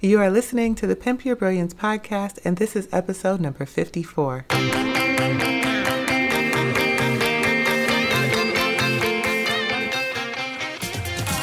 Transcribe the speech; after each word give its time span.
You 0.00 0.20
are 0.20 0.30
listening 0.30 0.76
to 0.76 0.86
the 0.86 0.94
Pimp 0.94 1.24
Your 1.24 1.34
Brilliance 1.34 1.74
podcast, 1.74 2.38
and 2.44 2.56
this 2.56 2.76
is 2.76 2.88
episode 2.92 3.40
number 3.40 3.66
54. 3.66 4.44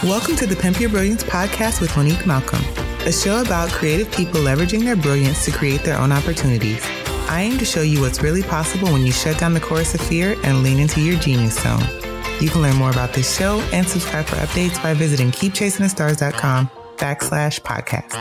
Welcome 0.03 0.37
to 0.37 0.45
the 0.45 0.57
Pimp 0.57 0.79
Your 0.79 0.89
Brilliance 0.89 1.21
podcast 1.25 1.81
with 1.81 1.93
Monique 1.97 2.25
Malcolm, 2.25 2.63
a 3.05 3.11
show 3.11 3.41
about 3.41 3.71
creative 3.71 4.09
people 4.13 4.39
leveraging 4.39 4.85
their 4.85 4.95
brilliance 4.95 5.43
to 5.43 5.51
create 5.51 5.83
their 5.83 5.99
own 5.99 6.13
opportunities. 6.13 6.81
I 7.27 7.41
aim 7.41 7.57
to 7.57 7.65
show 7.65 7.81
you 7.81 7.99
what's 7.99 8.23
really 8.23 8.43
possible 8.43 8.87
when 8.89 9.01
you 9.01 9.11
shut 9.11 9.37
down 9.37 9.53
the 9.53 9.59
chorus 9.59 9.93
of 9.95 9.99
fear 9.99 10.37
and 10.45 10.63
lean 10.63 10.79
into 10.79 11.01
your 11.01 11.19
genius 11.19 11.61
zone. 11.61 11.83
You 12.39 12.49
can 12.49 12.61
learn 12.61 12.77
more 12.77 12.91
about 12.91 13.11
this 13.11 13.37
show 13.37 13.59
and 13.73 13.85
subscribe 13.85 14.27
for 14.27 14.37
updates 14.37 14.81
by 14.81 14.93
visiting 14.93 15.31
keepchasingthestars.com 15.31 16.69
backslash 16.97 17.61
podcast. 17.61 18.13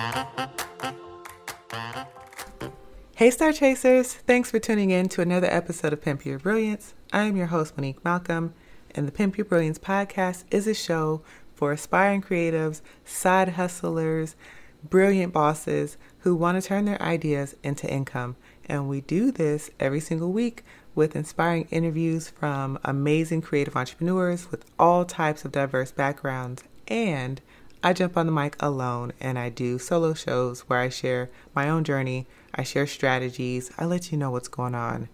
Hey, 3.17 3.31
Star 3.31 3.53
Chasers! 3.53 4.13
Thanks 4.13 4.51
for 4.51 4.59
tuning 4.59 4.91
in 4.91 5.09
to 5.11 5.21
another 5.21 5.47
episode 5.49 5.93
of 5.93 6.03
Pimp 6.03 6.27
Your 6.27 6.39
Brilliance. 6.39 6.95
I 7.13 7.23
am 7.23 7.37
your 7.37 7.47
host, 7.47 7.77
Monique 7.77 8.05
Malcolm, 8.05 8.55
and 8.95 9.07
the 9.07 9.13
Pimp 9.13 9.39
Your 9.39 9.45
Brilliance 9.45 9.79
podcast 9.79 10.45
is 10.51 10.67
a 10.67 10.75
show 10.75 11.23
for 11.55 11.71
aspiring 11.71 12.23
creatives, 12.23 12.81
side 13.05 13.51
hustlers, 13.51 14.35
brilliant 14.83 15.33
bosses 15.33 15.97
who 16.19 16.35
want 16.35 16.61
to 16.61 16.69
turn 16.69 16.85
their 16.85 17.01
ideas 17.01 17.55
into 17.63 17.89
income. 17.89 18.37
And 18.67 18.89
we 18.89 19.01
do 19.01 19.31
this 19.31 19.71
every 19.79 20.01
single 20.01 20.33
week 20.33 20.65
with 20.95 21.17
inspiring 21.17 21.69
interviews 21.71 22.29
from 22.29 22.79
amazing 22.85 23.43
creative 23.43 23.77
entrepreneurs 23.77 24.51
with 24.51 24.65
all 24.79 25.05
types 25.05 25.45
of 25.45 25.53
diverse 25.53 25.93
backgrounds 25.93 26.65
and 26.89 27.41
I 27.87 27.93
jump 27.93 28.17
on 28.17 28.25
the 28.25 28.33
mic 28.33 28.57
alone 28.61 29.13
and 29.21 29.39
I 29.39 29.51
do 29.51 29.79
solo 29.79 30.15
shows 30.15 30.63
where 30.63 30.79
I 30.79 30.89
share 30.89 31.29
my 31.55 31.69
own 31.69 31.85
journey, 31.85 32.27
I 32.55 32.63
share 32.63 32.87
strategies, 32.87 33.71
I 33.77 33.85
let 33.85 34.11
you 34.11 34.17
know 34.17 34.31
what's 34.31 34.49
going 34.49 34.75
on, 34.75 35.11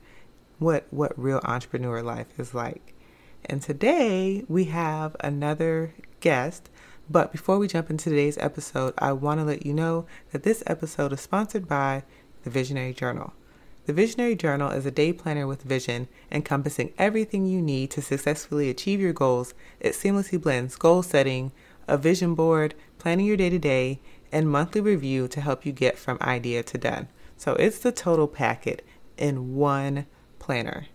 what 0.60 0.86
what 0.90 1.20
real 1.20 1.40
entrepreneur 1.42 2.00
life 2.00 2.28
is 2.38 2.54
like. 2.54 2.94
And 3.44 3.60
today 3.60 4.44
we 4.46 4.66
have 4.66 5.16
another 5.18 5.94
guest, 6.20 6.70
but 7.10 7.32
before 7.32 7.58
we 7.58 7.66
jump 7.66 7.90
into 7.90 8.08
today's 8.08 8.38
episode, 8.38 8.94
I 8.98 9.14
want 9.14 9.40
to 9.40 9.44
let 9.44 9.66
you 9.66 9.74
know 9.74 10.06
that 10.30 10.44
this 10.44 10.62
episode 10.68 11.12
is 11.12 11.20
sponsored 11.20 11.66
by 11.66 12.04
the 12.44 12.50
Visionary 12.50 12.94
Journal. 12.94 13.32
The 13.86 13.92
Visionary 13.94 14.36
Journal 14.36 14.70
is 14.70 14.86
a 14.86 14.92
day 14.92 15.12
planner 15.12 15.48
with 15.48 15.64
vision, 15.64 16.06
encompassing 16.30 16.92
everything 16.98 17.46
you 17.46 17.60
need 17.60 17.90
to 17.90 18.02
successfully 18.02 18.70
achieve 18.70 19.00
your 19.00 19.12
goals. 19.12 19.54
It 19.80 19.94
seamlessly 19.94 20.40
blends 20.40 20.76
goal 20.76 21.02
setting, 21.02 21.50
a 21.90 21.98
vision 21.98 22.34
board, 22.34 22.74
planning 22.98 23.26
your 23.26 23.36
day 23.36 23.50
to 23.50 23.58
day, 23.58 24.00
and 24.32 24.50
monthly 24.50 24.80
review 24.80 25.28
to 25.28 25.40
help 25.40 25.66
you 25.66 25.72
get 25.72 25.98
from 25.98 26.18
idea 26.20 26.62
to 26.62 26.78
done. 26.78 27.08
So 27.36 27.54
it's 27.54 27.78
the 27.78 27.92
total 27.92 28.28
packet 28.28 28.86
in 29.16 29.56
one 29.56 30.06
planner. 30.38 30.86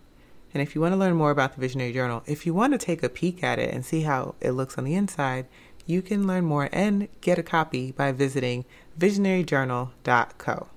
And 0.54 0.62
if 0.62 0.74
you 0.74 0.80
want 0.80 0.92
to 0.92 0.98
learn 0.98 1.16
more 1.16 1.30
about 1.30 1.54
the 1.54 1.60
Visionary 1.60 1.92
Journal, 1.92 2.22
if 2.26 2.46
you 2.46 2.54
want 2.54 2.72
to 2.72 2.78
take 2.78 3.02
a 3.02 3.08
peek 3.08 3.44
at 3.44 3.58
it 3.58 3.74
and 3.74 3.84
see 3.84 4.02
how 4.02 4.36
it 4.40 4.52
looks 4.52 4.78
on 4.78 4.84
the 4.84 4.94
inside, 4.94 5.46
you 5.84 6.02
can 6.02 6.26
learn 6.26 6.44
more 6.44 6.68
and 6.72 7.08
get 7.20 7.38
a 7.38 7.42
copy 7.42 7.92
by 7.92 8.10
visiting 8.10 8.64
visionaryjournal.co. 8.98 10.68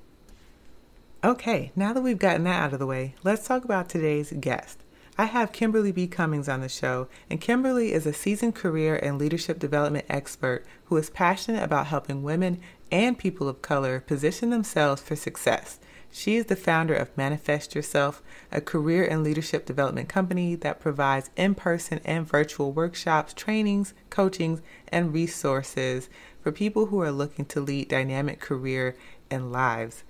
Okay, 1.24 1.72
now 1.76 1.94
that 1.94 2.02
we've 2.02 2.20
gotten 2.20 2.44
that 2.44 2.62
out 2.62 2.74
of 2.74 2.80
the 2.80 2.86
way, 2.86 3.16
let's 3.24 3.48
talk 3.48 3.64
about 3.64 3.90
today's 3.90 4.34
guest. 4.40 4.80
I 5.20 5.26
have 5.26 5.52
Kimberly 5.52 5.92
B. 5.92 6.08
Cummings 6.08 6.48
on 6.48 6.62
the 6.62 6.70
show, 6.70 7.10
and 7.30 7.42
Kimberly 7.42 7.92
is 7.92 8.06
a 8.06 8.14
seasoned 8.14 8.56
career 8.56 8.96
and 8.96 9.18
leadership 9.18 9.60
development 9.60 10.06
expert 10.08 10.66
who 10.86 10.96
is 10.96 11.10
passionate 11.10 11.62
about 11.62 11.88
helping 11.88 12.24
women 12.24 12.62
and 12.90 13.20
people 13.20 13.50
of 13.50 13.62
color 13.62 14.00
position 14.00 14.50
themselves 14.50 15.02
for 15.02 15.18
success. 15.18 15.78
She 16.10 16.38
is 16.38 16.46
the 16.46 16.56
founder 16.56 16.94
of 16.94 17.18
Manifest 17.18 17.76
Yourself, 17.76 18.24
a 18.50 18.62
career 18.62 19.04
and 19.04 19.22
leadership 19.22 19.66
development 19.66 20.08
company 20.08 20.56
that 20.56 20.80
provides 20.80 21.32
in 21.36 21.54
person 21.54 22.00
and 22.06 22.26
virtual 22.26 22.72
workshops, 22.72 23.34
trainings, 23.34 23.94
coachings, 24.10 24.62
and 24.88 25.12
resources 25.12 26.08
for 26.42 26.54
people 26.54 26.86
who 26.86 27.02
are 27.02 27.12
looking 27.12 27.44
to 27.48 27.60
lead 27.60 27.90
dynamic 27.90 28.40
career 28.40 28.96
and 29.30 29.52
lives. 29.52 30.06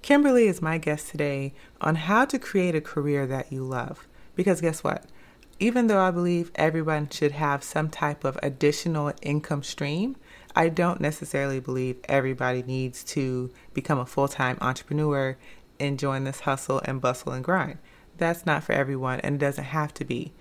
Kimberly 0.00 0.46
is 0.46 0.62
my 0.62 0.78
guest 0.78 1.10
today 1.10 1.52
on 1.82 1.96
how 1.96 2.24
to 2.24 2.38
create 2.38 2.74
a 2.74 2.80
career 2.80 3.26
that 3.26 3.52
you 3.52 3.62
love. 3.62 4.06
Because 4.34 4.60
guess 4.60 4.82
what? 4.82 5.04
Even 5.60 5.86
though 5.86 6.00
I 6.00 6.10
believe 6.10 6.50
everyone 6.56 7.08
should 7.08 7.32
have 7.32 7.62
some 7.62 7.88
type 7.88 8.24
of 8.24 8.38
additional 8.42 9.12
income 9.22 9.62
stream, 9.62 10.16
I 10.56 10.68
don't 10.68 11.00
necessarily 11.00 11.60
believe 11.60 11.96
everybody 12.04 12.62
needs 12.62 13.04
to 13.04 13.50
become 13.72 13.98
a 13.98 14.06
full 14.06 14.28
time 14.28 14.58
entrepreneur 14.60 15.36
and 15.78 15.98
join 15.98 16.24
this 16.24 16.40
hustle 16.40 16.80
and 16.84 17.00
bustle 17.00 17.32
and 17.32 17.44
grind. 17.44 17.78
That's 18.16 18.46
not 18.46 18.64
for 18.64 18.72
everyone 18.72 19.20
and 19.20 19.36
it 19.36 19.38
doesn't 19.38 19.64
have 19.64 19.94
to 19.94 20.04
be. 20.04 20.32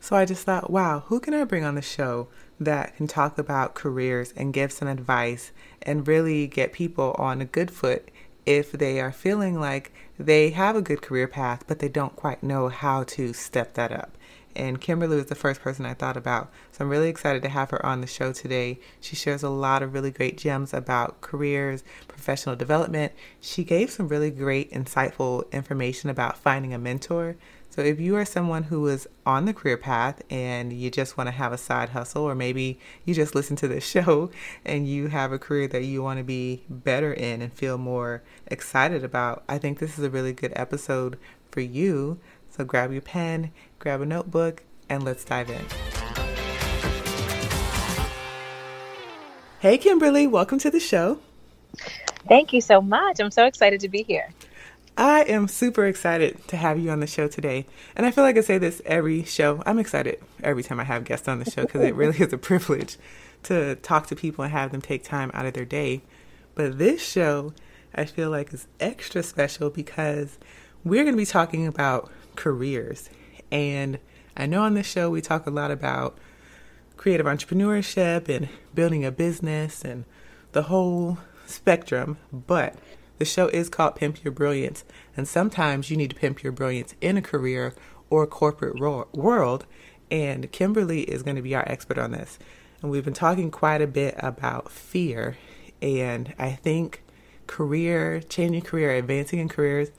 So 0.00 0.16
I 0.16 0.24
just 0.24 0.44
thought, 0.44 0.70
wow, 0.70 1.04
who 1.06 1.20
can 1.20 1.34
I 1.34 1.44
bring 1.44 1.64
on 1.64 1.74
the 1.74 1.82
show 1.82 2.28
that 2.58 2.96
can 2.96 3.06
talk 3.06 3.38
about 3.38 3.74
careers 3.74 4.32
and 4.36 4.52
give 4.52 4.72
some 4.72 4.88
advice 4.88 5.52
and 5.82 6.08
really 6.08 6.46
get 6.46 6.72
people 6.72 7.14
on 7.18 7.40
a 7.40 7.44
good 7.44 7.70
foot 7.70 8.10
if 8.46 8.72
they 8.72 9.00
are 9.00 9.12
feeling 9.12 9.60
like 9.60 9.92
they 10.20 10.50
have 10.50 10.76
a 10.76 10.82
good 10.82 11.02
career 11.02 11.26
path, 11.26 11.64
but 11.66 11.78
they 11.78 11.88
don't 11.88 12.14
quite 12.14 12.42
know 12.42 12.68
how 12.68 13.04
to 13.04 13.32
step 13.32 13.74
that 13.74 13.90
up. 13.90 14.16
And 14.54 14.80
Kimberly 14.80 15.16
was 15.16 15.26
the 15.26 15.34
first 15.34 15.60
person 15.60 15.86
I 15.86 15.94
thought 15.94 16.16
about. 16.16 16.50
So 16.72 16.84
I'm 16.84 16.90
really 16.90 17.08
excited 17.08 17.42
to 17.42 17.48
have 17.48 17.70
her 17.70 17.84
on 17.86 18.00
the 18.00 18.06
show 18.06 18.32
today. 18.32 18.80
She 19.00 19.14
shares 19.14 19.42
a 19.42 19.48
lot 19.48 19.82
of 19.82 19.94
really 19.94 20.10
great 20.10 20.36
gems 20.36 20.74
about 20.74 21.20
careers, 21.20 21.84
professional 22.08 22.56
development. 22.56 23.12
She 23.40 23.62
gave 23.64 23.90
some 23.90 24.08
really 24.08 24.30
great, 24.30 24.72
insightful 24.72 25.50
information 25.52 26.10
about 26.10 26.36
finding 26.36 26.74
a 26.74 26.78
mentor. 26.78 27.36
So 27.72 27.82
if 27.82 28.00
you 28.00 28.16
are 28.16 28.24
someone 28.24 28.64
who 28.64 28.88
is 28.88 29.08
on 29.24 29.44
the 29.44 29.54
career 29.54 29.76
path 29.76 30.22
and 30.28 30.72
you 30.72 30.90
just 30.90 31.16
want 31.16 31.28
to 31.28 31.30
have 31.30 31.52
a 31.52 31.56
side 31.56 31.90
hustle, 31.90 32.24
or 32.24 32.34
maybe 32.34 32.80
you 33.04 33.14
just 33.14 33.36
listen 33.36 33.54
to 33.56 33.68
this 33.68 33.84
show 33.88 34.32
and 34.64 34.88
you 34.88 35.06
have 35.06 35.30
a 35.30 35.38
career 35.38 35.68
that 35.68 35.84
you 35.84 36.02
want 36.02 36.18
to 36.18 36.24
be 36.24 36.64
better 36.68 37.12
in 37.12 37.40
and 37.40 37.52
feel 37.52 37.78
more 37.78 38.24
excited 38.48 39.04
about, 39.04 39.44
I 39.48 39.58
think 39.58 39.78
this 39.78 39.96
is 39.96 40.04
a 40.04 40.10
really 40.10 40.32
good 40.32 40.52
episode 40.56 41.16
for 41.52 41.60
you. 41.60 42.18
So 42.50 42.64
grab 42.64 42.90
your 42.90 43.02
pen, 43.02 43.52
grab 43.78 44.00
a 44.00 44.06
notebook, 44.06 44.64
and 44.88 45.04
let's 45.04 45.24
dive 45.24 45.48
in. 45.48 45.64
Hey, 49.60 49.78
Kimberly, 49.78 50.26
welcome 50.26 50.58
to 50.58 50.72
the 50.72 50.80
show. 50.80 51.20
Thank 52.26 52.52
you 52.52 52.60
so 52.60 52.80
much. 52.80 53.20
I'm 53.20 53.30
so 53.30 53.44
excited 53.46 53.78
to 53.78 53.88
be 53.88 54.02
here. 54.02 54.28
I 55.00 55.22
am 55.22 55.48
super 55.48 55.86
excited 55.86 56.46
to 56.48 56.58
have 56.58 56.78
you 56.78 56.90
on 56.90 57.00
the 57.00 57.06
show 57.06 57.26
today. 57.26 57.64
And 57.96 58.04
I 58.04 58.10
feel 58.10 58.22
like 58.22 58.36
I 58.36 58.42
say 58.42 58.58
this 58.58 58.82
every 58.84 59.24
show. 59.24 59.62
I'm 59.64 59.78
excited 59.78 60.22
every 60.44 60.62
time 60.62 60.78
I 60.78 60.84
have 60.84 61.04
guests 61.04 61.26
on 61.26 61.38
the 61.38 61.50
show 61.50 61.62
because 61.62 61.80
it 61.80 61.94
really 61.94 62.18
is 62.22 62.34
a 62.34 62.38
privilege 62.38 62.98
to 63.44 63.76
talk 63.76 64.08
to 64.08 64.14
people 64.14 64.44
and 64.44 64.52
have 64.52 64.72
them 64.72 64.82
take 64.82 65.02
time 65.02 65.30
out 65.32 65.46
of 65.46 65.54
their 65.54 65.64
day. 65.64 66.02
But 66.54 66.76
this 66.76 67.02
show, 67.02 67.54
I 67.94 68.04
feel 68.04 68.28
like, 68.28 68.52
is 68.52 68.66
extra 68.78 69.22
special 69.22 69.70
because 69.70 70.38
we're 70.84 71.04
going 71.04 71.14
to 71.14 71.22
be 71.22 71.24
talking 71.24 71.66
about 71.66 72.12
careers. 72.36 73.08
And 73.50 73.98
I 74.36 74.44
know 74.44 74.64
on 74.64 74.74
this 74.74 74.86
show 74.86 75.08
we 75.08 75.22
talk 75.22 75.46
a 75.46 75.50
lot 75.50 75.70
about 75.70 76.18
creative 76.98 77.24
entrepreneurship 77.24 78.28
and 78.28 78.50
building 78.74 79.06
a 79.06 79.10
business 79.10 79.82
and 79.82 80.04
the 80.52 80.64
whole 80.64 81.16
spectrum, 81.46 82.18
but 82.30 82.74
the 83.20 83.26
show 83.26 83.48
is 83.48 83.68
called 83.68 83.96
Pimp 83.96 84.24
Your 84.24 84.32
Brilliance, 84.32 84.82
and 85.14 85.28
sometimes 85.28 85.90
you 85.90 85.96
need 85.98 86.08
to 86.08 86.16
pimp 86.16 86.42
your 86.42 86.52
brilliance 86.52 86.94
in 87.02 87.18
a 87.18 87.22
career 87.22 87.74
or 88.08 88.26
corporate 88.26 88.80
ro- 88.80 89.08
world. 89.12 89.66
And 90.10 90.50
Kimberly 90.50 91.02
is 91.02 91.22
going 91.22 91.36
to 91.36 91.42
be 91.42 91.54
our 91.54 91.68
expert 91.68 91.98
on 91.98 92.12
this. 92.12 92.38
And 92.80 92.90
we've 92.90 93.04
been 93.04 93.12
talking 93.12 93.50
quite 93.50 93.82
a 93.82 93.86
bit 93.86 94.14
about 94.18 94.72
fear. 94.72 95.36
And 95.82 96.32
I 96.38 96.52
think 96.52 97.02
career, 97.46 98.22
changing 98.22 98.62
career, 98.62 98.94
advancing 98.94 99.38
in 99.38 99.50
careers 99.50 99.90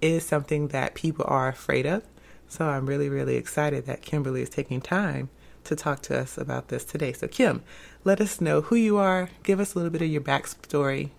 is 0.00 0.26
something 0.26 0.68
that 0.68 0.96
people 0.96 1.24
are 1.28 1.46
afraid 1.46 1.86
of. 1.86 2.02
So 2.48 2.66
I'm 2.66 2.86
really, 2.86 3.08
really 3.08 3.36
excited 3.36 3.86
that 3.86 4.02
Kimberly 4.02 4.42
is 4.42 4.50
taking 4.50 4.80
time 4.80 5.30
to 5.62 5.76
talk 5.76 6.02
to 6.02 6.18
us 6.18 6.36
about 6.36 6.68
this 6.68 6.84
today. 6.84 7.12
So, 7.12 7.28
Kim, 7.28 7.62
let 8.02 8.20
us 8.20 8.40
know 8.40 8.62
who 8.62 8.74
you 8.74 8.98
are. 8.98 9.30
Give 9.44 9.60
us 9.60 9.74
a 9.74 9.78
little 9.78 9.92
bit 9.92 10.02
of 10.02 10.08
your 10.08 10.20
backstory. 10.20 11.10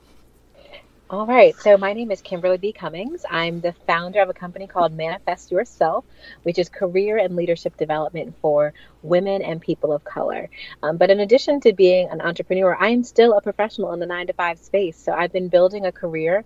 All 1.07 1.27
right. 1.27 1.55
So 1.61 1.77
my 1.77 1.93
name 1.93 2.09
is 2.09 2.19
Kimberly 2.21 2.57
B. 2.57 2.73
Cummings. 2.73 3.25
I'm 3.29 3.61
the 3.61 3.75
founder 3.85 4.21
of 4.21 4.29
a 4.29 4.33
company 4.33 4.65
called 4.65 4.91
Manifest 4.91 5.51
Yourself, 5.51 6.03
which 6.41 6.57
is 6.57 6.67
career 6.67 7.17
and 7.17 7.35
leadership 7.35 7.77
development 7.77 8.35
for 8.41 8.73
women 9.03 9.43
and 9.43 9.61
people 9.61 9.93
of 9.93 10.03
color. 10.03 10.49
Um, 10.81 10.97
but 10.97 11.11
in 11.11 11.19
addition 11.19 11.59
to 11.61 11.73
being 11.73 12.09
an 12.09 12.21
entrepreneur, 12.21 12.75
I 12.79 12.89
am 12.89 13.03
still 13.03 13.33
a 13.33 13.41
professional 13.41 13.93
in 13.93 13.99
the 13.99 14.07
nine 14.07 14.25
to 14.27 14.33
five 14.33 14.57
space. 14.57 14.97
So 14.97 15.11
I've 15.13 15.31
been 15.31 15.47
building 15.47 15.85
a 15.85 15.91
career 15.91 16.43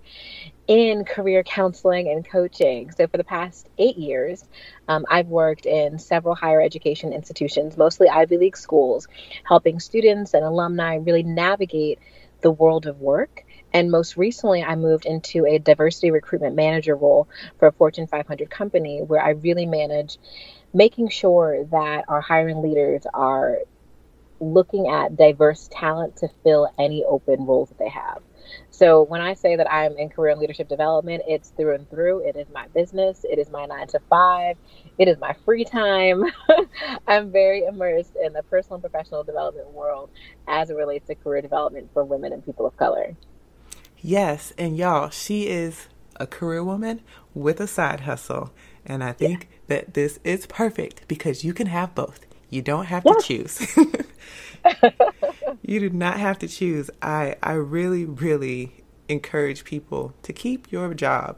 in 0.68 1.06
career 1.06 1.42
counseling 1.44 2.10
and 2.10 2.28
coaching. 2.28 2.92
So 2.92 3.08
for 3.08 3.16
the 3.18 3.24
past 3.24 3.70
eight 3.78 3.98
years, 3.98 4.44
um, 4.90 5.06
I've 5.10 5.28
worked 5.28 5.68
in 5.68 5.98
several 6.00 6.36
higher 6.36 6.62
education 6.62 7.14
institutions, 7.14 7.78
mostly 7.78 8.10
Ivy 8.10 8.38
League 8.38 8.58
schools, 8.58 9.08
helping 9.46 9.80
students 9.80 10.34
and 10.34 10.44
alumni 10.44 10.96
really 10.96 11.24
navigate 11.24 12.00
the 12.42 12.52
world 12.52 12.88
of 12.88 13.00
work. 13.00 13.46
And 13.74 13.92
most 13.92 14.18
recently, 14.18 14.64
I 14.64 14.76
moved 14.76 15.06
into 15.06 15.46
a 15.46 15.60
diversity 15.60 16.12
recruitment 16.12 16.56
manager 16.56 16.96
role 16.96 17.30
for 17.60 17.68
a 17.68 17.72
Fortune 17.72 18.08
500 18.08 18.50
company 18.50 19.02
where 19.02 19.22
I 19.22 19.32
really 19.32 19.66
manage 19.66 20.18
making 20.74 21.10
sure 21.10 21.66
that 21.72 22.06
our 22.08 22.22
hiring 22.22 22.62
leaders 22.62 23.04
are 23.14 23.60
looking 24.40 24.88
at 24.88 25.16
diverse 25.18 25.68
talent 25.72 26.18
to 26.18 26.30
fill 26.44 26.70
any 26.80 27.04
open 27.04 27.46
roles 27.46 27.70
that 27.70 27.78
they 27.78 27.90
have. 27.90 28.20
So 28.72 29.04
when 29.04 29.22
I 29.22 29.34
say 29.34 29.58
that 29.58 29.72
I'm 29.72 29.98
in 29.98 30.10
career 30.10 30.32
and 30.32 30.40
leadership 30.40 30.70
development, 30.70 31.24
it's 31.28 31.52
through 31.58 31.76
and 31.76 31.90
through. 31.90 32.28
It 32.28 32.36
is 32.38 32.48
my 32.50 32.68
business. 32.74 33.22
It 33.24 33.38
is 33.38 33.50
my 33.50 33.66
nine 33.66 33.88
to 33.88 34.00
five. 34.10 34.58
It 34.98 35.08
is 35.08 35.18
my 35.20 35.36
free 35.46 35.66
time. 35.66 36.24
I'm 37.08 37.32
very 37.32 37.66
immersed 37.66 38.16
in 38.24 38.34
the 38.34 38.44
personal 38.44 38.76
and 38.76 38.84
professional 38.84 39.24
development 39.24 39.72
world 39.72 40.10
as 40.48 40.70
it 40.70 40.76
relates 40.76 41.08
to 41.08 41.16
career 41.16 41.42
development 41.42 41.92
for 41.94 42.06
women 42.06 42.34
and 42.34 42.44
people 42.46 42.66
of 42.66 42.76
color. 42.78 43.18
Yes, 44.02 44.54
and 44.58 44.78
y'all, 44.78 45.10
she 45.10 45.48
is 45.48 45.88
a 46.20 46.28
career 46.28 46.64
woman 46.64 47.02
with 47.34 47.60
a 47.60 47.68
side 47.68 48.02
hustle. 48.02 48.52
And 48.86 49.04
I 49.04 49.12
think 49.12 49.48
yeah. 49.50 49.58
that 49.68 49.94
this 49.94 50.20
is 50.24 50.46
perfect 50.46 51.08
because 51.08 51.44
you 51.44 51.54
can 51.54 51.68
have 51.68 51.96
both. 51.96 52.26
You 52.50 52.62
don't 52.62 52.86
have 52.86 53.04
to 53.04 53.20
choose. 53.24 53.78
you 55.62 55.80
do 55.80 55.90
not 55.90 56.20
have 56.20 56.40
to 56.40 56.48
choose. 56.48 56.90
I 57.02 57.36
I 57.44 57.54
really 57.54 58.06
really 58.06 58.84
encourage 59.08 59.64
people 59.64 60.14
to 60.24 60.34
keep 60.34 60.72
your 60.72 60.94
job 60.94 61.38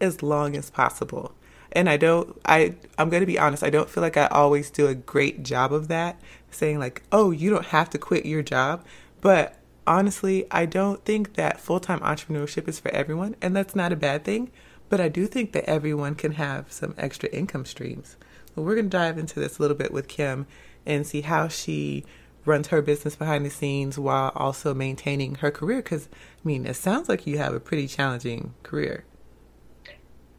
as 0.00 0.22
long 0.22 0.56
as 0.56 0.70
possible. 0.70 1.34
And 1.72 1.88
I 1.88 1.96
don't 1.96 2.40
I 2.44 2.76
I'm 2.96 3.10
going 3.10 3.22
to 3.22 3.26
be 3.26 3.38
honest, 3.38 3.64
I 3.64 3.70
don't 3.70 3.90
feel 3.90 4.02
like 4.02 4.16
I 4.16 4.26
always 4.26 4.70
do 4.70 4.86
a 4.86 4.94
great 4.94 5.42
job 5.42 5.72
of 5.72 5.88
that, 5.88 6.20
saying 6.50 6.78
like, 6.78 7.02
"Oh, 7.10 7.32
you 7.32 7.50
don't 7.50 7.66
have 7.66 7.90
to 7.90 7.98
quit 7.98 8.24
your 8.24 8.42
job." 8.42 8.84
But 9.20 9.56
honestly, 9.86 10.46
I 10.50 10.66
don't 10.66 11.04
think 11.04 11.34
that 11.34 11.60
full-time 11.60 12.00
entrepreneurship 12.00 12.68
is 12.68 12.80
for 12.80 12.90
everyone, 12.90 13.36
and 13.40 13.54
that's 13.54 13.74
not 13.74 13.92
a 13.92 13.96
bad 13.96 14.24
thing, 14.24 14.50
but 14.88 15.00
I 15.00 15.08
do 15.08 15.26
think 15.26 15.52
that 15.52 15.68
everyone 15.68 16.14
can 16.14 16.32
have 16.32 16.70
some 16.70 16.94
extra 16.98 17.28
income 17.30 17.64
streams. 17.64 18.16
But 18.54 18.62
we're 18.62 18.74
going 18.74 18.90
to 18.90 18.96
dive 18.96 19.18
into 19.18 19.40
this 19.40 19.58
a 19.58 19.62
little 19.62 19.76
bit 19.76 19.92
with 19.92 20.08
Kim 20.08 20.46
and 20.84 21.06
see 21.06 21.22
how 21.22 21.48
she 21.48 22.04
runs 22.44 22.68
her 22.68 22.82
business 22.82 23.16
behind 23.16 23.46
the 23.46 23.50
scenes 23.50 23.98
while 23.98 24.32
also 24.34 24.74
maintaining 24.74 25.36
her 25.36 25.50
career. 25.50 25.78
Because, 25.78 26.08
I 26.12 26.46
mean, 26.46 26.66
it 26.66 26.74
sounds 26.74 27.08
like 27.08 27.26
you 27.26 27.38
have 27.38 27.54
a 27.54 27.60
pretty 27.60 27.86
challenging 27.86 28.54
career. 28.62 29.04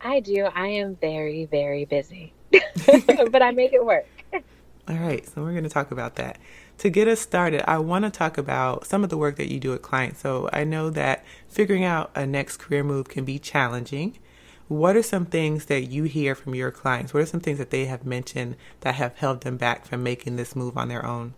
I 0.02 0.20
do. 0.20 0.46
I 0.54 0.68
am 0.68 0.98
very, 0.98 1.46
very 1.46 1.86
busy, 1.86 2.34
but 2.52 3.42
I 3.42 3.52
make 3.52 3.74
it 3.74 3.86
work. 3.86 4.06
All 4.34 4.98
right. 4.98 5.26
So, 5.28 5.42
we're 5.42 5.52
going 5.52 5.64
to 5.64 5.70
talk 5.70 5.92
about 5.92 6.16
that. 6.18 6.40
To 6.84 6.90
get 6.90 7.08
us 7.08 7.22
started, 7.22 7.64
I 7.66 7.78
want 7.78 8.04
to 8.04 8.12
talk 8.12 8.38
about 8.38 8.86
some 8.86 9.06
of 9.06 9.10
the 9.10 9.16
work 9.18 9.38
that 9.38 9.50
you 9.50 9.58
do 9.58 9.70
with 9.70 9.82
clients. 9.82 10.20
So, 10.20 10.50
I 10.52 10.66
know 10.66 10.90
that 10.90 11.24
figuring 11.48 11.86
out 11.86 12.12
a 12.14 12.28
next 12.28 12.58
career 12.58 12.84
move 12.84 13.08
can 13.08 13.24
be 13.24 13.40
challenging 13.40 14.20
what 14.68 14.98
are 14.98 15.02
some 15.02 15.26
things 15.26 15.68
that 15.68 15.84
you 15.84 16.04
hear 16.04 16.36
from 16.36 16.54
your 16.54 16.72
clients? 16.72 17.14
What 17.14 17.24
are 17.24 17.26
some 17.26 17.40
things 17.40 17.58
that 17.58 17.70
they 17.70 17.86
have 17.86 18.06
mentioned 18.06 18.58
that 18.82 18.96
have 18.96 19.16
held 19.16 19.44
them 19.44 19.56
back 19.56 19.86
from 19.86 20.04
making 20.04 20.36
this 20.36 20.58
move 20.58 20.76
on 20.76 20.90
their 20.90 21.06
own? 21.06 21.36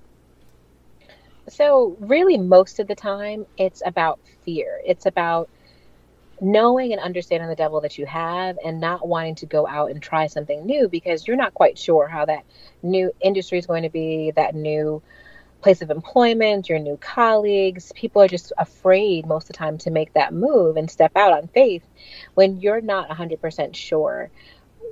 So, 1.47 1.95
really, 1.99 2.39
most 2.39 2.79
of 2.79 2.87
the 2.87 2.95
time, 2.95 3.45
it's 3.55 3.83
about 3.85 4.19
fear. 4.45 4.81
It's 4.83 5.05
about 5.05 5.47
knowing 6.41 6.91
and 6.91 6.99
understanding 6.99 7.49
the 7.49 7.55
devil 7.55 7.81
that 7.81 7.99
you 7.99 8.07
have 8.07 8.57
and 8.65 8.81
not 8.81 9.07
wanting 9.07 9.35
to 9.35 9.45
go 9.45 9.67
out 9.67 9.91
and 9.91 10.01
try 10.01 10.25
something 10.25 10.65
new 10.65 10.87
because 10.89 11.27
you're 11.27 11.37
not 11.37 11.53
quite 11.53 11.77
sure 11.77 12.07
how 12.07 12.25
that 12.25 12.45
new 12.81 13.11
industry 13.21 13.59
is 13.59 13.67
going 13.67 13.83
to 13.83 13.89
be, 13.89 14.31
that 14.35 14.55
new 14.55 15.03
place 15.65 15.81
of 15.81 15.89
employment, 15.89 16.69
your 16.69 16.77
new 16.77 16.95
colleagues. 16.97 17.91
People 17.95 18.21
are 18.21 18.27
just 18.27 18.53
afraid 18.55 19.25
most 19.25 19.45
of 19.45 19.47
the 19.47 19.53
time 19.53 19.79
to 19.79 19.89
make 19.89 20.13
that 20.13 20.31
move 20.31 20.77
and 20.77 20.91
step 20.91 21.11
out 21.15 21.33
on 21.33 21.47
faith 21.47 21.81
when 22.35 22.61
you're 22.61 22.81
not 22.81 23.09
100% 23.09 23.75
sure 23.75 24.29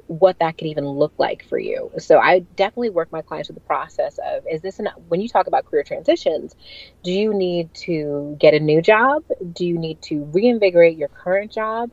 what 0.08 0.40
that 0.40 0.58
could 0.58 0.66
even 0.66 0.88
look 0.88 1.14
like 1.20 1.48
for 1.48 1.60
you. 1.60 1.92
So 2.00 2.18
I 2.18 2.40
definitely 2.40 2.90
work 2.90 3.12
my 3.12 3.22
clients 3.22 3.50
with 3.50 3.56
the 3.56 3.62
process 3.62 4.18
of 4.26 4.48
is 4.50 4.62
this 4.62 4.80
an 4.80 4.90
when 5.10 5.22
you 5.22 5.30
talk 5.30 5.46
about 5.46 5.66
career 5.66 5.84
transitions, 5.84 6.56
do 7.04 7.12
you 7.12 7.36
need 7.36 7.72
to 7.86 8.36
get 8.40 8.56
a 8.56 8.60
new 8.60 8.82
job? 8.82 9.24
Do 9.54 9.68
you 9.68 9.78
need 9.78 10.02
to 10.04 10.24
reinvigorate 10.34 10.98
your 10.98 11.10
current 11.10 11.52
job? 11.52 11.92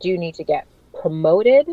Do 0.00 0.08
you 0.08 0.16
need 0.16 0.36
to 0.36 0.44
get 0.44 0.66
promoted? 0.98 1.68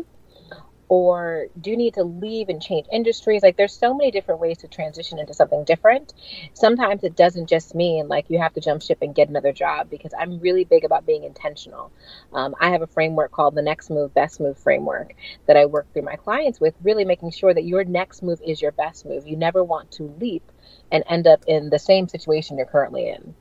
Or 0.90 1.46
do 1.60 1.70
you 1.70 1.76
need 1.76 1.94
to 1.94 2.02
leave 2.02 2.48
and 2.48 2.60
change 2.60 2.84
industries. 2.92 3.44
Like 3.44 3.56
there's 3.56 3.72
so 3.72 3.94
many 3.94 4.10
different 4.10 4.40
ways 4.40 4.58
to 4.58 4.68
transition 4.68 5.20
into 5.20 5.32
something 5.32 5.62
different. 5.62 6.12
Sometimes 6.52 7.04
it 7.04 7.16
doesn't 7.16 7.48
just 7.48 7.76
mean 7.76 8.08
like 8.08 8.28
you 8.28 8.40
have 8.40 8.52
to 8.54 8.60
jump 8.60 8.82
ship 8.82 8.98
and 9.00 9.14
get 9.14 9.28
another 9.28 9.52
job 9.52 9.88
because 9.88 10.12
i'm 10.18 10.40
really 10.40 10.64
big 10.64 10.84
about 10.84 11.06
being 11.06 11.22
intentional. 11.22 11.92
Um, 12.32 12.56
i 12.60 12.70
have 12.70 12.82
a 12.82 12.88
framework 12.88 13.30
called 13.30 13.54
the 13.54 13.62
next 13.62 13.88
move 13.88 14.12
best 14.14 14.40
move 14.40 14.58
framework 14.58 15.14
that 15.46 15.56
i 15.56 15.64
work 15.64 15.86
through 15.92 16.02
my 16.02 16.16
clients 16.16 16.60
with 16.60 16.74
really 16.82 17.04
making 17.04 17.30
sure 17.30 17.54
that 17.54 17.64
your 17.64 17.84
next 17.84 18.22
move 18.22 18.40
is 18.44 18.60
your 18.60 18.72
best 18.72 19.06
move. 19.06 19.28
You 19.28 19.36
never 19.36 19.62
want 19.62 19.92
to 19.92 20.12
leap 20.20 20.50
and 20.90 21.04
end 21.08 21.28
up 21.28 21.44
in 21.46 21.70
the 21.70 21.78
same 21.78 22.08
situation 22.08 22.56
you're 22.56 22.66
currently 22.66 23.08
in 23.08 23.34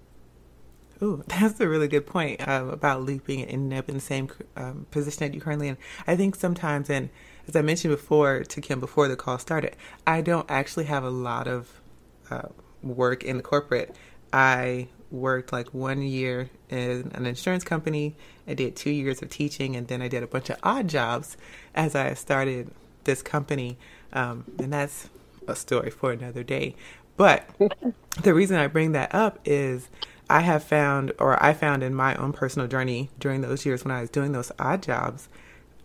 Ooh, 1.01 1.23
that's 1.27 1.59
a 1.59 1.67
really 1.67 1.87
good 1.87 2.05
point 2.05 2.45
um, 2.47 2.69
about 2.69 3.01
looping 3.01 3.41
and 3.41 3.51
ending 3.51 3.77
up 3.77 3.89
in 3.89 3.95
the 3.95 4.01
same 4.01 4.29
um, 4.55 4.85
position 4.91 5.19
that 5.19 5.33
you're 5.33 5.43
currently 5.43 5.67
in. 5.67 5.77
I 6.07 6.15
think 6.15 6.35
sometimes, 6.35 6.89
and 6.89 7.09
as 7.47 7.55
I 7.55 7.61
mentioned 7.61 7.93
before 7.93 8.43
to 8.43 8.61
Kim 8.61 8.79
before 8.79 9.07
the 9.07 9.15
call 9.15 9.37
started, 9.39 9.75
I 10.05 10.21
don't 10.21 10.49
actually 10.49 10.85
have 10.85 11.03
a 11.03 11.09
lot 11.09 11.47
of 11.47 11.81
uh, 12.29 12.49
work 12.83 13.23
in 13.23 13.37
the 13.37 13.43
corporate. 13.43 13.95
I 14.31 14.87
worked 15.11 15.51
like 15.51 15.73
one 15.73 16.01
year 16.01 16.49
in 16.69 17.11
an 17.13 17.25
insurance 17.25 17.63
company. 17.63 18.15
I 18.47 18.53
did 18.53 18.75
two 18.75 18.91
years 18.91 19.21
of 19.21 19.29
teaching, 19.29 19.75
and 19.75 19.87
then 19.87 20.01
I 20.01 20.07
did 20.07 20.23
a 20.23 20.27
bunch 20.27 20.49
of 20.49 20.57
odd 20.63 20.87
jobs 20.87 21.37
as 21.73 21.95
I 21.95 22.13
started 22.13 22.71
this 23.05 23.21
company. 23.21 23.77
Um, 24.13 24.45
and 24.59 24.71
that's 24.71 25.09
a 25.47 25.55
story 25.55 25.89
for 25.89 26.11
another 26.11 26.43
day. 26.43 26.75
But 27.17 27.49
the 28.21 28.33
reason 28.33 28.57
I 28.57 28.67
bring 28.67 28.91
that 28.93 29.13
up 29.13 29.39
is 29.45 29.89
I 30.29 30.41
have 30.41 30.63
found, 30.63 31.11
or 31.17 31.41
I 31.43 31.53
found 31.53 31.81
in 31.81 31.95
my 31.95 32.15
own 32.15 32.33
personal 32.33 32.67
journey 32.67 33.09
during 33.19 33.41
those 33.41 33.65
years 33.65 33.83
when 33.83 33.91
I 33.91 34.01
was 34.01 34.09
doing 34.09 34.31
those 34.31 34.51
odd 34.59 34.83
jobs, 34.83 35.27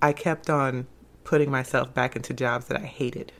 I 0.02 0.12
kept 0.12 0.50
on 0.50 0.86
putting 1.24 1.50
myself 1.50 1.94
back 1.94 2.14
into 2.14 2.34
jobs 2.34 2.66
that 2.66 2.78
I 2.78 2.84
hated 2.84 3.32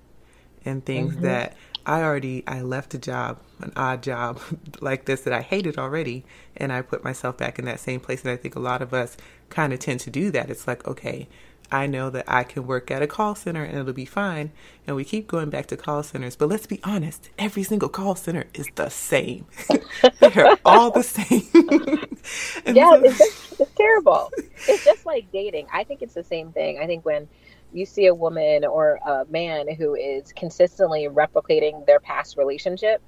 and 0.64 0.84
things 0.84 1.12
mm-hmm. 1.12 1.24
that 1.24 1.56
I 1.86 2.02
already 2.02 2.42
I 2.46 2.62
left 2.62 2.94
a 2.94 2.98
job, 2.98 3.38
an 3.60 3.72
odd 3.76 4.02
job 4.02 4.40
like 4.80 5.04
this 5.04 5.20
that 5.22 5.34
I 5.34 5.42
hated 5.42 5.78
already, 5.78 6.24
and 6.56 6.72
I 6.72 6.80
put 6.80 7.04
myself 7.04 7.36
back 7.36 7.58
in 7.58 7.66
that 7.66 7.80
same 7.80 8.00
place. 8.00 8.22
And 8.22 8.30
I 8.30 8.36
think 8.36 8.56
a 8.56 8.60
lot 8.60 8.80
of 8.80 8.94
us 8.94 9.16
kind 9.50 9.72
of 9.72 9.80
tend 9.80 10.00
to 10.00 10.10
do 10.10 10.31
that. 10.31 10.50
It's 10.50 10.67
like, 10.67 10.86
okay, 10.88 11.29
I 11.70 11.86
know 11.86 12.10
that 12.10 12.24
I 12.28 12.44
can 12.44 12.66
work 12.66 12.90
at 12.90 13.02
a 13.02 13.06
call 13.06 13.34
center 13.34 13.64
and 13.64 13.78
it'll 13.78 13.92
be 13.92 14.04
fine. 14.04 14.52
And 14.86 14.96
we 14.96 15.04
keep 15.04 15.26
going 15.26 15.50
back 15.50 15.66
to 15.66 15.76
call 15.76 16.02
centers. 16.02 16.36
But 16.36 16.48
let's 16.48 16.66
be 16.66 16.80
honest, 16.84 17.30
every 17.38 17.62
single 17.62 17.88
call 17.88 18.14
center 18.14 18.44
is 18.54 18.68
the 18.74 18.88
same. 18.90 19.46
They're 20.20 20.56
all 20.64 20.90
the 20.90 21.02
same. 21.02 21.42
yeah, 22.74 22.90
so- 22.90 23.02
it's, 23.04 23.18
just, 23.18 23.60
it's 23.60 23.70
terrible. 23.76 24.30
It's 24.68 24.84
just 24.84 25.06
like 25.06 25.30
dating. 25.32 25.66
I 25.72 25.84
think 25.84 26.02
it's 26.02 26.14
the 26.14 26.24
same 26.24 26.52
thing. 26.52 26.78
I 26.80 26.86
think 26.86 27.04
when 27.04 27.28
you 27.72 27.86
see 27.86 28.06
a 28.06 28.14
woman 28.14 28.64
or 28.64 29.00
a 29.06 29.24
man 29.28 29.74
who 29.74 29.94
is 29.94 30.32
consistently 30.32 31.08
replicating 31.08 31.84
their 31.86 32.00
past 32.00 32.36
relationship, 32.36 33.02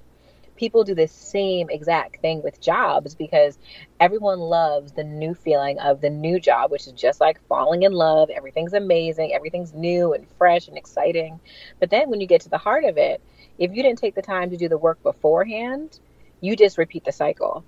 people 0.57 0.83
do 0.83 0.93
the 0.93 1.07
same 1.07 1.69
exact 1.69 2.21
thing 2.21 2.43
with 2.43 2.59
jobs 2.59 3.15
because 3.15 3.57
everyone 3.99 4.39
loves 4.39 4.91
the 4.91 5.03
new 5.03 5.33
feeling 5.33 5.79
of 5.79 6.01
the 6.01 6.09
new 6.09 6.39
job, 6.39 6.71
which 6.71 6.87
is 6.87 6.93
just 6.93 7.21
like 7.21 7.39
falling 7.47 7.83
in 7.83 7.93
love. 7.93 8.29
Everything's 8.29 8.73
amazing, 8.73 9.33
everything's 9.33 9.73
new 9.73 10.13
and 10.13 10.27
fresh 10.37 10.67
and 10.67 10.77
exciting. 10.77 11.39
But 11.79 11.89
then 11.89 12.09
when 12.09 12.19
you 12.19 12.27
get 12.27 12.41
to 12.41 12.49
the 12.49 12.57
heart 12.57 12.83
of 12.83 12.97
it, 12.97 13.21
if 13.57 13.73
you 13.73 13.83
didn't 13.83 13.99
take 13.99 14.15
the 14.15 14.21
time 14.21 14.49
to 14.49 14.57
do 14.57 14.67
the 14.67 14.77
work 14.77 15.01
beforehand, 15.03 15.99
you 16.41 16.55
just 16.55 16.77
repeat 16.77 17.05
the 17.05 17.11
cycle. 17.11 17.63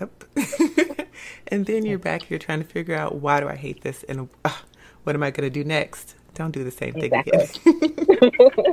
Yep. 0.00 0.24
and 1.48 1.66
then 1.66 1.84
you're 1.84 1.98
back 1.98 2.22
here 2.24 2.38
trying 2.38 2.62
to 2.62 2.68
figure 2.68 2.94
out 2.94 3.16
why 3.16 3.40
do 3.40 3.48
I 3.48 3.56
hate 3.56 3.82
this 3.82 4.02
and 4.04 4.28
uh, 4.44 4.56
what 5.04 5.14
am 5.14 5.22
I 5.22 5.30
going 5.30 5.50
to 5.50 5.50
do 5.50 5.64
next? 5.64 6.14
Don't 6.34 6.52
do 6.52 6.64
the 6.64 6.70
same 6.70 6.94
thing 6.94 7.12
again. 7.12 7.48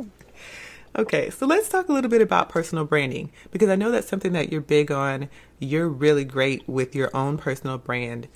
Okay, 0.99 1.29
so 1.29 1.45
let's 1.45 1.69
talk 1.69 1.87
a 1.87 1.93
little 1.93 2.09
bit 2.09 2.21
about 2.21 2.49
personal 2.49 2.83
branding 2.83 3.31
because 3.51 3.69
I 3.69 3.77
know 3.77 3.89
that's 3.89 4.09
something 4.09 4.33
that 4.33 4.51
you're 4.51 4.59
big 4.59 4.91
on. 4.91 5.29
You're 5.57 5.87
really 5.87 6.25
great 6.25 6.67
with 6.67 6.93
your 6.93 7.09
own 7.15 7.37
personal 7.37 7.77
brand. 7.77 8.27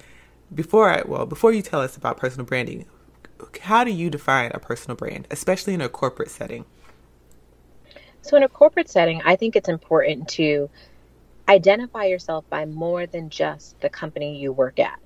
Before 0.55 0.89
I, 0.89 1.01
well, 1.05 1.25
before 1.25 1.51
you 1.51 1.61
tell 1.61 1.81
us 1.81 1.97
about 1.97 2.15
personal 2.15 2.45
branding, 2.45 2.85
how 3.63 3.83
do 3.83 3.91
you 3.91 4.09
define 4.09 4.51
a 4.53 4.59
personal 4.59 4.95
brand, 4.95 5.27
especially 5.29 5.73
in 5.73 5.81
a 5.81 5.89
corporate 5.89 6.31
setting? 6.31 6.63
So, 8.21 8.37
in 8.37 8.43
a 8.43 8.47
corporate 8.47 8.87
setting, 8.89 9.21
I 9.25 9.35
think 9.35 9.57
it's 9.57 9.67
important 9.67 10.29
to 10.29 10.69
identify 11.49 12.05
yourself 12.05 12.49
by 12.49 12.63
more 12.63 13.05
than 13.05 13.29
just 13.29 13.77
the 13.81 13.89
company 13.89 14.39
you 14.39 14.53
work 14.53 14.79
at. 14.79 15.02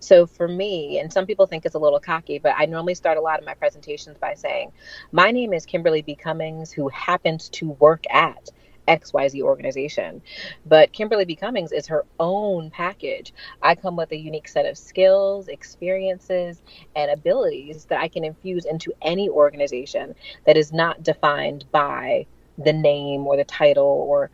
So 0.00 0.26
for 0.26 0.48
me, 0.48 0.98
and 0.98 1.12
some 1.12 1.26
people 1.26 1.46
think 1.46 1.64
it's 1.64 1.74
a 1.74 1.78
little 1.78 2.00
cocky, 2.00 2.38
but 2.38 2.54
I 2.56 2.66
normally 2.66 2.94
start 2.94 3.18
a 3.18 3.20
lot 3.20 3.38
of 3.38 3.46
my 3.46 3.54
presentations 3.54 4.18
by 4.18 4.34
saying, 4.34 4.72
My 5.12 5.30
name 5.30 5.52
is 5.52 5.66
Kimberly 5.66 6.02
B. 6.02 6.14
Cummings, 6.16 6.72
who 6.72 6.88
happens 6.88 7.48
to 7.50 7.70
work 7.70 8.04
at 8.10 8.50
XYZ 8.88 9.42
organization. 9.42 10.22
But 10.66 10.92
Kimberly 10.92 11.24
B. 11.24 11.36
Cummings 11.36 11.72
is 11.72 11.86
her 11.86 12.04
own 12.18 12.70
package. 12.70 13.32
I 13.62 13.74
come 13.74 13.96
with 13.96 14.12
a 14.12 14.16
unique 14.16 14.48
set 14.48 14.66
of 14.66 14.76
skills, 14.76 15.48
experiences, 15.48 16.62
and 16.96 17.10
abilities 17.10 17.86
that 17.86 18.00
I 18.00 18.08
can 18.08 18.24
infuse 18.24 18.64
into 18.64 18.92
any 19.02 19.28
organization 19.28 20.14
that 20.46 20.56
is 20.56 20.72
not 20.72 21.02
defined 21.02 21.64
by 21.70 22.26
the 22.58 22.72
name 22.72 23.26
or 23.26 23.36
the 23.36 23.44
title 23.44 24.06
or 24.08 24.30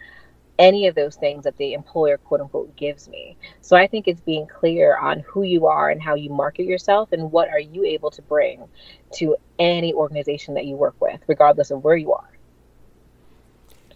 any 0.58 0.86
of 0.86 0.94
those 0.94 1.16
things 1.16 1.44
that 1.44 1.56
the 1.56 1.72
employer 1.74 2.18
quote 2.18 2.40
unquote 2.40 2.74
gives 2.76 3.08
me. 3.08 3.36
So 3.60 3.76
I 3.76 3.86
think 3.86 4.08
it's 4.08 4.20
being 4.20 4.46
clear 4.46 4.96
on 4.96 5.20
who 5.20 5.42
you 5.42 5.66
are 5.66 5.90
and 5.90 6.02
how 6.02 6.14
you 6.14 6.30
market 6.30 6.64
yourself 6.64 7.12
and 7.12 7.30
what 7.30 7.48
are 7.48 7.60
you 7.60 7.84
able 7.84 8.10
to 8.12 8.22
bring 8.22 8.64
to 9.14 9.36
any 9.58 9.92
organization 9.92 10.54
that 10.54 10.66
you 10.66 10.76
work 10.76 10.96
with, 11.00 11.20
regardless 11.26 11.70
of 11.70 11.84
where 11.84 11.96
you 11.96 12.12
are. 12.12 12.38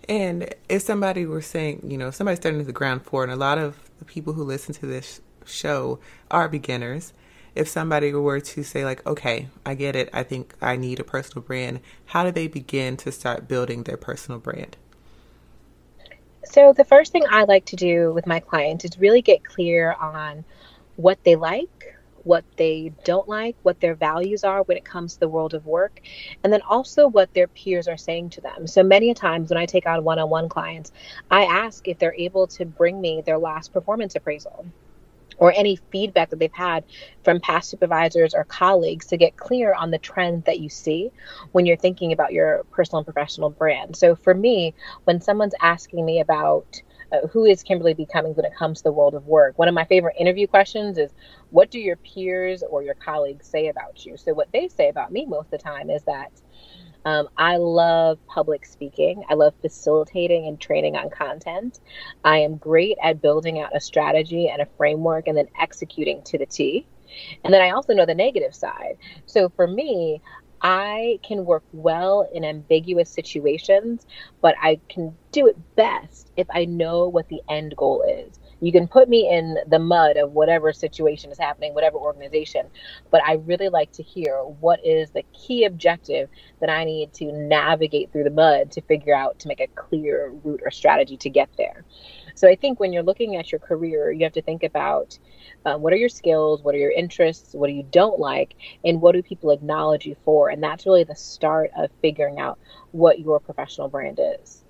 And 0.09 0.53
if 0.69 0.83
somebody 0.83 1.27
were 1.27 1.43
saying, 1.43 1.83
you 1.87 1.97
know, 1.97 2.09
if 2.09 2.15
somebody's 2.15 2.39
starting 2.39 2.61
at 2.61 2.67
the 2.67 2.73
ground 2.73 3.05
floor, 3.05 3.23
and 3.23 3.33
a 3.33 3.37
lot 3.37 3.59
of 3.59 3.79
the 3.99 4.05
people 4.05 4.33
who 4.33 4.43
listen 4.43 4.75
to 4.75 4.87
this 4.87 5.21
show 5.45 6.01
are 6.31 6.49
beginners, 6.49 7.13
if 7.55 7.69
somebody 7.69 8.13
were 8.13 8.41
to 8.41 8.63
say, 8.63 8.85
like, 8.85 9.07
okay, 9.07 9.49
I 9.65 9.75
get 9.75 9.95
it, 9.95 10.09
I 10.13 10.23
think 10.23 10.55
I 10.61 10.77
need 10.77 10.99
a 10.99 11.05
personal 11.05 11.43
brand, 11.43 11.81
how 12.07 12.25
do 12.25 12.31
they 12.31 12.49
begin 12.49 12.97
to 12.99 13.13
start 13.13 13.47
building 13.47 13.85
their 13.85 13.97
personal 13.97 14.41
brand? 14.41 14.77
So, 16.45 16.73
the 16.73 16.85
first 16.85 17.13
thing 17.13 17.25
I 17.31 17.45
like 17.45 17.67
to 17.67 17.77
do 17.77 18.13
with 18.13 18.27
my 18.27 18.41
clients 18.41 18.85
is 18.85 18.99
really 18.99 19.23
get 19.23 19.45
clear 19.45 19.93
on 19.93 20.45
what 20.97 21.23
they 21.25 21.37
like, 21.37 21.97
what 22.25 22.45
they 22.57 22.93
don't 23.05 23.29
like, 23.29 23.57
what 23.63 23.81
their 23.81 23.95
values 23.95 24.45
are 24.45 24.63
when 24.65 24.77
it 24.77 24.85
comes 24.85 25.15
to 25.15 25.21
the 25.21 25.29
world 25.29 25.55
of 25.55 25.67
work, 25.67 26.01
and 26.43 26.53
then 26.53 26.63
also 26.63 27.09
what 27.09 27.33
their 27.35 27.49
peers 27.49 27.89
are 27.89 27.97
saying 27.97 28.31
to 28.31 28.41
them. 28.41 28.67
So, 28.67 28.83
many 28.83 29.15
times 29.15 29.51
when 29.51 29.59
I 29.59 29.67
take 29.67 29.87
on 29.87 30.05
one 30.05 30.19
on 30.19 30.31
one 30.31 30.49
clients, 30.49 30.93
I 31.31 31.45
ask 31.45 31.87
if 31.89 31.99
they're 31.99 32.15
able 32.15 32.49
to 32.49 32.67
bring 32.67 33.01
me 33.01 33.23
their 33.23 33.39
last 33.39 33.73
performance 33.73 34.17
appraisal 34.17 34.67
or 35.39 35.53
any 35.53 35.77
feedback 35.91 36.31
that 36.31 36.39
they've 36.39 36.53
had 36.53 36.85
from 37.25 37.41
past 37.41 37.71
supervisors 37.71 38.35
or 38.35 38.45
colleagues 38.45 39.07
to 39.07 39.17
get 39.17 39.37
clear 39.37 39.75
on 39.75 39.91
the 39.91 39.99
trend 39.99 40.45
that 40.45 40.61
you 40.61 40.69
see 40.69 41.11
when 41.53 41.67
you're 41.67 41.77
thinking 41.77 42.13
about 42.13 42.33
your 42.33 42.65
personal 42.71 42.99
and 42.99 43.07
professional 43.07 43.51
brand. 43.51 43.97
So 43.97 44.17
for 44.17 44.35
me, 44.35 44.75
when 45.05 45.21
someone's 45.21 45.55
asking 45.61 46.05
me 46.05 46.21
about 46.21 46.83
uh, 47.13 47.27
who 47.29 47.45
is 47.45 47.63
Kimberly 47.63 47.95
B. 47.95 48.07
Cummings 48.11 48.37
when 48.37 48.47
it 48.47 48.57
comes 48.57 48.79
to 48.79 48.85
the 48.85 48.93
world 48.93 49.15
of 49.15 49.27
work, 49.27 49.59
one 49.59 49.69
of 49.69 49.75
my 49.75 49.85
favorite 49.85 50.17
interview 50.19 50.47
questions 50.47 50.99
is 50.99 51.13
what 51.51 51.71
do 51.71 51.79
your 51.79 51.97
peers 51.97 52.63
or 52.63 52.83
your 52.83 52.95
colleagues 52.95 53.47
say 53.47 53.69
about 53.69 54.05
you? 54.07 54.17
So 54.17 54.35
what 54.35 54.51
they 54.53 54.69
say 54.69 54.89
about 54.89 55.13
me 55.13 55.27
most 55.27 55.47
of 55.47 55.51
the 55.53 55.59
time 55.59 55.91
is 55.91 56.03
that 56.05 56.42
um, 57.05 57.29
I 57.37 57.57
love 57.57 58.19
public 58.27 58.65
speaking. 58.65 59.25
I 59.29 59.35
love 59.35 59.55
facilitating 59.61 60.47
and 60.47 60.61
training 60.61 60.97
on 60.97 61.11
content. 61.11 61.81
I 62.25 62.39
am 62.39 62.57
great 62.59 62.97
at 63.03 63.21
building 63.21 63.61
out 63.61 63.77
a 63.77 63.81
strategy 63.81 64.49
and 64.49 64.63
a 64.63 64.69
framework 64.77 65.27
and 65.27 65.37
then 65.37 65.49
executing 65.61 66.23
to 66.25 66.39
the 66.39 66.47
T. 66.47 66.87
And 67.45 67.53
then 67.53 67.61
I 67.61 67.71
also 67.71 67.93
know 67.93 68.07
the 68.07 68.15
negative 68.15 68.55
side. 68.55 68.97
So 69.27 69.51
for 69.57 69.67
me, 69.67 70.23
I 70.63 71.19
can 71.27 71.45
work 71.45 71.65
well 71.73 72.29
in 72.33 72.45
ambiguous 72.45 73.11
situations, 73.11 74.07
but 74.41 74.55
I 74.63 74.81
can 74.89 75.19
do 75.33 75.49
it 75.49 75.57
best 75.77 76.31
if 76.37 76.47
I 76.55 76.67
know 76.67 77.09
what 77.09 77.29
the 77.29 77.43
end 77.49 77.75
goal 77.77 78.05
is. 78.09 78.39
You 78.63 78.71
can 78.71 78.87
put 78.87 79.09
me 79.09 79.29
in 79.29 79.59
the 79.67 79.81
mud 79.81 80.17
of 80.17 80.33
whatever 80.33 80.73
situation 80.73 81.33
is 81.33 81.39
happening, 81.39 81.75
whatever 81.75 81.97
organization, 81.97 82.69
but 83.11 83.21
I 83.27 83.35
really 83.35 83.69
like 83.69 83.91
to 83.95 84.05
hear 84.05 84.39
what 84.39 84.79
is 84.87 85.11
the 85.11 85.25
key 85.33 85.65
objective 85.65 86.29
that 86.61 86.71
I 86.71 86.85
need 86.85 87.13
to 87.15 87.33
navigate 87.33 88.13
through 88.13 88.23
the 88.23 88.31
mud 88.31 88.71
to 88.73 88.81
figure 88.83 89.17
out 89.17 89.41
to 89.41 89.49
make 89.49 89.61
a 89.61 89.67
clear 89.67 90.31
route 90.45 90.63
or 90.65 90.71
strategy 90.71 91.17
to 91.17 91.29
get 91.29 91.49
there. 91.59 91.85
So 92.37 92.49
I 92.49 92.55
think 92.55 92.79
when 92.79 92.93
you're 92.93 93.03
looking 93.03 93.35
at 93.35 93.51
your 93.51 93.59
career, 93.59 94.13
you 94.13 94.23
have 94.23 94.33
to 94.35 94.43
think 94.43 94.63
about 94.63 95.19
um, 95.65 95.83
what 95.83 95.93
are 95.93 95.97
your 95.97 96.09
skills, 96.09 96.63
what 96.63 96.77
are 96.77 96.79
your 96.79 96.93
interests, 96.93 97.55
what 97.55 97.67
do 97.67 97.73
you 97.73 97.83
don't 97.91 98.21
like, 98.21 98.55
and 98.85 99.01
what 99.01 99.13
do 99.13 99.23
people 99.25 99.51
acknowledge 99.51 100.07
you 100.07 100.17
for? 100.25 100.51
And 100.51 100.63
that's 100.63 100.87
really 100.87 101.05
the 101.05 101.17
start 101.17 101.73
of 101.77 101.91
figuring 102.01 102.39
out 102.39 102.61
what 102.93 103.19
your 103.19 103.41
professional 103.41 103.89
brand 103.89 104.21
is. 104.23 104.62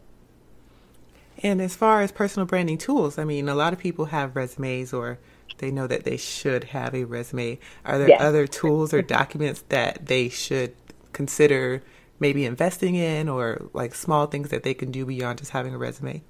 And 1.42 1.60
as 1.60 1.74
far 1.74 2.02
as 2.02 2.12
personal 2.12 2.46
branding 2.46 2.78
tools, 2.78 3.18
I 3.18 3.24
mean, 3.24 3.48
a 3.48 3.54
lot 3.54 3.72
of 3.72 3.78
people 3.78 4.06
have 4.06 4.36
resumes 4.36 4.92
or 4.92 5.18
they 5.58 5.70
know 5.70 5.86
that 5.86 6.04
they 6.04 6.16
should 6.16 6.64
have 6.64 6.94
a 6.94 7.04
resume. 7.04 7.58
Are 7.84 7.98
there 7.98 8.08
yes. 8.08 8.20
other 8.20 8.46
tools 8.46 8.94
or 8.94 9.02
documents 9.02 9.64
that 9.68 10.06
they 10.06 10.28
should 10.28 10.74
consider 11.12 11.82
maybe 12.20 12.44
investing 12.44 12.94
in 12.94 13.28
or 13.28 13.68
like 13.72 13.94
small 13.94 14.26
things 14.26 14.50
that 14.50 14.62
they 14.62 14.74
can 14.74 14.90
do 14.92 15.04
beyond 15.04 15.38
just 15.38 15.50
having 15.50 15.74
a 15.74 15.78
resume? 15.78 16.22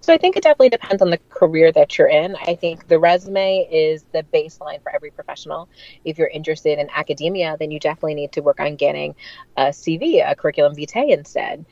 So 0.00 0.14
I 0.14 0.18
think 0.18 0.36
it 0.36 0.42
definitely 0.42 0.70
depends 0.70 1.02
on 1.02 1.10
the 1.10 1.18
career 1.28 1.72
that 1.72 1.98
you're 1.98 2.08
in. 2.08 2.36
I 2.46 2.54
think 2.54 2.88
the 2.88 2.98
resume 2.98 3.68
is 3.70 4.04
the 4.12 4.24
baseline 4.34 4.82
for 4.82 4.94
every 4.94 5.10
professional. 5.10 5.68
If 6.04 6.18
you're 6.18 6.28
interested 6.28 6.78
in 6.78 6.88
academia, 6.94 7.56
then 7.58 7.70
you 7.70 7.78
definitely 7.78 8.14
need 8.14 8.32
to 8.32 8.40
work 8.40 8.60
on 8.60 8.76
getting 8.76 9.14
a 9.56 9.66
CV, 9.66 10.28
a 10.28 10.34
curriculum 10.34 10.74
vitae 10.74 11.10
instead. 11.10 11.64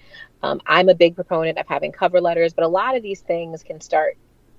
Um, 0.43 0.61
I'm 0.67 0.89
a 0.89 0.95
big 0.95 1.15
proponent 1.15 1.59
of 1.59 1.67
having 1.69 1.93
cover 1.93 2.21
letters, 2.21 2.55
but 2.55 2.65
a 2.65 2.69
lot 2.69 2.97
of 2.97 3.03
these 3.03 3.21
things 3.21 3.63
can 3.63 3.81
start 3.81 4.17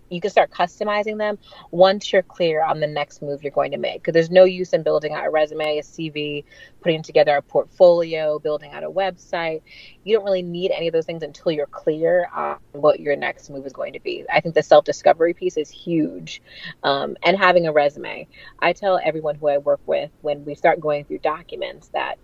you 0.10 0.22
can 0.22 0.32
start 0.32 0.52
customizing 0.52 1.18
them 1.18 1.38
once 1.72 2.12
you're 2.12 2.22
clear 2.24 2.64
on 2.64 2.80
the 2.80 2.88
next 2.88 3.22
move 3.22 3.44
you're 3.44 3.52
going 3.52 3.72
to 3.72 3.78
make. 3.78 4.02
Because 4.02 4.14
there's 4.14 4.32
no 4.32 4.46
use 4.46 4.74
in 4.74 4.84
building 4.84 5.14
out 5.14 5.26
a 5.26 5.30
resume, 5.30 5.80
a 5.80 5.82
CV, 5.82 6.44
putting 6.82 7.04
together 7.04 7.36
a 7.36 7.42
portfolio, 7.42 8.40
building 8.40 8.72
out 8.72 8.84
a 8.84 8.90
website. 8.90 9.62
You 10.04 10.16
don't 10.16 10.26
really 10.26 10.42
need 10.42 10.72
any 10.72 10.88
of 10.88 10.94
those 10.94 11.06
things 11.06 11.24
until 11.24 11.52
you're 11.52 11.68
clear 11.68 12.30
on 12.34 12.58
what 12.72 13.00
your 13.00 13.16
next 13.16 13.50
move 13.50 13.66
is 13.66 13.74
going 13.74 13.94
to 13.94 14.00
be. 14.00 14.24
I 14.32 14.40
think 14.40 14.56
the 14.56 14.64
self 14.64 14.86
discovery 14.86 15.34
piece 15.34 15.58
is 15.58 15.70
huge. 15.70 16.42
Um, 16.84 17.18
and 17.24 17.38
having 17.38 17.68
a 17.68 17.74
resume. 17.74 18.28
I 18.60 18.74
tell 18.74 19.00
everyone 19.04 19.36
who 19.36 19.48
I 19.48 19.58
work 19.58 19.82
with 19.86 20.12
when 20.22 20.46
we 20.46 20.56
start 20.56 20.80
going 20.80 21.06
through 21.06 21.20
documents 21.20 21.90
that 21.90 22.18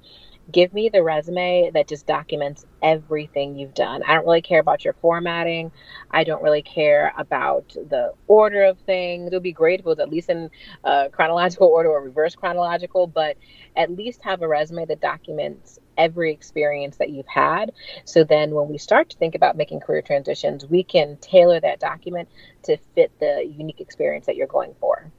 give 0.52 0.74
me 0.74 0.90
the 0.90 1.02
resume 1.02 1.72
that 1.74 1.88
just 1.88 2.06
documents 2.06 2.66
everything 2.82 3.56
you've 3.56 3.74
done. 3.74 4.04
I 4.04 4.14
don't 4.14 4.26
really 4.26 4.42
care 4.42 4.60
about 4.60 4.84
your 4.84 4.94
formatting. 4.94 5.72
I 6.12 6.24
don't 6.24 6.44
really 6.44 6.62
care 6.62 7.14
about 7.18 7.70
the 7.70 8.14
order 8.28 8.64
of 8.66 8.78
things. 8.80 9.32
It 9.32 9.34
would 9.34 9.44
be 9.44 9.54
great 9.54 9.80
if 9.80 9.86
it 9.86 9.90
was 9.90 10.00
at 10.00 10.10
least 10.10 10.30
in 10.30 10.50
uh, 10.84 11.10
chronological 11.12 11.68
order 11.68 11.90
or 11.90 12.02
reverse 12.02 12.36
chronological, 12.36 13.08
but 13.08 13.38
at 13.76 13.92
least 13.92 14.22
have 14.24 14.42
a 14.42 14.48
resume 14.48 14.86
that 14.86 15.00
documents 15.00 15.80
every 15.98 16.32
experience 16.32 16.98
that 16.98 17.10
you've 17.10 17.28
had. 17.28 17.72
So 18.04 18.24
then 18.24 18.52
when 18.52 18.68
we 18.68 18.78
start 18.78 19.10
to 19.12 19.18
think 19.18 19.36
about 19.36 19.56
making 19.56 19.80
career 19.80 20.02
transitions, 20.02 20.66
we 20.66 20.84
can 20.84 21.18
tailor 21.18 21.60
that 21.62 21.80
document 21.80 22.28
to 22.64 22.78
fit 22.96 23.12
the 23.20 23.50
unique 23.58 23.80
experience 23.80 24.26
that 24.26 24.36
you're 24.36 24.48
going 24.48 24.76
for. 24.80 25.12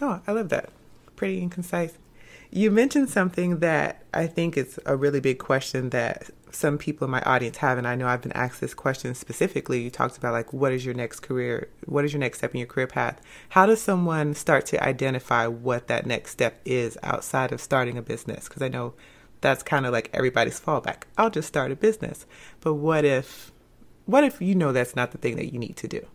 Oh, 0.00 0.20
I 0.26 0.32
love 0.32 0.50
that. 0.50 0.70
Pretty 1.16 1.40
and 1.40 1.50
concise. 1.50 1.94
You 2.56 2.70
mentioned 2.70 3.10
something 3.10 3.58
that 3.58 4.02
I 4.14 4.26
think 4.26 4.56
is 4.56 4.80
a 4.86 4.96
really 4.96 5.20
big 5.20 5.38
question 5.38 5.90
that 5.90 6.30
some 6.50 6.78
people 6.78 7.04
in 7.04 7.10
my 7.10 7.20
audience 7.20 7.58
have, 7.58 7.76
and 7.76 7.86
I 7.86 7.96
know 7.96 8.08
I've 8.08 8.22
been 8.22 8.32
asked 8.32 8.62
this 8.62 8.72
question 8.72 9.14
specifically. 9.14 9.82
You 9.82 9.90
talked 9.90 10.16
about 10.16 10.32
like, 10.32 10.54
what 10.54 10.72
is 10.72 10.82
your 10.82 10.94
next 10.94 11.20
career? 11.20 11.68
What 11.84 12.06
is 12.06 12.14
your 12.14 12.20
next 12.20 12.38
step 12.38 12.54
in 12.54 12.60
your 12.60 12.66
career 12.66 12.86
path? 12.86 13.20
How 13.50 13.66
does 13.66 13.82
someone 13.82 14.34
start 14.34 14.64
to 14.66 14.82
identify 14.82 15.46
what 15.46 15.88
that 15.88 16.06
next 16.06 16.30
step 16.30 16.62
is 16.64 16.96
outside 17.02 17.52
of 17.52 17.60
starting 17.60 17.98
a 17.98 18.02
business? 18.02 18.48
Because 18.48 18.62
I 18.62 18.68
know 18.68 18.94
that's 19.42 19.62
kind 19.62 19.84
of 19.84 19.92
like 19.92 20.08
everybody's 20.14 20.58
fallback. 20.58 21.02
I'll 21.18 21.28
just 21.28 21.48
start 21.48 21.72
a 21.72 21.76
business. 21.76 22.24
But 22.62 22.76
what 22.76 23.04
if, 23.04 23.52
what 24.06 24.24
if 24.24 24.40
you 24.40 24.54
know 24.54 24.72
that's 24.72 24.96
not 24.96 25.12
the 25.12 25.18
thing 25.18 25.36
that 25.36 25.52
you 25.52 25.58
need 25.58 25.76
to 25.76 25.88
do? 25.88 26.06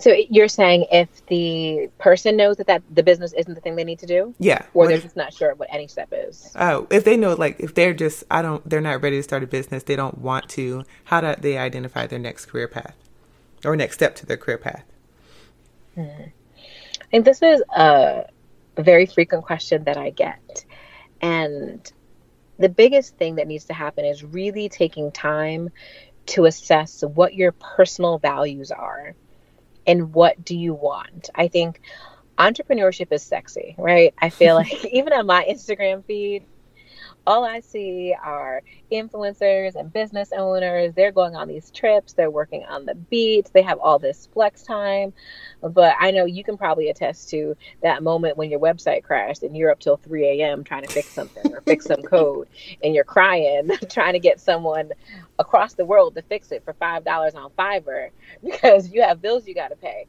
So 0.00 0.14
you're 0.30 0.48
saying 0.48 0.86
if 0.90 1.24
the 1.26 1.90
person 1.98 2.36
knows 2.36 2.56
that, 2.56 2.66
that 2.66 2.82
the 2.90 3.02
business 3.02 3.32
isn't 3.32 3.54
the 3.54 3.60
thing 3.60 3.76
they 3.76 3.84
need 3.84 3.98
to 4.00 4.06
do? 4.06 4.34
Yeah. 4.38 4.64
Or 4.74 4.88
they're 4.88 4.98
just 4.98 5.16
not 5.16 5.32
sure 5.32 5.54
what 5.54 5.68
any 5.72 5.88
step 5.88 6.08
is? 6.12 6.52
Oh, 6.58 6.86
if 6.90 7.04
they 7.04 7.16
know, 7.16 7.34
like, 7.34 7.60
if 7.60 7.74
they're 7.74 7.94
just, 7.94 8.24
I 8.30 8.42
don't, 8.42 8.66
they're 8.68 8.80
not 8.80 9.02
ready 9.02 9.16
to 9.16 9.22
start 9.22 9.42
a 9.42 9.46
business, 9.46 9.82
they 9.82 9.96
don't 9.96 10.18
want 10.18 10.48
to, 10.50 10.84
how 11.04 11.20
do 11.20 11.34
they 11.38 11.58
identify 11.58 12.06
their 12.06 12.18
next 12.18 12.46
career 12.46 12.68
path 12.68 12.96
or 13.64 13.76
next 13.76 13.96
step 13.96 14.14
to 14.16 14.26
their 14.26 14.36
career 14.36 14.58
path? 14.58 14.84
Hmm. 15.94 16.02
I 16.02 17.04
think 17.10 17.24
this 17.24 17.42
is 17.42 17.62
a 17.74 18.24
very 18.78 19.06
frequent 19.06 19.44
question 19.44 19.84
that 19.84 19.96
I 19.96 20.10
get. 20.10 20.64
And 21.20 21.90
the 22.58 22.68
biggest 22.68 23.16
thing 23.16 23.36
that 23.36 23.46
needs 23.46 23.64
to 23.66 23.74
happen 23.74 24.04
is 24.04 24.22
really 24.22 24.68
taking 24.68 25.10
time 25.10 25.70
to 26.26 26.44
assess 26.44 27.02
what 27.02 27.34
your 27.34 27.52
personal 27.52 28.18
values 28.18 28.70
are 28.70 29.14
and 29.90 30.14
what 30.14 30.44
do 30.44 30.56
you 30.56 30.72
want? 30.72 31.30
I 31.34 31.48
think 31.48 31.80
entrepreneurship 32.38 33.10
is 33.10 33.22
sexy, 33.22 33.74
right? 33.76 34.14
I 34.18 34.30
feel 34.30 34.54
like 34.62 34.84
even 34.86 35.12
on 35.12 35.26
my 35.26 35.44
Instagram 35.50 36.04
feed, 36.04 36.44
all 37.26 37.44
I 37.44 37.60
see 37.60 38.14
are 38.22 38.62
influencers 38.90 39.74
and 39.74 39.92
business 39.92 40.30
owners. 40.36 40.94
They're 40.94 41.12
going 41.12 41.36
on 41.36 41.48
these 41.48 41.70
trips, 41.70 42.12
they're 42.12 42.30
working 42.30 42.64
on 42.64 42.86
the 42.86 42.94
beach, 42.94 43.46
they 43.52 43.62
have 43.62 43.78
all 43.78 43.98
this 43.98 44.28
flex 44.32 44.62
time. 44.62 45.12
But 45.62 45.94
I 45.98 46.10
know 46.10 46.24
you 46.24 46.42
can 46.42 46.56
probably 46.56 46.88
attest 46.88 47.30
to 47.30 47.56
that 47.82 48.02
moment 48.02 48.36
when 48.36 48.50
your 48.50 48.60
website 48.60 49.04
crashed 49.04 49.42
and 49.42 49.56
you're 49.56 49.70
up 49.70 49.80
till 49.80 49.96
3 49.96 50.40
a.m. 50.40 50.64
trying 50.64 50.82
to 50.84 50.92
fix 50.92 51.08
something 51.08 51.52
or 51.52 51.60
fix 51.62 51.86
some 51.86 52.02
code 52.10 52.48
and 52.82 52.94
you're 52.94 53.04
crying 53.04 53.70
trying 53.90 54.14
to 54.14 54.20
get 54.20 54.40
someone 54.40 54.90
across 55.38 55.74
the 55.74 55.84
world 55.84 56.14
to 56.14 56.22
fix 56.22 56.52
it 56.52 56.64
for 56.64 56.74
$5 56.74 57.34
on 57.34 57.50
Fiverr 57.58 58.10
because 58.44 58.90
you 58.90 59.02
have 59.02 59.22
bills 59.22 59.46
you 59.46 59.54
got 59.54 59.68
to 59.68 59.76
pay. 59.76 60.06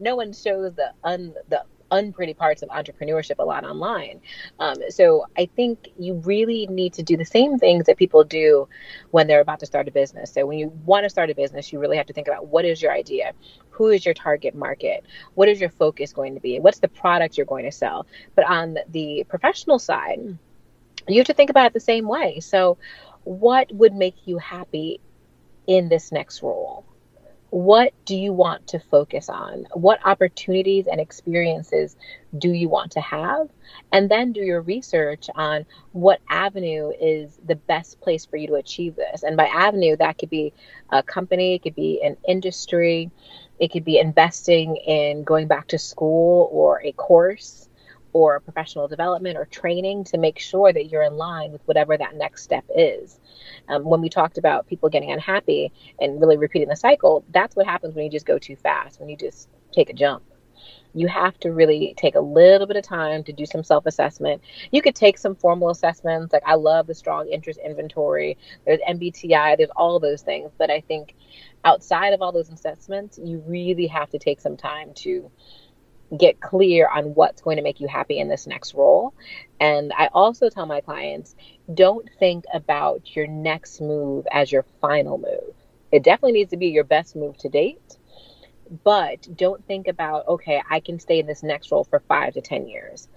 No 0.00 0.16
one 0.16 0.32
shows 0.32 0.74
the 0.74 0.92
un, 1.04 1.34
the 1.48 1.62
unpretty 1.94 2.34
parts 2.34 2.62
of 2.62 2.68
entrepreneurship 2.68 3.38
a 3.38 3.44
lot 3.44 3.64
online. 3.64 4.20
Um, 4.58 4.76
so 4.90 5.26
I 5.36 5.46
think 5.46 5.88
you 5.98 6.14
really 6.14 6.66
need 6.66 6.94
to 6.94 7.02
do 7.02 7.16
the 7.16 7.24
same 7.24 7.58
things 7.58 7.86
that 7.86 7.96
people 7.96 8.24
do 8.24 8.68
when 9.10 9.26
they're 9.26 9.40
about 9.40 9.60
to 9.60 9.66
start 9.66 9.88
a 9.88 9.90
business. 9.90 10.32
So 10.32 10.46
when 10.46 10.58
you 10.58 10.68
want 10.84 11.04
to 11.04 11.10
start 11.10 11.30
a 11.30 11.34
business, 11.34 11.72
you 11.72 11.78
really 11.78 11.96
have 11.96 12.06
to 12.06 12.12
think 12.12 12.28
about 12.28 12.48
what 12.48 12.64
is 12.64 12.82
your 12.82 12.92
idea? 12.92 13.32
Who 13.70 13.88
is 13.88 14.04
your 14.04 14.14
target 14.14 14.54
market? 14.54 15.04
What 15.34 15.48
is 15.48 15.60
your 15.60 15.70
focus 15.70 16.12
going 16.12 16.34
to 16.34 16.40
be? 16.40 16.60
What's 16.60 16.78
the 16.78 16.88
product 16.88 17.36
you're 17.36 17.46
going 17.46 17.64
to 17.64 17.72
sell? 17.72 18.06
But 18.34 18.48
on 18.48 18.78
the 18.88 19.24
professional 19.28 19.78
side, 19.78 20.38
you 21.08 21.18
have 21.18 21.26
to 21.26 21.34
think 21.34 21.50
about 21.50 21.66
it 21.66 21.74
the 21.74 21.80
same 21.80 22.06
way. 22.06 22.40
So, 22.40 22.78
what 23.24 23.72
would 23.72 23.94
make 23.94 24.26
you 24.26 24.38
happy 24.38 25.00
in 25.66 25.88
this 25.88 26.12
next 26.12 26.42
role? 26.42 26.84
What 27.54 27.92
do 28.04 28.16
you 28.16 28.32
want 28.32 28.66
to 28.66 28.80
focus 28.80 29.28
on? 29.28 29.64
What 29.74 30.00
opportunities 30.04 30.88
and 30.88 31.00
experiences 31.00 31.94
do 32.36 32.50
you 32.50 32.68
want 32.68 32.90
to 32.92 33.00
have? 33.00 33.48
And 33.92 34.10
then 34.10 34.32
do 34.32 34.40
your 34.40 34.60
research 34.60 35.30
on 35.36 35.64
what 35.92 36.20
avenue 36.28 36.90
is 37.00 37.38
the 37.46 37.54
best 37.54 38.00
place 38.00 38.26
for 38.26 38.36
you 38.38 38.48
to 38.48 38.54
achieve 38.54 38.96
this. 38.96 39.22
And 39.22 39.36
by 39.36 39.46
avenue, 39.46 39.96
that 39.98 40.18
could 40.18 40.30
be 40.30 40.52
a 40.90 41.00
company, 41.00 41.54
it 41.54 41.62
could 41.62 41.76
be 41.76 42.02
an 42.02 42.16
industry, 42.26 43.12
it 43.60 43.70
could 43.70 43.84
be 43.84 44.00
investing 44.00 44.74
in 44.74 45.22
going 45.22 45.46
back 45.46 45.68
to 45.68 45.78
school 45.78 46.48
or 46.50 46.82
a 46.82 46.90
course 46.90 47.68
or 48.14 48.40
professional 48.40 48.88
development 48.88 49.36
or 49.36 49.44
training 49.44 50.04
to 50.04 50.16
make 50.16 50.38
sure 50.38 50.72
that 50.72 50.86
you're 50.86 51.02
in 51.02 51.18
line 51.18 51.52
with 51.52 51.60
whatever 51.66 51.98
that 51.98 52.16
next 52.16 52.44
step 52.44 52.64
is 52.74 53.20
um, 53.68 53.84
when 53.84 54.00
we 54.00 54.08
talked 54.08 54.38
about 54.38 54.66
people 54.66 54.88
getting 54.88 55.10
unhappy 55.10 55.72
and 56.00 56.20
really 56.20 56.36
repeating 56.36 56.68
the 56.68 56.76
cycle, 56.76 57.24
that's 57.30 57.56
what 57.56 57.66
happens 57.66 57.94
when 57.94 58.04
you 58.04 58.10
just 58.10 58.26
go 58.26 58.38
too 58.38 58.56
fast, 58.56 59.00
when 59.00 59.08
you 59.08 59.16
just 59.16 59.48
take 59.72 59.90
a 59.90 59.92
jump. 59.92 60.22
You 60.96 61.08
have 61.08 61.36
to 61.40 61.50
really 61.50 61.92
take 61.96 62.14
a 62.14 62.20
little 62.20 62.68
bit 62.68 62.76
of 62.76 62.84
time 62.84 63.24
to 63.24 63.32
do 63.32 63.44
some 63.44 63.64
self 63.64 63.84
assessment. 63.84 64.42
You 64.70 64.80
could 64.80 64.94
take 64.94 65.18
some 65.18 65.34
formal 65.34 65.70
assessments. 65.70 66.32
Like, 66.32 66.44
I 66.46 66.54
love 66.54 66.86
the 66.86 66.94
strong 66.94 67.28
interest 67.28 67.58
inventory. 67.64 68.38
There's 68.64 68.78
MBTI, 68.88 69.56
there's 69.56 69.70
all 69.74 69.98
those 69.98 70.22
things. 70.22 70.52
But 70.56 70.70
I 70.70 70.80
think 70.82 71.16
outside 71.64 72.12
of 72.12 72.22
all 72.22 72.30
those 72.30 72.48
assessments, 72.48 73.18
you 73.20 73.42
really 73.44 73.88
have 73.88 74.08
to 74.10 74.20
take 74.20 74.40
some 74.40 74.56
time 74.56 74.94
to 74.98 75.32
get 76.16 76.40
clear 76.40 76.88
on 76.88 77.14
what's 77.14 77.42
going 77.42 77.56
to 77.56 77.62
make 77.62 77.80
you 77.80 77.88
happy 77.88 78.18
in 78.18 78.28
this 78.28 78.46
next 78.46 78.74
role. 78.74 79.14
And 79.60 79.92
I 79.96 80.08
also 80.12 80.48
tell 80.48 80.66
my 80.66 80.80
clients 80.80 81.34
don't 81.72 82.08
think 82.18 82.44
about 82.52 83.16
your 83.16 83.26
next 83.26 83.80
move 83.80 84.26
as 84.30 84.52
your 84.52 84.64
final 84.80 85.18
move. 85.18 85.54
It 85.90 86.02
definitely 86.02 86.32
needs 86.32 86.50
to 86.50 86.56
be 86.56 86.68
your 86.68 86.84
best 86.84 87.16
move 87.16 87.38
to 87.38 87.48
date, 87.48 87.96
but 88.82 89.28
don't 89.36 89.64
think 89.66 89.88
about, 89.88 90.26
okay, 90.26 90.62
I 90.68 90.80
can 90.80 90.98
stay 90.98 91.20
in 91.20 91.26
this 91.26 91.42
next 91.42 91.70
role 91.70 91.84
for 91.84 92.00
five 92.00 92.34
to 92.34 92.40
10 92.40 92.66
years. 92.66 93.08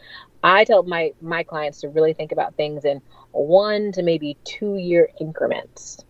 I 0.44 0.64
tell 0.64 0.84
my, 0.84 1.14
my 1.22 1.44
clients 1.44 1.82
to 1.82 1.90
really 1.90 2.14
think 2.14 2.32
about 2.32 2.56
things 2.56 2.86
in 2.86 3.02
one 3.32 3.92
to 3.94 4.04
maybe 4.04 4.38
two 4.44 4.76
year 4.76 5.10
increments. 5.20 6.06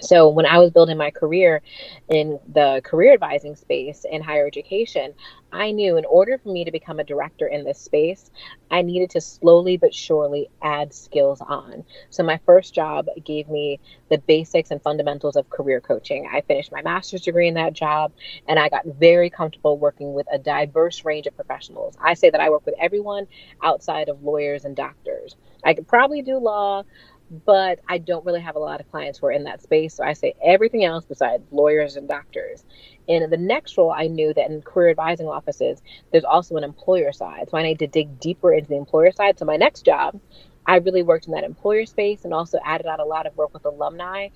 So 0.00 0.28
when 0.28 0.46
I 0.46 0.58
was 0.58 0.70
building 0.70 0.96
my 0.96 1.10
career 1.10 1.62
in 2.08 2.38
the 2.52 2.80
career 2.84 3.12
advising 3.12 3.56
space 3.56 4.04
in 4.10 4.22
higher 4.22 4.46
education, 4.46 5.14
I 5.52 5.70
knew 5.70 5.96
in 5.96 6.04
order 6.04 6.38
for 6.38 6.50
me 6.50 6.64
to 6.64 6.70
become 6.70 7.00
a 7.00 7.04
director 7.04 7.46
in 7.46 7.64
this 7.64 7.78
space, 7.80 8.30
I 8.70 8.82
needed 8.82 9.10
to 9.10 9.20
slowly 9.20 9.76
but 9.76 9.94
surely 9.94 10.50
add 10.62 10.92
skills 10.92 11.40
on. 11.40 11.84
So 12.10 12.22
my 12.22 12.38
first 12.44 12.74
job 12.74 13.06
gave 13.24 13.48
me 13.48 13.80
the 14.10 14.18
basics 14.18 14.70
and 14.70 14.82
fundamentals 14.82 15.36
of 15.36 15.48
career 15.48 15.80
coaching. 15.80 16.28
I 16.30 16.42
finished 16.42 16.70
my 16.70 16.82
master's 16.82 17.22
degree 17.22 17.48
in 17.48 17.54
that 17.54 17.72
job 17.72 18.12
and 18.46 18.58
I 18.58 18.68
got 18.68 18.84
very 18.86 19.30
comfortable 19.30 19.78
working 19.78 20.12
with 20.12 20.26
a 20.30 20.38
diverse 20.38 21.04
range 21.04 21.26
of 21.26 21.34
professionals. 21.34 21.96
I 22.02 22.14
say 22.14 22.30
that 22.30 22.40
I 22.40 22.50
work 22.50 22.66
with 22.66 22.74
everyone 22.78 23.26
outside 23.62 24.08
of 24.08 24.22
lawyers 24.22 24.64
and 24.64 24.76
doctors. 24.76 25.36
I 25.64 25.74
could 25.74 25.88
probably 25.88 26.22
do 26.22 26.38
law, 26.38 26.84
but 27.30 27.80
I 27.88 27.98
don't 27.98 28.24
really 28.24 28.40
have 28.40 28.56
a 28.56 28.60
lot 28.60 28.80
of 28.80 28.90
clients 28.90 29.18
who 29.18 29.26
are 29.26 29.32
in 29.32 29.44
that 29.44 29.62
space. 29.62 29.94
So 29.94 30.04
I 30.04 30.14
say 30.14 30.34
everything 30.42 30.84
else 30.84 31.04
besides 31.04 31.44
lawyers 31.50 31.96
and 31.96 32.08
doctors. 32.08 32.64
In 33.06 33.28
the 33.28 33.36
next 33.36 33.76
role, 33.76 33.90
I 33.90 34.06
knew 34.06 34.32
that 34.34 34.50
in 34.50 34.62
career 34.62 34.90
advising 34.90 35.28
offices, 35.28 35.82
there's 36.10 36.24
also 36.24 36.56
an 36.56 36.64
employer 36.64 37.12
side. 37.12 37.48
So 37.50 37.58
I 37.58 37.62
need 37.62 37.78
to 37.80 37.86
dig 37.86 38.18
deeper 38.20 38.52
into 38.52 38.68
the 38.68 38.76
employer 38.76 39.12
side. 39.12 39.38
So 39.38 39.44
my 39.44 39.56
next 39.56 39.84
job, 39.84 40.20
I 40.66 40.76
really 40.76 41.02
worked 41.02 41.26
in 41.26 41.32
that 41.32 41.44
employer 41.44 41.86
space 41.86 42.24
and 42.24 42.34
also 42.34 42.58
added 42.64 42.86
on 42.86 43.00
a 43.00 43.04
lot 43.04 43.26
of 43.26 43.36
work 43.36 43.54
with 43.54 43.64
alumni 43.64 44.28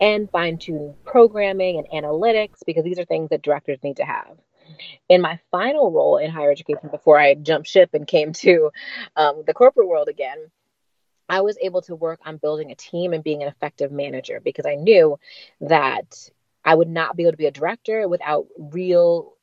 and 0.00 0.30
fine 0.30 0.58
tune 0.58 0.94
programming 1.04 1.78
and 1.78 2.04
analytics 2.04 2.58
because 2.66 2.84
these 2.84 2.98
are 2.98 3.06
things 3.06 3.30
that 3.30 3.42
directors 3.42 3.78
need 3.82 3.96
to 3.96 4.04
have. 4.04 4.36
In 5.08 5.22
my 5.22 5.38
final 5.50 5.90
role 5.90 6.18
in 6.18 6.30
higher 6.30 6.50
education, 6.50 6.90
before 6.90 7.18
I 7.18 7.34
jumped 7.34 7.68
ship 7.68 7.90
and 7.94 8.06
came 8.06 8.34
to 8.34 8.70
um, 9.16 9.44
the 9.46 9.54
corporate 9.54 9.88
world 9.88 10.08
again, 10.08 10.50
I 11.28 11.40
was 11.42 11.58
able 11.60 11.82
to 11.82 11.94
work 11.94 12.20
on 12.24 12.38
building 12.38 12.70
a 12.70 12.74
team 12.74 13.12
and 13.12 13.22
being 13.22 13.42
an 13.42 13.48
effective 13.48 13.92
manager 13.92 14.40
because 14.42 14.66
I 14.66 14.76
knew 14.76 15.18
that 15.60 16.30
I 16.64 16.74
would 16.74 16.88
not 16.88 17.16
be 17.16 17.24
able 17.24 17.32
to 17.32 17.38
be 17.38 17.46
a 17.46 17.50
director 17.50 18.08
without 18.08 18.46
real 18.58 19.34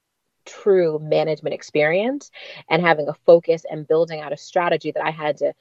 true 0.45 0.99
management 0.99 1.53
experience 1.53 2.31
and 2.69 2.81
having 2.81 3.07
a 3.07 3.13
focus 3.25 3.65
and 3.69 3.87
building 3.87 4.21
out 4.21 4.33
a 4.33 4.37
strategy 4.37 4.91
that 4.91 5.03
I 5.03 5.11
had 5.11 5.37
to 5.37 5.53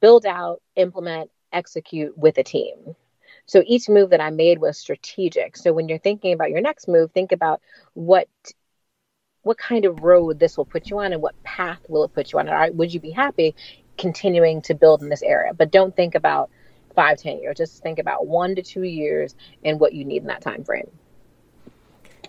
build 0.00 0.26
out, 0.26 0.62
implement, 0.76 1.30
execute 1.52 2.16
with 2.16 2.38
a 2.38 2.42
team. 2.42 2.96
So 3.46 3.62
each 3.66 3.88
move 3.88 4.10
that 4.10 4.20
I 4.20 4.30
made 4.30 4.58
was 4.58 4.78
strategic. 4.78 5.56
So 5.56 5.72
when 5.72 5.88
you're 5.88 5.98
thinking 5.98 6.32
about 6.32 6.50
your 6.50 6.60
next 6.60 6.88
move, 6.88 7.12
think 7.12 7.32
about 7.32 7.60
what 7.94 8.28
what 9.42 9.58
kind 9.58 9.84
of 9.84 10.02
road 10.02 10.40
this 10.40 10.56
will 10.56 10.64
put 10.64 10.90
you 10.90 10.98
on 10.98 11.12
and 11.12 11.22
what 11.22 11.40
path 11.44 11.78
will 11.88 12.02
it 12.02 12.12
put 12.12 12.32
you 12.32 12.38
on. 12.40 12.76
Would 12.76 12.92
you 12.92 12.98
be 12.98 13.12
happy 13.12 13.54
continuing 13.98 14.62
to 14.62 14.74
build 14.74 15.02
in 15.02 15.08
this 15.08 15.22
area. 15.22 15.52
But 15.54 15.70
don't 15.70 15.94
think 15.94 16.14
about 16.14 16.50
five, 16.94 17.18
ten 17.18 17.40
years. 17.40 17.56
Just 17.56 17.82
think 17.82 17.98
about 17.98 18.26
one 18.26 18.54
to 18.56 18.62
two 18.62 18.82
years 18.82 19.34
and 19.64 19.78
what 19.78 19.92
you 19.92 20.04
need 20.04 20.22
in 20.22 20.28
that 20.28 20.40
time 20.40 20.64
frame. 20.64 20.90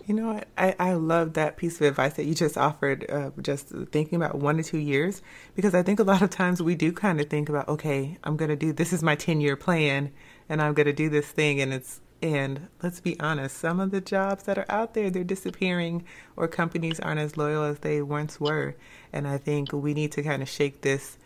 You 0.07 0.13
know 0.13 0.33
what? 0.33 0.47
I, 0.57 0.73
I 0.79 0.93
love 0.93 1.33
that 1.33 1.57
piece 1.57 1.81
of 1.81 1.87
advice 1.87 2.13
that 2.13 2.23
you 2.23 2.33
just 2.33 2.57
offered, 2.57 3.05
uh, 3.09 3.31
just 3.41 3.67
thinking 3.91 4.15
about 4.15 4.35
one 4.35 4.55
to 4.55 4.63
two 4.63 4.77
years, 4.77 5.21
because 5.53 5.75
I 5.75 5.83
think 5.83 5.99
a 5.99 6.03
lot 6.03 6.21
of 6.21 6.29
times 6.29 6.61
we 6.61 6.75
do 6.75 6.93
kind 6.93 7.19
of 7.19 7.29
think 7.29 7.49
about, 7.49 7.67
okay, 7.67 8.17
I'm 8.23 8.37
going 8.37 8.47
to 8.47 8.55
do 8.55 8.71
this 8.71 8.93
is 8.93 9.03
my 9.03 9.15
10 9.15 9.41
year 9.41 9.57
plan 9.57 10.11
and 10.47 10.61
I'm 10.61 10.73
going 10.73 10.85
to 10.85 10.93
do 10.93 11.09
this 11.09 11.27
thing. 11.27 11.59
And 11.59 11.73
it's, 11.73 11.99
and 12.21 12.69
let's 12.81 13.01
be 13.01 13.19
honest, 13.19 13.57
some 13.57 13.81
of 13.81 13.91
the 13.91 13.99
jobs 13.99 14.43
that 14.43 14.57
are 14.57 14.65
out 14.69 14.93
there, 14.93 15.09
they're 15.09 15.25
disappearing 15.25 16.05
or 16.37 16.47
companies 16.47 17.01
aren't 17.01 17.19
as 17.19 17.35
loyal 17.35 17.63
as 17.63 17.79
they 17.79 18.01
once 18.01 18.39
were. 18.39 18.75
And 19.11 19.27
I 19.27 19.37
think 19.37 19.73
we 19.73 19.93
need 19.93 20.13
to 20.13 20.23
kind 20.23 20.41
of 20.41 20.47
shake 20.47 20.81
this 20.81 21.17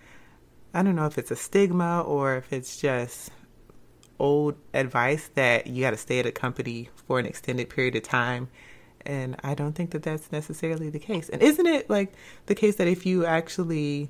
I 0.74 0.84
don't 0.84 0.96
know 0.96 1.06
if 1.06 1.18
it's 1.18 1.32
a 1.32 1.36
stigma 1.36 2.02
or 2.02 2.38
if 2.38 2.54
it's 2.54 2.78
just 2.78 3.30
old 4.20 4.56
advice 4.74 5.30
that 5.36 5.68
you 5.68 5.82
got 5.82 5.92
to 5.92 5.98
stay 5.98 6.20
at 6.20 6.26
a 6.26 6.32
company 6.32 6.90
for 7.08 7.20
an 7.20 7.26
extended 7.26 7.70
period 7.70 7.96
of 7.96 8.04
time. 8.04 8.50
And 9.06 9.36
I 9.44 9.56
don't 9.56 9.74
think 9.74 9.92
that 9.92 10.04
that's 10.04 10.32
necessarily 10.32 10.90
the 10.90 11.00
case. 11.00 11.28
And 11.28 11.42
isn't 11.42 11.66
it 11.66 11.90
like 11.90 12.14
the 12.46 12.56
case 12.56 12.76
that 12.76 12.88
if 12.88 13.06
you 13.06 13.26
actually 13.26 14.10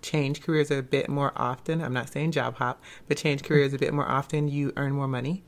change 0.00 0.40
careers 0.42 0.70
a 0.70 0.82
bit 0.82 1.08
more 1.08 1.32
often, 1.36 1.82
I'm 1.82 1.92
not 1.92 2.08
saying 2.08 2.32
job 2.32 2.56
hop, 2.56 2.82
but 3.06 3.16
change 3.16 3.42
careers 3.42 3.74
a 3.74 3.78
bit 3.78 3.92
more 3.92 4.08
often, 4.08 4.48
you 4.48 4.72
earn 4.76 4.92
more 4.92 5.08
money? 5.08 5.44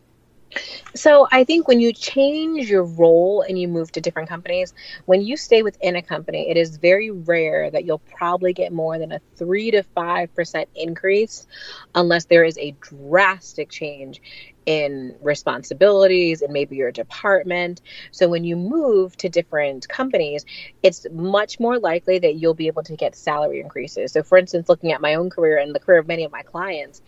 So 0.95 1.29
I 1.31 1.45
think 1.45 1.69
when 1.69 1.81
you 1.81 1.93
change 1.93 2.71
your 2.71 2.85
role 2.85 3.43
and 3.43 3.59
you 3.59 3.69
move 3.69 3.93
to 3.93 4.01
different 4.01 4.29
companies, 4.29 4.73
when 5.05 5.21
you 5.23 5.37
stay 5.37 5.63
within 5.63 5.97
a 5.97 6.03
company, 6.03 6.49
it 6.49 6.57
is 6.57 6.77
very 6.77 7.11
rare 7.11 7.71
that 7.71 7.85
you'll 7.85 7.99
probably 7.99 8.53
get 8.53 8.73
more 8.73 8.99
than 8.99 9.13
a 9.13 9.21
three 9.37 9.71
to 9.73 9.83
five 9.83 10.35
percent 10.35 10.69
increase 10.75 11.47
unless 11.95 12.25
there 12.27 12.45
is 12.45 12.59
a 12.59 12.75
drastic 12.81 13.71
change 13.71 14.21
in 14.67 15.17
responsibilities 15.23 16.43
and 16.43 16.53
maybe 16.53 16.77
your 16.77 16.93
department. 16.93 17.81
So 18.11 18.29
when 18.29 18.45
you 18.45 18.57
move 18.57 19.17
to 19.19 19.29
different 19.29 19.89
companies, 19.89 20.45
it's 20.83 21.07
much 21.13 21.61
more 21.61 21.79
likely 21.79 22.19
that 22.19 22.35
you'll 22.35 22.55
be 22.55 22.67
able 22.67 22.83
to 22.83 22.97
get 22.97 23.15
salary 23.17 23.61
increases. 23.61 24.13
So 24.13 24.23
for 24.25 24.39
instance, 24.39 24.69
looking 24.69 24.93
at 24.93 25.01
my 25.01 25.15
own 25.15 25.31
career 25.31 25.59
and 25.59 25.75
the 25.75 25.81
career 25.81 26.01
of 26.01 26.09
many 26.09 26.25
of 26.25 26.33
my 26.33 26.43
clients, 26.43 27.01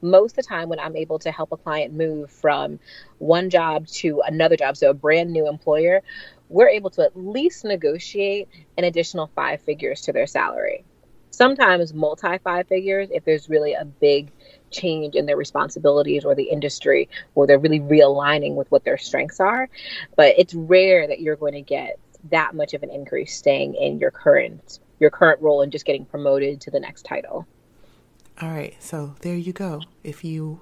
most 0.00 0.32
of 0.32 0.36
the 0.36 0.42
time 0.44 0.68
when 0.68 0.80
I'm 0.80 0.96
able 0.96 1.18
to 1.20 1.30
help 1.30 1.52
a 1.52 1.56
client 1.58 1.94
move 1.94 2.30
from 2.30 2.80
one 3.18 3.50
job 3.50 3.86
to 3.88 4.22
another 4.26 4.56
job, 4.56 4.76
so 4.76 4.90
a 4.90 4.94
brand 4.94 5.30
new 5.32 5.48
employer, 5.48 6.02
we're 6.48 6.68
able 6.68 6.90
to 6.90 7.02
at 7.02 7.16
least 7.16 7.64
negotiate 7.64 8.48
an 8.78 8.84
additional 8.84 9.30
five 9.34 9.60
figures 9.62 10.02
to 10.02 10.12
their 10.12 10.26
salary. 10.26 10.84
sometimes 11.30 11.94
multi 11.94 12.38
five 12.44 12.68
figures 12.68 13.08
if 13.10 13.24
there's 13.24 13.48
really 13.48 13.74
a 13.74 13.84
big 13.84 14.30
change 14.72 15.14
in 15.14 15.26
their 15.26 15.36
responsibilities 15.36 16.24
or 16.24 16.34
the 16.34 16.44
industry 16.44 17.08
or 17.34 17.46
they're 17.46 17.58
really 17.58 17.80
realigning 17.80 18.54
with 18.54 18.70
what 18.70 18.84
their 18.84 18.98
strengths 18.98 19.40
are. 19.40 19.68
But 20.16 20.34
it's 20.38 20.54
rare 20.54 21.06
that 21.06 21.20
you're 21.20 21.36
going 21.36 21.54
to 21.54 21.62
get 21.62 21.98
that 22.30 22.54
much 22.54 22.74
of 22.74 22.82
an 22.82 22.90
increase 22.90 23.36
staying 23.36 23.74
in 23.74 23.98
your 23.98 24.10
current 24.10 24.80
your 24.98 25.10
current 25.10 25.42
role 25.42 25.62
and 25.62 25.72
just 25.72 25.84
getting 25.84 26.04
promoted 26.04 26.60
to 26.60 26.70
the 26.70 26.78
next 26.78 27.02
title. 27.02 27.46
All 28.40 28.50
right, 28.50 28.74
so 28.78 29.16
there 29.20 29.34
you 29.34 29.52
go. 29.52 29.82
If 30.04 30.24
you, 30.24 30.60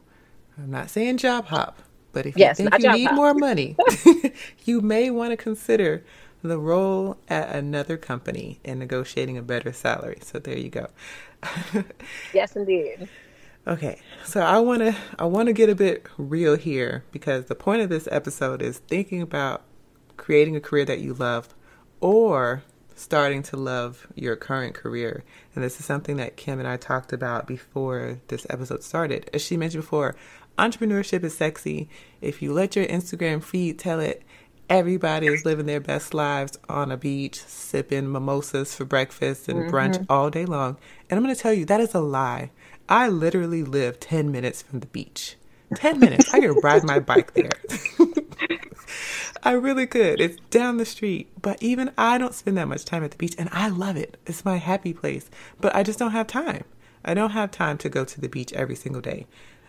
I'm 0.58 0.70
not 0.70 0.88
saying 0.88 1.18
job 1.18 1.46
hop, 1.46 1.78
but 2.12 2.26
if 2.26 2.36
yes, 2.36 2.58
you 2.58 2.68
think 2.70 2.82
you 2.82 2.90
need 2.90 3.04
hop. 3.04 3.14
more 3.14 3.34
money, 3.34 3.76
you 4.64 4.80
may 4.80 5.10
want 5.10 5.30
to 5.32 5.36
consider 5.36 6.02
the 6.42 6.58
role 6.58 7.18
at 7.28 7.54
another 7.54 7.96
company 7.96 8.60
and 8.64 8.78
negotiating 8.80 9.36
a 9.36 9.42
better 9.42 9.72
salary. 9.72 10.18
So 10.22 10.38
there 10.38 10.56
you 10.56 10.70
go. 10.70 10.88
yes, 12.34 12.56
indeed. 12.56 13.08
Okay, 13.68 14.00
so 14.24 14.40
I 14.40 14.58
want 14.58 14.80
to 14.80 14.96
I 15.18 15.26
want 15.26 15.48
to 15.48 15.52
get 15.52 15.68
a 15.68 15.74
bit 15.74 16.06
real 16.16 16.56
here 16.56 17.04
because 17.12 17.44
the 17.44 17.54
point 17.54 17.82
of 17.82 17.90
this 17.90 18.08
episode 18.10 18.62
is 18.62 18.78
thinking 18.78 19.20
about 19.20 19.62
creating 20.16 20.56
a 20.56 20.60
career 20.60 20.86
that 20.86 21.00
you 21.00 21.12
love 21.12 21.54
or 22.00 22.62
starting 22.94 23.42
to 23.42 23.56
love 23.56 24.06
your 24.14 24.36
current 24.36 24.74
career. 24.74 25.24
And 25.54 25.62
this 25.62 25.78
is 25.78 25.86
something 25.86 26.16
that 26.16 26.36
Kim 26.36 26.58
and 26.58 26.68
I 26.68 26.76
talked 26.76 27.12
about 27.12 27.46
before 27.46 28.20
this 28.28 28.46
episode 28.50 28.82
started. 28.82 29.28
As 29.32 29.42
she 29.42 29.56
mentioned 29.56 29.82
before, 29.82 30.16
entrepreneurship 30.58 31.22
is 31.22 31.36
sexy. 31.36 31.88
If 32.20 32.42
you 32.42 32.52
let 32.52 32.76
your 32.76 32.86
Instagram 32.86 33.42
feed 33.42 33.78
tell 33.78 34.00
it, 34.00 34.22
everybody 34.68 35.26
is 35.26 35.44
living 35.44 35.66
their 35.66 35.80
best 35.80 36.14
lives 36.14 36.58
on 36.68 36.92
a 36.92 36.96
beach, 36.96 37.40
sipping 37.40 38.10
mimosas 38.10 38.74
for 38.74 38.84
breakfast 38.84 39.48
and 39.48 39.60
mm-hmm. 39.60 39.74
brunch 39.74 40.06
all 40.08 40.30
day 40.30 40.44
long. 40.44 40.76
And 41.10 41.18
I'm 41.18 41.24
going 41.24 41.34
to 41.34 41.40
tell 41.40 41.52
you, 41.52 41.64
that 41.66 41.80
is 41.80 41.94
a 41.94 42.00
lie. 42.00 42.50
I 42.90 43.08
literally 43.08 43.62
live 43.62 44.00
10 44.00 44.32
minutes 44.32 44.62
from 44.62 44.80
the 44.80 44.86
beach. 44.86 45.36
10 45.76 46.00
minutes. 46.00 46.34
I 46.34 46.40
could 46.40 46.62
ride 46.64 46.82
my 46.82 46.98
bike 46.98 47.32
there. 47.34 47.52
I 49.44 49.52
really 49.52 49.86
could. 49.86 50.20
It's 50.20 50.36
down 50.50 50.76
the 50.76 50.84
street. 50.84 51.30
But 51.40 51.62
even 51.62 51.92
I 51.96 52.18
don't 52.18 52.34
spend 52.34 52.58
that 52.58 52.66
much 52.66 52.84
time 52.84 53.04
at 53.04 53.12
the 53.12 53.16
beach 53.16 53.36
and 53.38 53.48
I 53.52 53.68
love 53.68 53.96
it. 53.96 54.16
It's 54.26 54.44
my 54.44 54.56
happy 54.56 54.92
place. 54.92 55.30
But 55.60 55.74
I 55.74 55.84
just 55.84 56.00
don't 56.00 56.10
have 56.10 56.26
time. 56.26 56.64
I 57.04 57.14
don't 57.14 57.30
have 57.30 57.52
time 57.52 57.78
to 57.78 57.88
go 57.88 58.04
to 58.04 58.20
the 58.20 58.28
beach 58.28 58.52
every 58.54 58.74
single 58.74 59.00
day. 59.00 59.26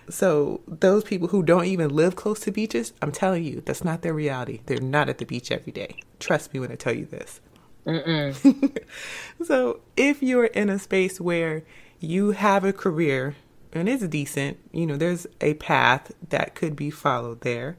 So, 0.09 0.61
those 0.67 1.03
people 1.03 1.27
who 1.27 1.43
don't 1.43 1.65
even 1.65 1.95
live 1.95 2.15
close 2.15 2.39
to 2.41 2.51
beaches, 2.51 2.91
I'm 3.01 3.11
telling 3.11 3.43
you, 3.43 3.61
that's 3.61 3.83
not 3.83 4.01
their 4.01 4.15
reality. 4.15 4.61
They're 4.65 4.81
not 4.81 5.07
at 5.07 5.19
the 5.19 5.25
beach 5.25 5.51
every 5.51 5.71
day. 5.71 6.01
Trust 6.19 6.53
me 6.53 6.59
when 6.59 6.71
I 6.71 6.75
tell 6.75 6.91
you 6.91 7.05
this. 7.05 7.39
so, 9.43 9.79
if 9.95 10.21
you're 10.21 10.45
in 10.45 10.69
a 10.69 10.79
space 10.79 11.21
where 11.21 11.63
you 12.01 12.31
have 12.31 12.65
a 12.65 12.73
career 12.73 13.35
and 13.73 13.87
it's 13.87 14.05
decent, 14.07 14.57
you 14.73 14.85
know, 14.85 14.97
there's 14.97 15.27
a 15.39 15.53
path 15.55 16.11
that 16.29 16.55
could 16.55 16.75
be 16.75 16.89
followed 16.89 17.41
there, 17.41 17.77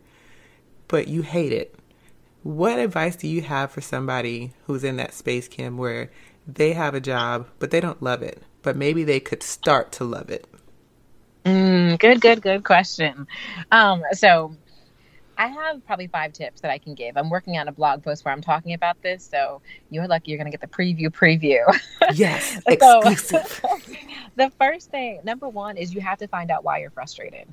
but 0.88 1.08
you 1.08 1.22
hate 1.22 1.52
it. 1.52 1.74
What 2.42 2.78
advice 2.78 3.16
do 3.16 3.28
you 3.28 3.42
have 3.42 3.70
for 3.70 3.80
somebody 3.80 4.52
who's 4.66 4.84
in 4.84 4.96
that 4.96 5.12
space, 5.12 5.48
Kim, 5.48 5.76
where 5.76 6.10
they 6.46 6.72
have 6.72 6.94
a 6.94 7.00
job, 7.00 7.48
but 7.58 7.70
they 7.70 7.80
don't 7.80 8.02
love 8.02 8.22
it, 8.22 8.42
but 8.62 8.76
maybe 8.76 9.04
they 9.04 9.20
could 9.20 9.42
start 9.42 9.92
to 9.92 10.04
love 10.04 10.30
it? 10.30 10.46
Mm, 11.44 11.98
good, 11.98 12.20
good, 12.20 12.40
good 12.40 12.64
question. 12.64 13.26
Um, 13.70 14.02
so 14.12 14.56
I 15.36 15.48
have 15.48 15.84
probably 15.86 16.06
five 16.06 16.32
tips 16.32 16.60
that 16.60 16.70
I 16.70 16.78
can 16.78 16.94
give. 16.94 17.16
I'm 17.16 17.30
working 17.30 17.56
on 17.56 17.68
a 17.68 17.72
blog 17.72 18.02
post 18.02 18.24
where 18.24 18.32
I'm 18.32 18.42
talking 18.42 18.74
about 18.74 19.00
this, 19.02 19.24
so 19.24 19.62
you're 19.90 20.06
lucky 20.06 20.30
you're 20.30 20.38
going 20.38 20.50
to 20.50 20.56
get 20.56 20.60
the 20.60 20.66
preview 20.66 21.08
preview. 21.08 21.62
Yes, 22.14 22.60
exclusive. 22.66 23.64
the 24.36 24.50
first 24.58 24.90
thing, 24.90 25.20
number 25.24 25.48
one, 25.48 25.76
is 25.76 25.94
you 25.94 26.00
have 26.00 26.18
to 26.18 26.28
find 26.28 26.50
out 26.50 26.64
why 26.64 26.78
you're 26.78 26.90
frustrated. 26.90 27.46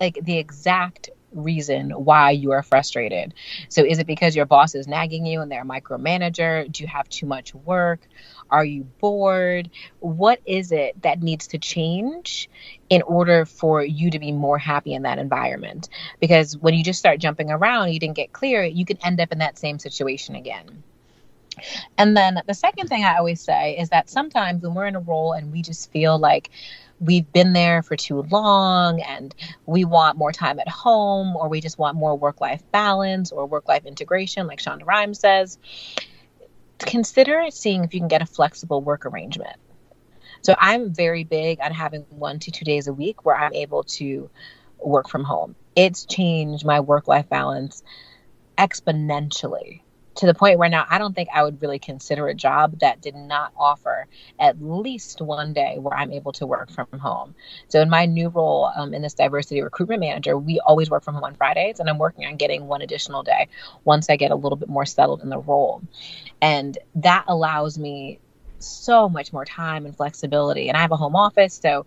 Like 0.00 0.18
the 0.20 0.36
exact 0.36 1.08
reason 1.32 1.90
why 1.90 2.32
you 2.32 2.52
are 2.52 2.62
frustrated. 2.62 3.34
So, 3.68 3.84
is 3.84 3.98
it 3.98 4.06
because 4.06 4.34
your 4.34 4.46
boss 4.46 4.74
is 4.74 4.86
nagging 4.86 5.24
you 5.24 5.40
and 5.40 5.50
they're 5.50 5.62
a 5.62 5.64
micromanager? 5.64 6.70
Do 6.70 6.82
you 6.82 6.88
have 6.88 7.08
too 7.08 7.26
much 7.26 7.54
work? 7.54 8.00
Are 8.50 8.64
you 8.64 8.84
bored? 9.00 9.70
What 10.00 10.40
is 10.46 10.72
it 10.72 11.00
that 11.02 11.22
needs 11.22 11.48
to 11.48 11.58
change 11.58 12.48
in 12.88 13.02
order 13.02 13.44
for 13.44 13.82
you 13.82 14.10
to 14.10 14.18
be 14.18 14.32
more 14.32 14.58
happy 14.58 14.94
in 14.94 15.02
that 15.02 15.18
environment? 15.18 15.88
Because 16.20 16.56
when 16.56 16.74
you 16.74 16.84
just 16.84 16.98
start 16.98 17.18
jumping 17.18 17.50
around, 17.50 17.92
you 17.92 18.00
didn't 18.00 18.16
get 18.16 18.32
clear, 18.32 18.64
you 18.64 18.84
can 18.84 18.98
end 19.04 19.20
up 19.20 19.32
in 19.32 19.38
that 19.38 19.58
same 19.58 19.78
situation 19.78 20.34
again. 20.34 20.82
And 21.96 22.16
then 22.16 22.40
the 22.46 22.54
second 22.54 22.88
thing 22.88 23.04
I 23.04 23.16
always 23.16 23.40
say 23.40 23.76
is 23.78 23.88
that 23.88 24.10
sometimes 24.10 24.62
when 24.62 24.74
we're 24.74 24.86
in 24.86 24.96
a 24.96 25.00
role 25.00 25.32
and 25.32 25.52
we 25.52 25.62
just 25.62 25.90
feel 25.90 26.18
like 26.18 26.50
we've 27.00 27.30
been 27.32 27.52
there 27.52 27.82
for 27.82 27.96
too 27.96 28.22
long 28.22 29.00
and 29.00 29.34
we 29.66 29.84
want 29.84 30.18
more 30.18 30.32
time 30.32 30.58
at 30.58 30.68
home 30.68 31.36
or 31.36 31.48
we 31.48 31.60
just 31.60 31.78
want 31.78 31.96
more 31.96 32.16
work 32.16 32.40
life 32.40 32.62
balance 32.72 33.32
or 33.32 33.46
work 33.46 33.68
life 33.68 33.86
integration, 33.86 34.46
like 34.46 34.58
Shonda 34.58 34.84
Rhimes 34.86 35.20
says, 35.20 35.58
consider 36.78 37.46
seeing 37.50 37.84
if 37.84 37.94
you 37.94 38.00
can 38.00 38.08
get 38.08 38.22
a 38.22 38.26
flexible 38.26 38.82
work 38.82 39.06
arrangement. 39.06 39.56
So 40.42 40.54
I'm 40.58 40.94
very 40.94 41.24
big 41.24 41.60
on 41.60 41.72
having 41.72 42.02
one 42.10 42.38
to 42.40 42.50
two 42.50 42.64
days 42.64 42.86
a 42.86 42.92
week 42.92 43.24
where 43.24 43.36
I'm 43.36 43.54
able 43.54 43.84
to 43.84 44.30
work 44.78 45.08
from 45.08 45.24
home. 45.24 45.56
It's 45.74 46.04
changed 46.04 46.64
my 46.64 46.80
work 46.80 47.08
life 47.08 47.28
balance 47.28 47.82
exponentially 48.58 49.80
to 50.16 50.26
the 50.26 50.34
point 50.34 50.58
where 50.58 50.68
now 50.68 50.86
I 50.88 50.98
don't 50.98 51.14
think 51.14 51.28
I 51.32 51.42
would 51.42 51.60
really 51.60 51.78
consider 51.78 52.26
a 52.28 52.34
job 52.34 52.78
that 52.80 53.00
did 53.00 53.14
not 53.14 53.52
offer 53.56 54.06
at 54.38 54.62
least 54.62 55.20
one 55.20 55.52
day 55.52 55.76
where 55.78 55.96
I'm 55.96 56.12
able 56.12 56.32
to 56.32 56.46
work 56.46 56.70
from 56.70 56.86
home. 56.98 57.34
So 57.68 57.80
in 57.80 57.90
my 57.90 58.06
new 58.06 58.28
role 58.28 58.70
um, 58.74 58.94
in 58.94 59.02
this 59.02 59.14
diversity 59.14 59.62
recruitment 59.62 60.00
manager, 60.00 60.36
we 60.38 60.60
always 60.60 60.90
work 60.90 61.04
from 61.04 61.14
home 61.14 61.24
on 61.24 61.34
Fridays, 61.34 61.80
and 61.80 61.88
I'm 61.88 61.98
working 61.98 62.26
on 62.26 62.36
getting 62.36 62.66
one 62.66 62.82
additional 62.82 63.22
day 63.22 63.48
once 63.84 64.08
I 64.08 64.16
get 64.16 64.30
a 64.30 64.36
little 64.36 64.56
bit 64.56 64.68
more 64.68 64.86
settled 64.86 65.22
in 65.22 65.28
the 65.28 65.38
role, 65.38 65.82
and 66.40 66.76
that 66.96 67.24
allows 67.28 67.78
me 67.78 68.18
so 68.58 69.08
much 69.08 69.32
more 69.32 69.44
time 69.44 69.84
and 69.86 69.96
flexibility. 69.96 70.68
And 70.68 70.76
I 70.76 70.80
have 70.80 70.92
a 70.92 70.96
home 70.96 71.14
office, 71.14 71.60
so 71.62 71.86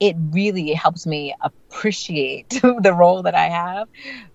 it 0.00 0.16
really 0.18 0.72
helps 0.72 1.06
me 1.06 1.34
appreciate 1.40 2.48
the 2.80 2.94
role 2.96 3.22
that 3.22 3.34
I 3.34 3.48
have 3.48 3.88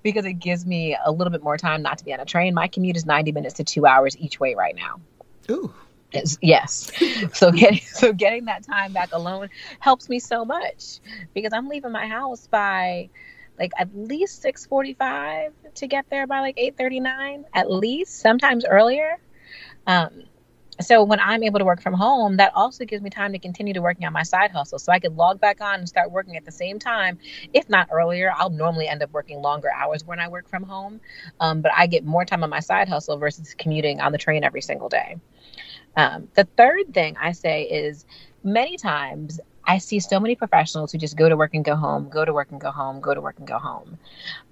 because 0.04 0.26
it 0.26 0.34
gives 0.34 0.66
me 0.66 0.98
a 1.04 1.12
little 1.12 1.32
bit 1.32 1.44
more 1.44 1.58
time 1.58 1.82
not 1.82 1.98
to 2.00 2.06
be 2.06 2.14
on 2.14 2.20
a 2.20 2.26
train. 2.26 2.54
My 2.54 2.68
commute 2.68 2.98
is 2.98 3.06
90 3.06 3.32
minutes 3.32 3.56
to 3.56 3.64
two 3.64 3.86
hours 3.86 4.18
each 4.18 4.40
way 4.40 4.56
right 4.56 4.76
now. 4.76 5.02
Ooh. 5.52 5.74
It's, 6.12 6.38
yes. 6.42 6.92
so 7.34 7.52
getting 7.52 7.82
so 7.82 8.14
getting 8.14 8.46
that 8.46 8.66
time 8.66 8.94
back 8.94 9.10
alone 9.12 9.50
helps 9.80 10.10
me 10.10 10.20
so 10.20 10.44
much 10.44 11.00
because 11.34 11.54
I'm 11.54 11.68
leaving 11.68 11.92
my 11.92 12.08
house 12.08 12.48
by 12.48 13.10
like 13.60 13.72
at 13.78 13.90
least 13.94 14.44
6:45 14.44 15.52
to 15.76 15.88
get 15.88 16.06
there 16.10 16.26
by 16.26 16.40
like 16.40 16.58
8:39 16.58 17.44
at 17.54 17.70
least 17.70 18.20
sometimes 18.22 18.66
earlier 18.66 19.20
um, 19.86 20.24
so 20.82 21.04
when 21.04 21.20
I'm 21.20 21.44
able 21.44 21.60
to 21.60 21.66
work 21.66 21.82
from 21.82 21.94
home, 21.94 22.38
that 22.38 22.52
also 22.56 22.86
gives 22.86 23.04
me 23.04 23.10
time 23.10 23.34
to 23.34 23.40
continue 23.40 23.74
to 23.74 23.82
working 23.82 24.06
on 24.06 24.14
my 24.14 24.24
side 24.24 24.52
hustle. 24.52 24.80
So 24.80 24.92
I 24.92 25.00
could 25.00 25.16
log 25.16 25.40
back 25.40 25.62
on 25.62 25.80
and 25.80 25.90
start 25.90 26.12
working 26.12 26.38
at 26.38 26.46
the 26.46 26.52
same 26.52 26.80
time, 26.80 27.18
if 27.54 27.70
not 27.70 27.90
earlier. 27.92 28.32
I'll 28.36 28.50
normally 28.50 28.88
end 28.88 29.04
up 29.04 29.12
working 29.12 29.42
longer 29.42 29.70
hours 29.72 30.06
when 30.06 30.20
I 30.20 30.28
work 30.30 30.48
from 30.50 30.64
home, 30.64 31.02
um, 31.40 31.62
but 31.62 31.72
I 31.76 31.88
get 31.88 32.06
more 32.06 32.26
time 32.26 32.44
on 32.44 32.50
my 32.50 32.62
side 32.62 32.88
hustle 32.88 33.18
versus 33.18 33.54
commuting 33.58 34.00
on 34.00 34.12
the 34.12 34.18
train 34.18 34.44
every 34.44 34.62
single 34.62 34.90
day. 34.90 35.18
Um, 35.96 36.30
the 36.36 36.48
third 36.58 36.94
thing 36.94 37.18
I 37.20 37.34
say 37.34 37.64
is 37.64 38.06
many 38.44 38.78
times 38.78 39.40
I 39.66 39.78
see 39.78 40.00
so 40.00 40.20
many 40.20 40.36
professionals 40.36 40.92
who 40.92 40.98
just 40.98 41.16
go 41.16 41.30
to 41.30 41.38
work 41.38 41.54
and 41.54 41.64
go 41.64 41.76
home, 41.76 42.10
go 42.10 42.26
to 42.26 42.34
work 42.34 42.52
and 42.52 42.60
go 42.60 42.72
home, 42.72 43.02
go 43.02 43.14
to 43.14 43.22
work 43.22 43.38
and 43.38 43.48
go 43.48 43.60
home. 43.60 43.98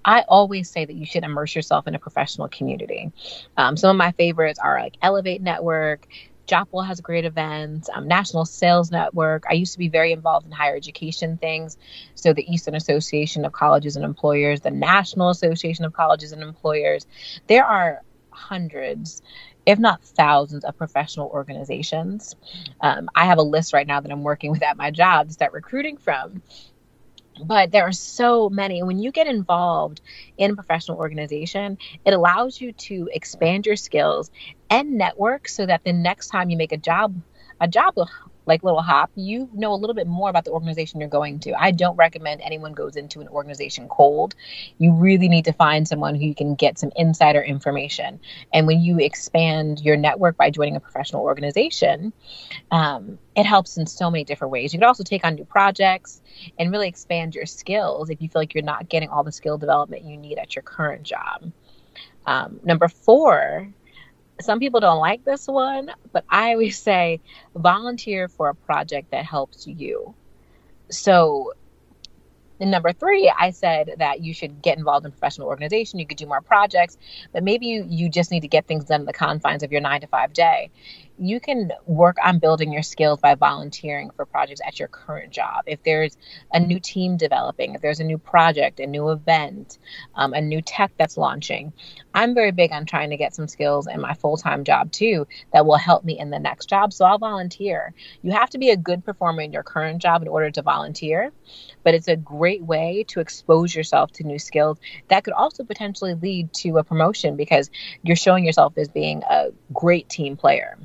I 0.04 0.22
always 0.28 0.70
say 0.70 0.84
that 0.84 0.94
you 0.94 1.06
should 1.06 1.24
immerse 1.24 1.54
yourself 1.54 1.86
in 1.86 1.94
a 1.94 1.98
professional 1.98 2.48
community. 2.48 3.12
Um, 3.56 3.76
some 3.76 3.90
of 3.90 3.96
my 3.96 4.12
favorites 4.12 4.58
are 4.58 4.80
like 4.80 4.96
Elevate 5.02 5.42
Network, 5.42 6.06
Jopwell 6.48 6.86
has 6.86 7.00
great 7.00 7.26
events, 7.26 7.90
um, 7.94 8.08
National 8.08 8.46
Sales 8.46 8.90
Network. 8.90 9.44
I 9.48 9.52
used 9.52 9.74
to 9.74 9.78
be 9.78 9.88
very 9.88 10.12
involved 10.12 10.46
in 10.46 10.52
higher 10.52 10.74
education 10.74 11.36
things. 11.36 11.76
So, 12.14 12.32
the 12.32 12.50
Eastern 12.50 12.74
Association 12.74 13.44
of 13.44 13.52
Colleges 13.52 13.96
and 13.96 14.04
Employers, 14.04 14.62
the 14.62 14.70
National 14.70 15.28
Association 15.28 15.84
of 15.84 15.92
Colleges 15.92 16.32
and 16.32 16.42
Employers. 16.42 17.06
There 17.48 17.64
are 17.64 18.02
hundreds 18.30 19.22
if 19.68 19.78
not 19.78 20.02
thousands 20.02 20.64
of 20.64 20.78
professional 20.78 21.28
organizations. 21.28 22.34
Um, 22.80 23.10
I 23.14 23.26
have 23.26 23.36
a 23.36 23.42
list 23.42 23.74
right 23.74 23.86
now 23.86 24.00
that 24.00 24.10
I'm 24.10 24.22
working 24.22 24.50
with 24.50 24.62
at 24.62 24.78
my 24.78 24.90
job 24.90 25.26
to 25.26 25.34
start 25.34 25.52
recruiting 25.52 25.98
from. 25.98 26.40
But 27.44 27.70
there 27.70 27.86
are 27.86 27.92
so 27.92 28.48
many. 28.48 28.82
When 28.82 28.98
you 28.98 29.12
get 29.12 29.26
involved 29.26 30.00
in 30.38 30.52
a 30.52 30.54
professional 30.54 30.96
organization, 30.96 31.76
it 32.06 32.14
allows 32.14 32.58
you 32.62 32.72
to 32.72 33.10
expand 33.12 33.66
your 33.66 33.76
skills 33.76 34.30
and 34.70 34.96
network 34.96 35.46
so 35.46 35.66
that 35.66 35.84
the 35.84 35.92
next 35.92 36.28
time 36.28 36.48
you 36.48 36.56
make 36.56 36.72
a 36.72 36.78
job 36.78 37.14
a 37.60 37.68
job 37.68 37.94
like 38.48 38.64
Little 38.64 38.82
Hop, 38.82 39.10
you 39.14 39.48
know 39.52 39.72
a 39.72 39.76
little 39.76 39.94
bit 39.94 40.06
more 40.06 40.30
about 40.30 40.44
the 40.44 40.50
organization 40.50 41.00
you're 41.00 41.08
going 41.08 41.38
to. 41.40 41.52
I 41.52 41.70
don't 41.70 41.96
recommend 41.96 42.40
anyone 42.40 42.72
goes 42.72 42.96
into 42.96 43.20
an 43.20 43.28
organization 43.28 43.88
cold. 43.88 44.34
You 44.78 44.92
really 44.94 45.28
need 45.28 45.44
to 45.44 45.52
find 45.52 45.86
someone 45.86 46.14
who 46.14 46.24
you 46.24 46.34
can 46.34 46.54
get 46.54 46.78
some 46.78 46.90
insider 46.96 47.42
information. 47.42 48.18
And 48.52 48.66
when 48.66 48.80
you 48.80 48.98
expand 48.98 49.80
your 49.80 49.96
network 49.96 50.36
by 50.36 50.50
joining 50.50 50.76
a 50.76 50.80
professional 50.80 51.22
organization, 51.22 52.12
um, 52.70 53.18
it 53.36 53.44
helps 53.44 53.76
in 53.76 53.86
so 53.86 54.10
many 54.10 54.24
different 54.24 54.50
ways. 54.50 54.72
You 54.72 54.80
can 54.80 54.88
also 54.88 55.04
take 55.04 55.24
on 55.24 55.34
new 55.34 55.44
projects 55.44 56.20
and 56.58 56.72
really 56.72 56.88
expand 56.88 57.34
your 57.34 57.46
skills 57.46 58.10
if 58.10 58.20
you 58.20 58.28
feel 58.28 58.40
like 58.40 58.54
you're 58.54 58.64
not 58.64 58.88
getting 58.88 59.10
all 59.10 59.22
the 59.22 59.32
skill 59.32 59.58
development 59.58 60.04
you 60.04 60.16
need 60.16 60.38
at 60.38 60.56
your 60.56 60.62
current 60.62 61.02
job. 61.02 61.52
Um, 62.26 62.60
number 62.62 62.88
four, 62.88 63.72
some 64.40 64.60
people 64.60 64.80
don't 64.80 65.00
like 65.00 65.24
this 65.24 65.46
one, 65.46 65.90
but 66.12 66.24
I 66.28 66.52
always 66.52 66.78
say 66.78 67.20
volunteer 67.54 68.28
for 68.28 68.48
a 68.48 68.54
project 68.54 69.10
that 69.10 69.24
helps 69.24 69.66
you. 69.66 70.14
So, 70.90 71.52
number 72.60 72.92
three, 72.92 73.32
I 73.36 73.50
said 73.50 73.94
that 73.98 74.20
you 74.20 74.32
should 74.32 74.62
get 74.62 74.78
involved 74.78 75.04
in 75.06 75.12
professional 75.12 75.48
organization. 75.48 75.98
You 75.98 76.06
could 76.06 76.18
do 76.18 76.26
more 76.26 76.40
projects, 76.40 76.96
but 77.32 77.42
maybe 77.42 77.66
you, 77.66 77.86
you 77.88 78.08
just 78.08 78.30
need 78.30 78.40
to 78.40 78.48
get 78.48 78.66
things 78.66 78.84
done 78.84 79.00
in 79.00 79.06
the 79.06 79.12
confines 79.12 79.62
of 79.62 79.72
your 79.72 79.80
nine 79.80 80.00
to 80.00 80.06
five 80.06 80.32
day 80.32 80.70
you 81.18 81.40
can 81.40 81.72
work 81.86 82.16
on 82.24 82.38
building 82.38 82.72
your 82.72 82.82
skills 82.82 83.20
by 83.20 83.34
volunteering 83.34 84.10
for 84.10 84.24
projects 84.24 84.60
at 84.66 84.78
your 84.78 84.88
current 84.88 85.32
job. 85.32 85.64
If 85.66 85.82
there's 85.82 86.16
a 86.52 86.60
new 86.60 86.80
team 86.80 87.16
developing, 87.16 87.74
if 87.74 87.80
there's 87.80 88.00
a 88.00 88.04
new 88.04 88.18
project, 88.18 88.80
a 88.80 88.86
new 88.86 89.10
event, 89.10 89.78
um, 90.14 90.32
a 90.32 90.40
new 90.40 90.62
tech 90.62 90.92
that's 90.96 91.16
launching, 91.16 91.72
I'm 92.14 92.34
very 92.34 92.52
big 92.52 92.72
on 92.72 92.86
trying 92.86 93.10
to 93.10 93.16
get 93.16 93.34
some 93.34 93.48
skills 93.48 93.86
in 93.86 94.00
my 94.00 94.14
full 94.14 94.36
time 94.36 94.64
job 94.64 94.92
too 94.92 95.26
that 95.52 95.66
will 95.66 95.76
help 95.76 96.04
me 96.04 96.18
in 96.18 96.30
the 96.30 96.38
next 96.38 96.68
job. 96.68 96.92
So 96.92 97.04
I'll 97.04 97.18
volunteer. 97.18 97.92
You 98.22 98.32
have 98.32 98.50
to 98.50 98.58
be 98.58 98.70
a 98.70 98.76
good 98.76 99.04
performer 99.04 99.42
in 99.42 99.52
your 99.52 99.62
current 99.62 100.00
job 100.00 100.22
in 100.22 100.28
order 100.28 100.50
to 100.52 100.62
volunteer, 100.62 101.32
but 101.82 101.94
it's 101.94 102.08
a 102.08 102.16
great 102.16 102.62
way 102.62 103.04
to 103.08 103.20
expose 103.20 103.74
yourself 103.74 104.12
to 104.12 104.24
new 104.24 104.38
skills 104.38 104.78
that 105.08 105.24
could 105.24 105.34
also 105.34 105.64
potentially 105.64 106.14
lead 106.14 106.52
to 106.52 106.78
a 106.78 106.84
promotion 106.84 107.36
because 107.36 107.70
you're 108.02 108.16
showing 108.16 108.44
yourself 108.44 108.76
as 108.76 108.88
being 108.88 109.22
a 109.28 109.48
great 109.72 110.08
team 110.08 110.36
player. 110.36 110.78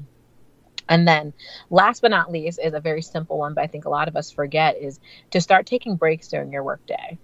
And 0.89 1.07
then 1.07 1.33
last 1.69 2.01
but 2.01 2.11
not 2.11 2.31
least 2.31 2.59
is 2.61 2.73
a 2.73 2.79
very 2.79 3.01
simple 3.01 3.37
one, 3.37 3.53
but 3.53 3.63
I 3.63 3.67
think 3.67 3.85
a 3.85 3.89
lot 3.89 4.07
of 4.07 4.15
us 4.15 4.31
forget 4.31 4.77
is 4.77 4.99
to 5.31 5.41
start 5.41 5.65
taking 5.65 5.95
breaks 5.95 6.27
during 6.27 6.51
your 6.51 6.63
workday. 6.63 7.17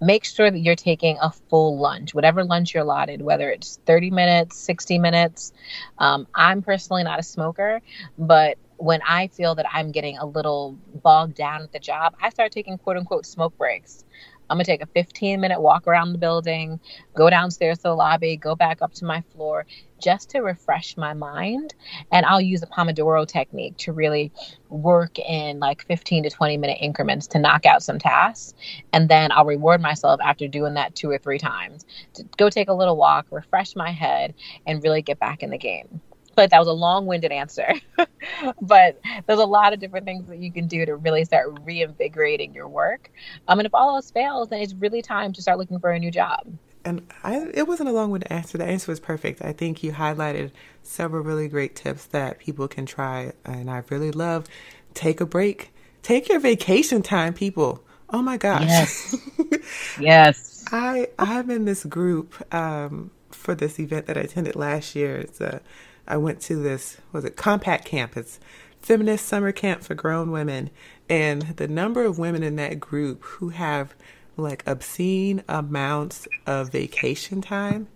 Make 0.00 0.24
sure 0.24 0.48
that 0.48 0.58
you're 0.58 0.76
taking 0.76 1.18
a 1.20 1.30
full 1.50 1.78
lunch, 1.78 2.14
whatever 2.14 2.44
lunch 2.44 2.72
you're 2.72 2.84
allotted, 2.84 3.20
whether 3.20 3.50
it's 3.50 3.80
30 3.84 4.10
minutes, 4.10 4.56
60 4.56 4.98
minutes. 4.98 5.52
Um, 5.98 6.28
I'm 6.32 6.62
personally 6.62 7.02
not 7.02 7.18
a 7.18 7.24
smoker, 7.24 7.80
but 8.16 8.58
when 8.76 9.00
I 9.02 9.26
feel 9.26 9.56
that 9.56 9.66
I'm 9.72 9.90
getting 9.90 10.16
a 10.18 10.24
little 10.24 10.78
bogged 11.02 11.34
down 11.34 11.62
at 11.62 11.72
the 11.72 11.80
job, 11.80 12.14
I 12.22 12.30
start 12.30 12.52
taking 12.52 12.78
quote 12.78 12.96
unquote 12.96 13.26
smoke 13.26 13.58
breaks. 13.58 14.04
I'm 14.48 14.56
gonna 14.56 14.64
take 14.64 14.82
a 14.82 14.86
15 14.86 15.40
minute 15.40 15.60
walk 15.60 15.88
around 15.88 16.12
the 16.12 16.18
building, 16.18 16.80
go 17.14 17.28
downstairs 17.28 17.78
to 17.78 17.82
the 17.84 17.94
lobby, 17.96 18.36
go 18.36 18.54
back 18.54 18.80
up 18.80 18.94
to 18.94 19.04
my 19.04 19.22
floor 19.34 19.66
just 20.00 20.30
to 20.30 20.40
refresh 20.40 20.96
my 20.96 21.14
mind. 21.14 21.74
And 22.12 22.26
I'll 22.26 22.40
use 22.40 22.62
a 22.62 22.66
Pomodoro 22.66 23.26
technique 23.26 23.76
to 23.78 23.92
really 23.92 24.32
work 24.68 25.18
in 25.18 25.58
like 25.60 25.84
15 25.86 26.24
to 26.24 26.30
20 26.30 26.56
minute 26.58 26.78
increments 26.80 27.26
to 27.28 27.38
knock 27.38 27.66
out 27.66 27.82
some 27.82 27.98
tasks. 27.98 28.54
And 28.92 29.08
then 29.08 29.30
I'll 29.32 29.44
reward 29.46 29.80
myself 29.80 30.20
after 30.22 30.48
doing 30.48 30.74
that 30.74 30.94
two 30.94 31.10
or 31.10 31.18
three 31.18 31.38
times 31.38 31.84
to 32.14 32.24
go 32.36 32.50
take 32.50 32.68
a 32.68 32.74
little 32.74 32.96
walk, 32.96 33.26
refresh 33.30 33.76
my 33.76 33.90
head, 33.90 34.34
and 34.66 34.82
really 34.82 35.02
get 35.02 35.18
back 35.18 35.42
in 35.42 35.50
the 35.50 35.58
game 35.58 36.00
But 36.36 36.50
that 36.50 36.58
was 36.58 36.68
a 36.68 36.72
long-winded 36.72 37.32
answer 37.32 37.74
but 38.60 39.00
there's 39.26 39.38
a 39.38 39.44
lot 39.46 39.72
of 39.72 39.80
different 39.80 40.06
things 40.06 40.26
that 40.28 40.38
you 40.38 40.52
can 40.52 40.66
do 40.66 40.84
to 40.86 40.96
really 40.96 41.24
start 41.24 41.48
reinvigorating 41.62 42.54
your 42.54 42.68
work 42.68 43.10
um, 43.48 43.58
and 43.58 43.66
if 43.66 43.74
all 43.74 43.96
else 43.96 44.10
fails 44.10 44.48
then 44.48 44.60
it's 44.60 44.74
really 44.74 45.02
time 45.02 45.32
to 45.32 45.42
start 45.42 45.58
looking 45.58 45.80
for 45.80 45.90
a 45.90 45.98
new 45.98 46.10
job 46.10 46.46
and 46.84 47.06
I, 47.22 47.48
it 47.54 47.66
wasn't 47.66 47.88
a 47.88 47.92
long-winded 47.92 48.30
answer. 48.30 48.58
The 48.58 48.64
answer 48.64 48.90
was 48.90 49.00
perfect. 49.00 49.42
I 49.42 49.52
think 49.52 49.82
you 49.82 49.92
highlighted 49.92 50.52
several 50.82 51.22
really 51.22 51.48
great 51.48 51.76
tips 51.76 52.06
that 52.06 52.38
people 52.38 52.66
can 52.66 52.86
try 52.86 53.32
and 53.44 53.70
i 53.70 53.82
really 53.90 54.10
love 54.10 54.46
take 54.94 55.20
a 55.20 55.26
break. 55.26 55.72
Take 56.02 56.28
your 56.28 56.40
vacation 56.40 57.02
time 57.02 57.34
people. 57.34 57.84
Oh 58.10 58.22
my 58.22 58.36
gosh. 58.36 58.62
Yes. 58.62 59.16
Yes. 60.00 60.64
I 60.72 61.08
i'm 61.18 61.50
in 61.50 61.64
this 61.64 61.84
group 61.84 62.34
um, 62.54 63.10
for 63.30 63.54
this 63.54 63.78
event 63.78 64.06
that 64.06 64.16
i 64.16 64.20
attended 64.20 64.56
last 64.56 64.94
year. 64.94 65.16
It's 65.16 65.40
a 65.40 65.60
I 66.06 66.16
went 66.16 66.40
to 66.42 66.56
this 66.56 66.98
was 67.12 67.24
it 67.24 67.36
compact 67.36 67.84
campus 67.84 68.40
feminist 68.80 69.26
summer 69.26 69.52
camp 69.52 69.82
for 69.82 69.94
grown 69.94 70.30
women. 70.30 70.70
And 71.08 71.42
the 71.56 71.68
number 71.68 72.04
of 72.04 72.18
women 72.18 72.42
in 72.42 72.56
that 72.56 72.80
group 72.80 73.22
who 73.24 73.50
have 73.50 73.94
like 74.42 74.62
obscene 74.66 75.42
amounts 75.48 76.28
of 76.46 76.70
vacation 76.70 77.40
time. 77.40 77.88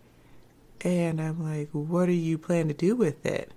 And 0.83 1.20
I'm 1.20 1.42
like 1.42 1.68
what 1.72 2.09
are 2.09 2.12
you 2.12 2.38
planning 2.38 2.68
to 2.68 2.74
do 2.74 2.96
with 2.96 3.24
it? 3.24 3.52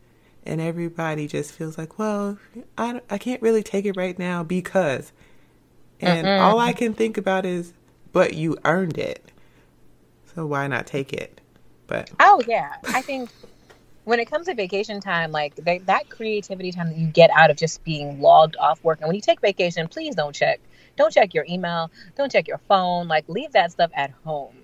And 0.46 0.62
everybody 0.62 1.28
just 1.28 1.52
feels 1.52 1.78
like 1.78 1.98
well 1.98 2.38
I, 2.78 3.02
I 3.10 3.18
can't 3.18 3.42
really 3.42 3.64
take 3.64 3.86
it 3.86 3.98
right 3.98 4.18
now 4.18 4.44
because. 4.44 5.12
And 6.02 6.28
uh-uh. 6.28 6.40
all 6.40 6.60
I 6.60 6.74
can 6.74 6.94
think 6.94 7.18
about 7.18 7.46
is 7.46 7.74
but 8.12 8.34
you 8.34 8.58
earned 8.64 8.98
it. 8.98 9.32
So 10.34 10.46
why 10.46 10.68
not 10.68 10.86
take 10.86 11.14
it? 11.14 11.42
But 11.88 12.12
oh 12.20 12.42
yeah. 12.48 12.76
I 12.88 13.02
think 13.02 13.30
when 14.06 14.20
it 14.20 14.30
comes 14.30 14.46
to 14.46 14.54
vacation 14.54 15.02
time, 15.02 15.32
like 15.32 15.56
that 15.56 16.10
creativity 16.10 16.72
time 16.72 16.88
that 16.88 16.98
you 16.98 17.08
get 17.08 17.30
out 17.32 17.50
of 17.52 17.58
just 17.58 17.84
being 17.84 18.22
logged 18.22 18.56
off 18.58 18.84
work, 18.84 19.00
and 19.02 19.08
when 19.08 19.16
you 19.16 19.22
take 19.22 19.42
vacation, 19.42 19.88
please 19.88 20.16
don't 20.16 20.34
check, 20.34 20.60
don't 20.96 21.14
check 21.14 21.34
your 21.34 21.46
email, 21.50 21.92
don't 22.16 22.32
check 22.32 22.48
your 22.48 22.60
phone, 22.60 23.08
like 23.08 23.28
leave 23.28 23.52
that 23.54 23.72
stuff 23.72 23.92
at 23.94 24.12
home 24.24 24.56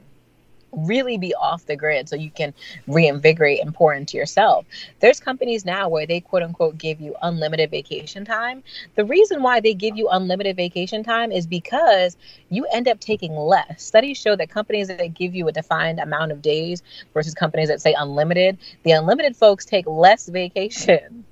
really 0.72 1.18
be 1.18 1.34
off 1.36 1.66
the 1.66 1.76
grid 1.76 2.08
so 2.08 2.16
you 2.16 2.32
can 2.32 2.54
reinvigorate 2.88 3.62
and 3.62 3.74
pour 3.74 3.94
into 3.94 4.18
yourself. 4.18 4.66
There's 5.00 5.20
companies 5.20 5.66
now 5.66 5.90
where 5.90 6.06
they 6.06 6.22
quote 6.22 6.44
unquote 6.44 6.78
give 6.78 7.02
you 7.02 7.16
unlimited 7.22 7.72
vacation 7.72 8.26
time. 8.26 8.64
The 8.96 9.06
reason 9.06 9.44
why 9.44 9.60
they 9.60 9.74
give 9.74 9.98
you 9.98 10.10
unlimited 10.10 10.56
vacation 10.56 11.04
time 11.04 11.32
is 11.32 11.46
because 11.46 12.18
you 12.50 12.66
end 12.74 12.88
up 12.88 13.00
taking 13.00 13.36
less. 13.36 13.84
Studies 13.84 14.18
show 14.18 14.36
that 14.36 14.50
companies 14.50 14.88
that 14.88 15.14
give 15.14 15.36
you 15.36 15.48
a 15.48 15.52
defined 15.52 16.00
amount 16.00 16.32
of 16.32 16.42
days 16.42 16.82
versus 17.14 17.34
companies 17.34 17.68
that 17.68 17.82
say 17.82 17.94
unlimited, 17.98 18.58
the 18.84 18.92
unlimited 18.92 19.36
folks 19.36 19.66
take 19.66 19.86
less 19.88 20.28
vacation. 20.28 21.26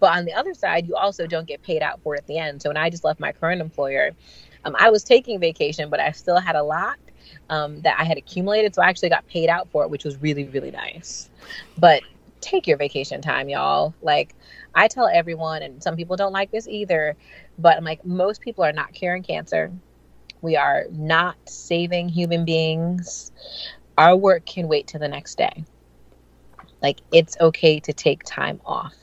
But 0.00 0.16
on 0.16 0.24
the 0.24 0.34
other 0.34 0.54
side, 0.54 0.86
you 0.86 0.94
also 0.94 1.26
don't 1.26 1.46
get 1.46 1.62
paid 1.62 1.82
out 1.82 2.00
for 2.02 2.14
it 2.14 2.18
at 2.18 2.26
the 2.26 2.38
end. 2.38 2.62
So 2.62 2.70
when 2.70 2.76
I 2.76 2.90
just 2.90 3.04
left 3.04 3.20
my 3.20 3.32
current 3.32 3.60
employer, 3.60 4.12
um, 4.64 4.76
I 4.78 4.90
was 4.90 5.04
taking 5.04 5.40
vacation, 5.40 5.90
but 5.90 6.00
I 6.00 6.12
still 6.12 6.38
had 6.38 6.56
a 6.56 6.62
lot 6.62 6.98
um, 7.50 7.80
that 7.82 7.98
I 7.98 8.04
had 8.04 8.18
accumulated. 8.18 8.74
So 8.74 8.82
I 8.82 8.88
actually 8.88 9.08
got 9.10 9.26
paid 9.26 9.48
out 9.48 9.68
for 9.70 9.84
it, 9.84 9.90
which 9.90 10.04
was 10.04 10.20
really, 10.20 10.44
really 10.44 10.70
nice. 10.70 11.30
But 11.78 12.02
take 12.40 12.66
your 12.66 12.76
vacation 12.76 13.20
time, 13.20 13.48
y'all. 13.48 13.94
Like 14.02 14.34
I 14.74 14.88
tell 14.88 15.08
everyone, 15.08 15.62
and 15.62 15.82
some 15.82 15.96
people 15.96 16.16
don't 16.16 16.32
like 16.32 16.50
this 16.50 16.68
either, 16.68 17.16
but 17.58 17.76
I'm 17.76 17.84
like, 17.84 18.04
most 18.04 18.40
people 18.40 18.64
are 18.64 18.72
not 18.72 18.92
curing 18.92 19.22
cancer. 19.22 19.72
We 20.40 20.56
are 20.56 20.84
not 20.90 21.36
saving 21.48 22.08
human 22.10 22.44
beings. 22.44 23.32
Our 23.96 24.16
work 24.16 24.46
can 24.46 24.68
wait 24.68 24.86
till 24.86 25.00
the 25.00 25.08
next 25.08 25.36
day. 25.36 25.64
Like 26.80 27.00
it's 27.12 27.36
okay 27.40 27.80
to 27.80 27.92
take 27.92 28.22
time 28.24 28.60
off. 28.64 28.94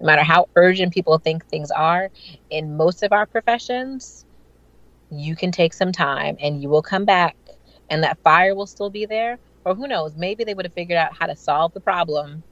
No 0.00 0.06
matter 0.06 0.22
how 0.22 0.48
urgent 0.56 0.94
people 0.94 1.18
think 1.18 1.46
things 1.46 1.70
are, 1.70 2.10
in 2.48 2.76
most 2.76 3.02
of 3.02 3.12
our 3.12 3.26
professions, 3.26 4.24
you 5.10 5.36
can 5.36 5.52
take 5.52 5.72
some 5.72 5.92
time 5.92 6.36
and 6.40 6.62
you 6.62 6.68
will 6.68 6.82
come 6.82 7.04
back 7.04 7.36
and 7.90 8.02
that 8.04 8.18
fire 8.22 8.54
will 8.54 8.66
still 8.66 8.90
be 8.90 9.04
there. 9.04 9.38
Or 9.64 9.74
who 9.74 9.86
knows, 9.86 10.16
maybe 10.16 10.44
they 10.44 10.54
would 10.54 10.64
have 10.64 10.72
figured 10.72 10.96
out 10.96 11.16
how 11.18 11.26
to 11.26 11.36
solve 11.36 11.74
the 11.74 11.80
problem 11.80 12.42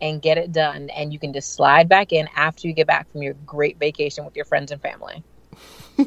and 0.00 0.22
get 0.22 0.38
it 0.38 0.52
done. 0.52 0.90
And 0.90 1.12
you 1.12 1.18
can 1.18 1.32
just 1.32 1.54
slide 1.54 1.88
back 1.88 2.12
in 2.12 2.28
after 2.36 2.68
you 2.68 2.74
get 2.74 2.86
back 2.86 3.10
from 3.10 3.22
your 3.22 3.34
great 3.46 3.78
vacation 3.78 4.24
with 4.24 4.36
your 4.36 4.44
friends 4.44 4.70
and 4.70 4.80
family. 4.80 5.24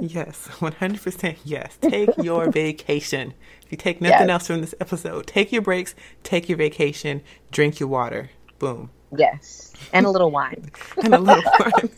yes, 0.00 0.48
100% 0.48 1.36
yes. 1.44 1.78
Take 1.82 2.16
your 2.18 2.50
vacation. 2.50 3.34
If 3.62 3.72
you 3.72 3.76
take 3.76 4.00
nothing 4.00 4.28
yes. 4.28 4.30
else 4.30 4.46
from 4.46 4.60
this 4.62 4.74
episode, 4.80 5.26
take 5.26 5.52
your 5.52 5.62
breaks, 5.62 5.94
take 6.22 6.48
your 6.48 6.56
vacation, 6.56 7.22
drink 7.50 7.80
your 7.80 7.88
water. 7.88 8.30
Boom. 8.58 8.90
Yes. 9.16 9.72
And 9.92 10.06
a 10.06 10.10
little 10.10 10.30
wine. 10.30 10.70
and 11.02 11.14
a 11.14 11.18
little 11.18 11.42
wine. 11.60 11.90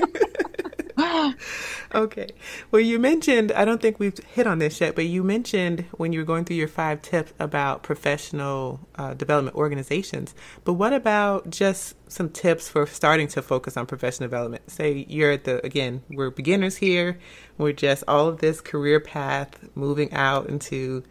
okay. 1.95 2.29
Well, 2.71 2.81
you 2.81 2.99
mentioned, 2.99 3.53
I 3.53 3.65
don't 3.65 3.81
think 3.81 3.99
we've 3.99 4.19
hit 4.19 4.47
on 4.47 4.59
this 4.59 4.81
yet, 4.81 4.95
but 4.95 5.07
you 5.07 5.23
mentioned 5.23 5.87
when 5.93 6.13
you 6.13 6.21
were 6.21 6.25
going 6.25 6.45
through 6.45 6.57
your 6.57 6.69
five 6.69 7.03
tips 7.03 7.33
about 7.39 7.83
professional 7.83 8.81
uh, 8.97 9.15
development 9.15 9.57
organizations. 9.57 10.35
But 10.65 10.75
what 10.75 10.93
about 10.93 11.51
just 11.51 11.95
some 12.11 12.31
tips 12.31 12.69
for 12.69 12.87
starting 12.87 13.29
to 13.29 13.43
focus 13.43 13.77
on 13.77 13.87
professional 13.87 14.29
development? 14.29 14.71
Say 14.71 15.07
you're 15.09 15.33
at 15.33 15.45
the, 15.45 15.65
again, 15.65 16.03
we're 16.11 16.31
beginners 16.31 16.77
here. 16.77 17.19
We're 17.59 17.73
just 17.73 18.05
all 18.07 18.29
of 18.29 18.39
this 18.39 18.61
career 18.61 19.01
path 19.01 19.59
moving 19.75 20.13
out 20.13 20.49
into 20.49 21.03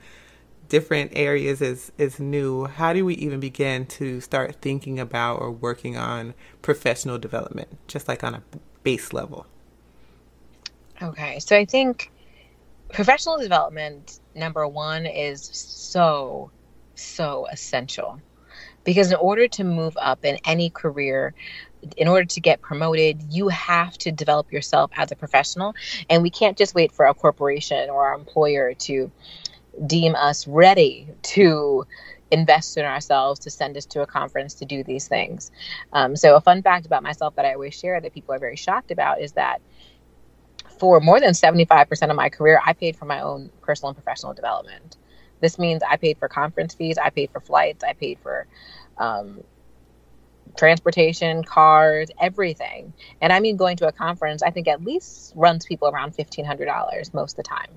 different 0.70 1.12
areas 1.16 1.62
is 1.62 1.92
is 1.98 2.20
new, 2.20 2.66
how 2.66 2.94
do 2.94 3.04
we 3.04 3.16
even 3.16 3.40
begin 3.40 3.86
to 3.88 4.22
start 4.22 4.62
thinking 4.62 5.00
about 5.00 5.42
or 5.42 5.52
working 5.52 5.98
on 5.98 6.34
professional 6.62 7.18
development, 7.18 7.78
just 7.88 8.08
like 8.08 8.24
on 8.24 8.36
a 8.36 8.44
base 8.84 9.12
level? 9.12 9.46
Okay, 11.02 11.40
so 11.40 11.58
I 11.58 11.66
think 11.66 12.12
professional 12.94 13.38
development 13.38 14.20
number 14.36 14.68
one 14.68 15.06
is 15.06 15.44
so 15.44 16.52
so 16.96 17.48
essential 17.52 18.22
because 18.84 19.12
in 19.12 19.18
order 19.18 19.48
to 19.48 19.64
move 19.64 19.98
up 20.00 20.26
in 20.26 20.38
any 20.46 20.70
career 20.70 21.34
in 21.98 22.08
order 22.08 22.26
to 22.26 22.42
get 22.42 22.62
promoted, 22.62 23.22
you 23.32 23.48
have 23.48 23.98
to 24.00 24.12
develop 24.12 24.52
yourself 24.52 24.92
as 24.96 25.12
a 25.12 25.16
professional. 25.16 25.74
And 26.10 26.22
we 26.24 26.30
can't 26.30 26.58
just 26.58 26.76
wait 26.76 26.92
for 26.92 27.06
a 27.06 27.14
corporation 27.14 27.90
or 27.90 28.08
our 28.08 28.14
employer 28.14 28.74
to 28.74 29.12
deem 29.86 30.16
us 30.16 30.48
ready 30.48 31.08
to 31.22 31.86
invest 32.32 32.78
in 32.78 32.86
ourselves 32.86 33.40
to 33.40 33.50
send 33.50 33.76
us 33.76 33.86
to 33.88 34.02
a 34.02 34.06
conference 34.06 34.54
to 34.56 34.66
do 34.66 34.84
these 34.84 35.08
things. 35.08 35.52
Um, 35.94 36.16
so, 36.16 36.36
a 36.36 36.42
fun 36.42 36.62
fact 36.62 36.86
about 36.86 37.04
myself 37.04 37.36
that 37.36 37.46
I 37.46 37.54
always 37.54 37.74
share 37.74 38.00
that 38.00 38.14
people 38.14 38.34
are 38.36 38.40
very 38.40 38.56
shocked 38.56 38.92
about 38.92 39.22
is 39.22 39.34
that 39.34 39.62
for 40.80 41.00
more 41.00 41.20
than 41.20 41.34
75% 41.34 42.10
of 42.10 42.16
my 42.16 42.30
career, 42.30 42.62
I 42.66 42.74
paid 42.74 42.96
for 42.96 43.06
my 43.06 43.22
own 43.22 43.50
personal 43.62 43.90
and 43.90 43.98
professional 43.98 44.34
development. 44.34 44.98
This 45.42 45.58
means 45.58 45.82
I 45.88 45.98
paid 45.98 46.18
for 46.18 46.28
conference 46.28 46.74
fees, 46.74 46.98
I 46.98 47.10
paid 47.10 47.32
for 47.32 47.40
flights, 47.40 47.84
I 47.84 47.94
paid 47.94 48.20
for 48.20 48.48
um, 48.98 49.44
transportation, 50.58 51.44
cars, 51.44 52.10
everything. 52.20 52.94
And 53.22 53.32
I 53.32 53.40
mean, 53.40 53.58
going 53.58 53.78
to 53.78 53.88
a 53.88 53.92
conference, 53.92 54.44
I 54.44 54.52
think 54.52 54.68
at 54.68 54.84
least 54.84 55.34
runs 55.36 55.66
people 55.66 55.88
around 55.88 56.14
$1,500 56.14 57.14
most 57.14 57.34
of 57.34 57.38
the 57.38 57.44
time. 57.44 57.70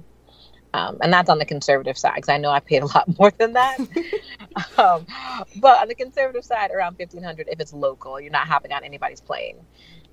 Um, 0.75 0.99
and 1.03 1.13
that's 1.13 1.29
on 1.29 1.39
the 1.39 1.45
conservative 1.45 1.99
side 1.99 2.15
because 2.17 2.31
I 2.31 2.39
know 2.39 2.51
I 2.51 2.61
paid 2.61 2.83
a 2.83 2.87
lot 2.87 3.07
more 3.19 3.33
than 3.39 3.53
that. 3.53 3.79
um, 4.79 5.07
but 5.57 5.81
on 5.81 5.89
the 5.89 5.95
conservative 5.95 6.45
side, 6.45 6.71
around 6.71 6.99
1500 6.99 7.49
if 7.51 7.61
it's 7.61 7.73
local, 7.73 8.21
you're 8.21 8.33
not 8.33 8.47
hopping 8.47 8.73
on 8.73 8.85
anybody's 8.85 9.21
plane. 9.21 9.57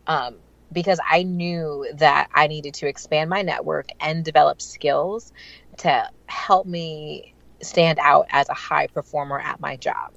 Um, 0.07 0.37
because 0.71 0.99
I 1.09 1.23
knew 1.23 1.87
that 1.95 2.29
I 2.33 2.47
needed 2.47 2.75
to 2.75 2.87
expand 2.87 3.29
my 3.29 3.41
network 3.41 3.89
and 3.99 4.23
develop 4.23 4.61
skills 4.61 5.33
to 5.77 6.09
help 6.27 6.67
me 6.67 7.33
stand 7.61 7.99
out 7.99 8.27
as 8.29 8.49
a 8.49 8.53
high 8.53 8.87
performer 8.87 9.39
at 9.39 9.59
my 9.59 9.77
job. 9.77 10.13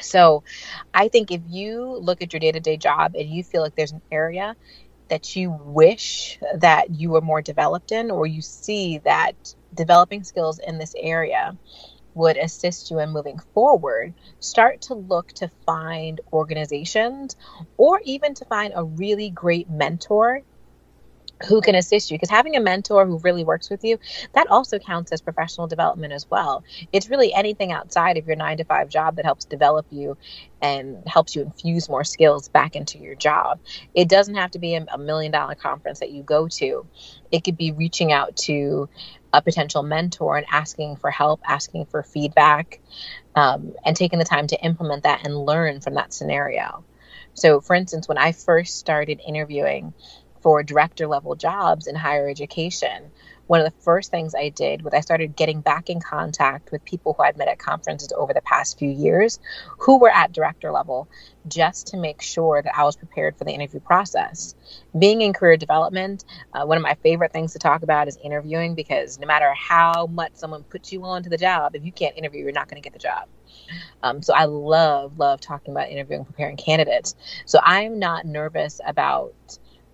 So 0.00 0.44
I 0.94 1.08
think 1.08 1.30
if 1.30 1.40
you 1.46 1.98
look 1.98 2.22
at 2.22 2.32
your 2.32 2.40
day 2.40 2.52
to 2.52 2.60
day 2.60 2.76
job 2.76 3.14
and 3.14 3.28
you 3.28 3.42
feel 3.42 3.62
like 3.62 3.74
there's 3.74 3.92
an 3.92 4.02
area 4.12 4.54
that 5.08 5.36
you 5.36 5.50
wish 5.50 6.38
that 6.56 6.90
you 6.90 7.10
were 7.10 7.20
more 7.20 7.42
developed 7.42 7.92
in, 7.92 8.10
or 8.10 8.26
you 8.26 8.42
see 8.42 8.98
that 8.98 9.54
developing 9.74 10.24
skills 10.24 10.58
in 10.58 10.78
this 10.78 10.94
area 10.98 11.56
would 12.14 12.36
assist 12.36 12.90
you 12.90 12.98
in 12.98 13.10
moving 13.10 13.38
forward, 13.54 14.14
start 14.40 14.82
to 14.82 14.94
look 14.94 15.28
to 15.34 15.50
find 15.66 16.20
organizations 16.32 17.36
or 17.76 18.00
even 18.04 18.34
to 18.34 18.44
find 18.46 18.72
a 18.74 18.84
really 18.84 19.30
great 19.30 19.70
mentor 19.70 20.42
who 21.46 21.60
can 21.60 21.74
assist 21.74 22.10
you 22.10 22.16
because 22.16 22.30
having 22.30 22.56
a 22.56 22.60
mentor 22.60 23.06
who 23.06 23.18
really 23.18 23.44
works 23.44 23.70
with 23.70 23.84
you 23.84 23.98
that 24.32 24.48
also 24.50 24.78
counts 24.78 25.12
as 25.12 25.20
professional 25.20 25.66
development 25.66 26.12
as 26.12 26.26
well. 26.30 26.64
It's 26.92 27.08
really 27.08 27.32
anything 27.32 27.72
outside 27.72 28.16
of 28.16 28.26
your 28.26 28.36
9 28.36 28.58
to 28.58 28.64
5 28.64 28.88
job 28.88 29.16
that 29.16 29.24
helps 29.24 29.44
develop 29.44 29.86
you 29.90 30.16
and 30.60 31.02
helps 31.06 31.36
you 31.36 31.42
infuse 31.42 31.88
more 31.88 32.04
skills 32.04 32.48
back 32.48 32.74
into 32.74 32.98
your 32.98 33.14
job. 33.14 33.60
It 33.94 34.08
doesn't 34.08 34.34
have 34.34 34.50
to 34.52 34.58
be 34.58 34.74
a, 34.74 34.98
million 34.98 35.32
dollar 35.32 35.54
conference 35.54 36.00
that 36.00 36.10
you 36.10 36.22
go 36.22 36.48
to. 36.48 36.86
It 37.30 37.44
could 37.44 37.56
be 37.56 37.72
reaching 37.72 38.12
out 38.12 38.36
to 38.36 38.88
a 39.32 39.40
potential 39.40 39.82
mentor 39.82 40.36
and 40.36 40.46
asking 40.50 40.96
for 40.96 41.10
help 41.10 41.40
asking 41.46 41.86
for 41.86 42.02
feedback 42.02 42.80
um, 43.34 43.74
and 43.84 43.96
taking 43.96 44.18
the 44.18 44.24
time 44.24 44.48
to 44.48 44.60
implement 44.64 45.04
that 45.04 45.24
and 45.24 45.36
learn 45.36 45.80
from 45.80 45.94
that 45.94 46.12
scenario. 46.12 46.84
So 47.34 47.60
for 47.60 47.74
instance 47.76 48.08
when 48.08 48.18
i 48.18 48.32
first 48.32 48.78
started 48.78 49.20
interviewing 49.26 49.94
for 50.42 50.62
director 50.62 51.06
level 51.06 51.34
jobs 51.34 51.86
in 51.86 51.94
higher 51.94 52.28
education, 52.28 53.10
one 53.48 53.60
of 53.60 53.64
the 53.64 53.80
first 53.80 54.10
things 54.10 54.34
I 54.34 54.50
did 54.50 54.82
was 54.82 54.92
I 54.92 55.00
started 55.00 55.34
getting 55.34 55.62
back 55.62 55.88
in 55.88 56.00
contact 56.00 56.70
with 56.70 56.84
people 56.84 57.14
who 57.14 57.22
I'd 57.22 57.38
met 57.38 57.48
at 57.48 57.58
conferences 57.58 58.12
over 58.14 58.34
the 58.34 58.42
past 58.42 58.78
few 58.78 58.90
years 58.90 59.40
who 59.78 59.98
were 59.98 60.10
at 60.10 60.32
director 60.32 60.70
level 60.70 61.08
just 61.48 61.88
to 61.88 61.96
make 61.96 62.20
sure 62.20 62.60
that 62.62 62.76
I 62.76 62.84
was 62.84 62.94
prepared 62.94 63.38
for 63.38 63.44
the 63.44 63.52
interview 63.52 63.80
process. 63.80 64.54
Being 64.98 65.22
in 65.22 65.32
career 65.32 65.56
development, 65.56 66.26
uh, 66.52 66.66
one 66.66 66.76
of 66.76 66.82
my 66.82 66.94
favorite 67.02 67.32
things 67.32 67.54
to 67.54 67.58
talk 67.58 67.82
about 67.82 68.06
is 68.06 68.18
interviewing 68.22 68.74
because 68.74 69.18
no 69.18 69.26
matter 69.26 69.52
how 69.54 70.06
much 70.06 70.32
someone 70.34 70.62
puts 70.64 70.92
you 70.92 71.02
onto 71.04 71.30
the 71.30 71.38
job, 71.38 71.74
if 71.74 71.86
you 71.86 71.92
can't 71.92 72.18
interview, 72.18 72.42
you're 72.42 72.52
not 72.52 72.68
going 72.68 72.80
to 72.80 72.86
get 72.86 72.92
the 72.92 72.98
job. 72.98 73.28
Um, 74.02 74.22
so 74.22 74.34
I 74.34 74.44
love, 74.44 75.18
love 75.18 75.40
talking 75.40 75.72
about 75.72 75.88
interviewing, 75.88 76.26
preparing 76.26 76.58
candidates. 76.58 77.16
So 77.46 77.60
I'm 77.62 77.98
not 77.98 78.26
nervous 78.26 78.78
about 78.86 79.32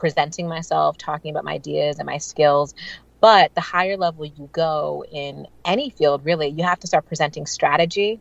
presenting 0.04 0.46
myself, 0.46 0.98
talking 0.98 1.30
about 1.30 1.46
my 1.46 1.54
ideas 1.54 1.98
and 1.98 2.04
my 2.04 2.18
skills. 2.18 2.74
But 3.22 3.54
the 3.54 3.62
higher 3.62 3.96
level 3.96 4.26
you 4.26 4.50
go 4.52 5.02
in 5.10 5.46
any 5.64 5.88
field, 5.88 6.26
really, 6.26 6.48
you 6.48 6.62
have 6.62 6.78
to 6.80 6.86
start 6.86 7.06
presenting 7.06 7.46
strategy 7.46 8.20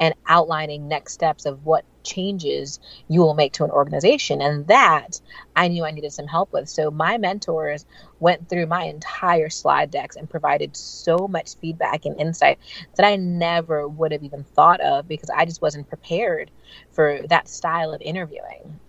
and 0.00 0.16
outlining 0.26 0.88
next 0.88 1.12
steps 1.12 1.46
of 1.46 1.64
what 1.64 1.84
changes 2.02 2.80
you 3.06 3.20
will 3.20 3.34
make 3.34 3.52
to 3.52 3.62
an 3.62 3.70
organization. 3.70 4.42
And 4.42 4.66
that 4.66 5.20
I 5.54 5.68
knew 5.68 5.84
I 5.84 5.92
needed 5.92 6.12
some 6.12 6.26
help 6.26 6.52
with. 6.52 6.68
So 6.68 6.90
my 6.90 7.18
mentors 7.18 7.86
went 8.18 8.48
through 8.48 8.66
my 8.66 8.82
entire 8.86 9.48
slide 9.48 9.92
decks 9.92 10.16
and 10.16 10.28
provided 10.28 10.76
so 10.76 11.28
much 11.28 11.54
feedback 11.58 12.04
and 12.04 12.20
insight 12.20 12.58
that 12.96 13.06
I 13.06 13.14
never 13.14 13.86
would 13.86 14.10
have 14.10 14.24
even 14.24 14.42
thought 14.42 14.80
of 14.80 15.06
because 15.06 15.30
I 15.30 15.44
just 15.44 15.62
wasn't 15.62 15.88
prepared 15.88 16.50
for 16.90 17.20
that 17.28 17.46
style 17.48 17.94
of 17.94 18.00
interviewing 18.00 18.80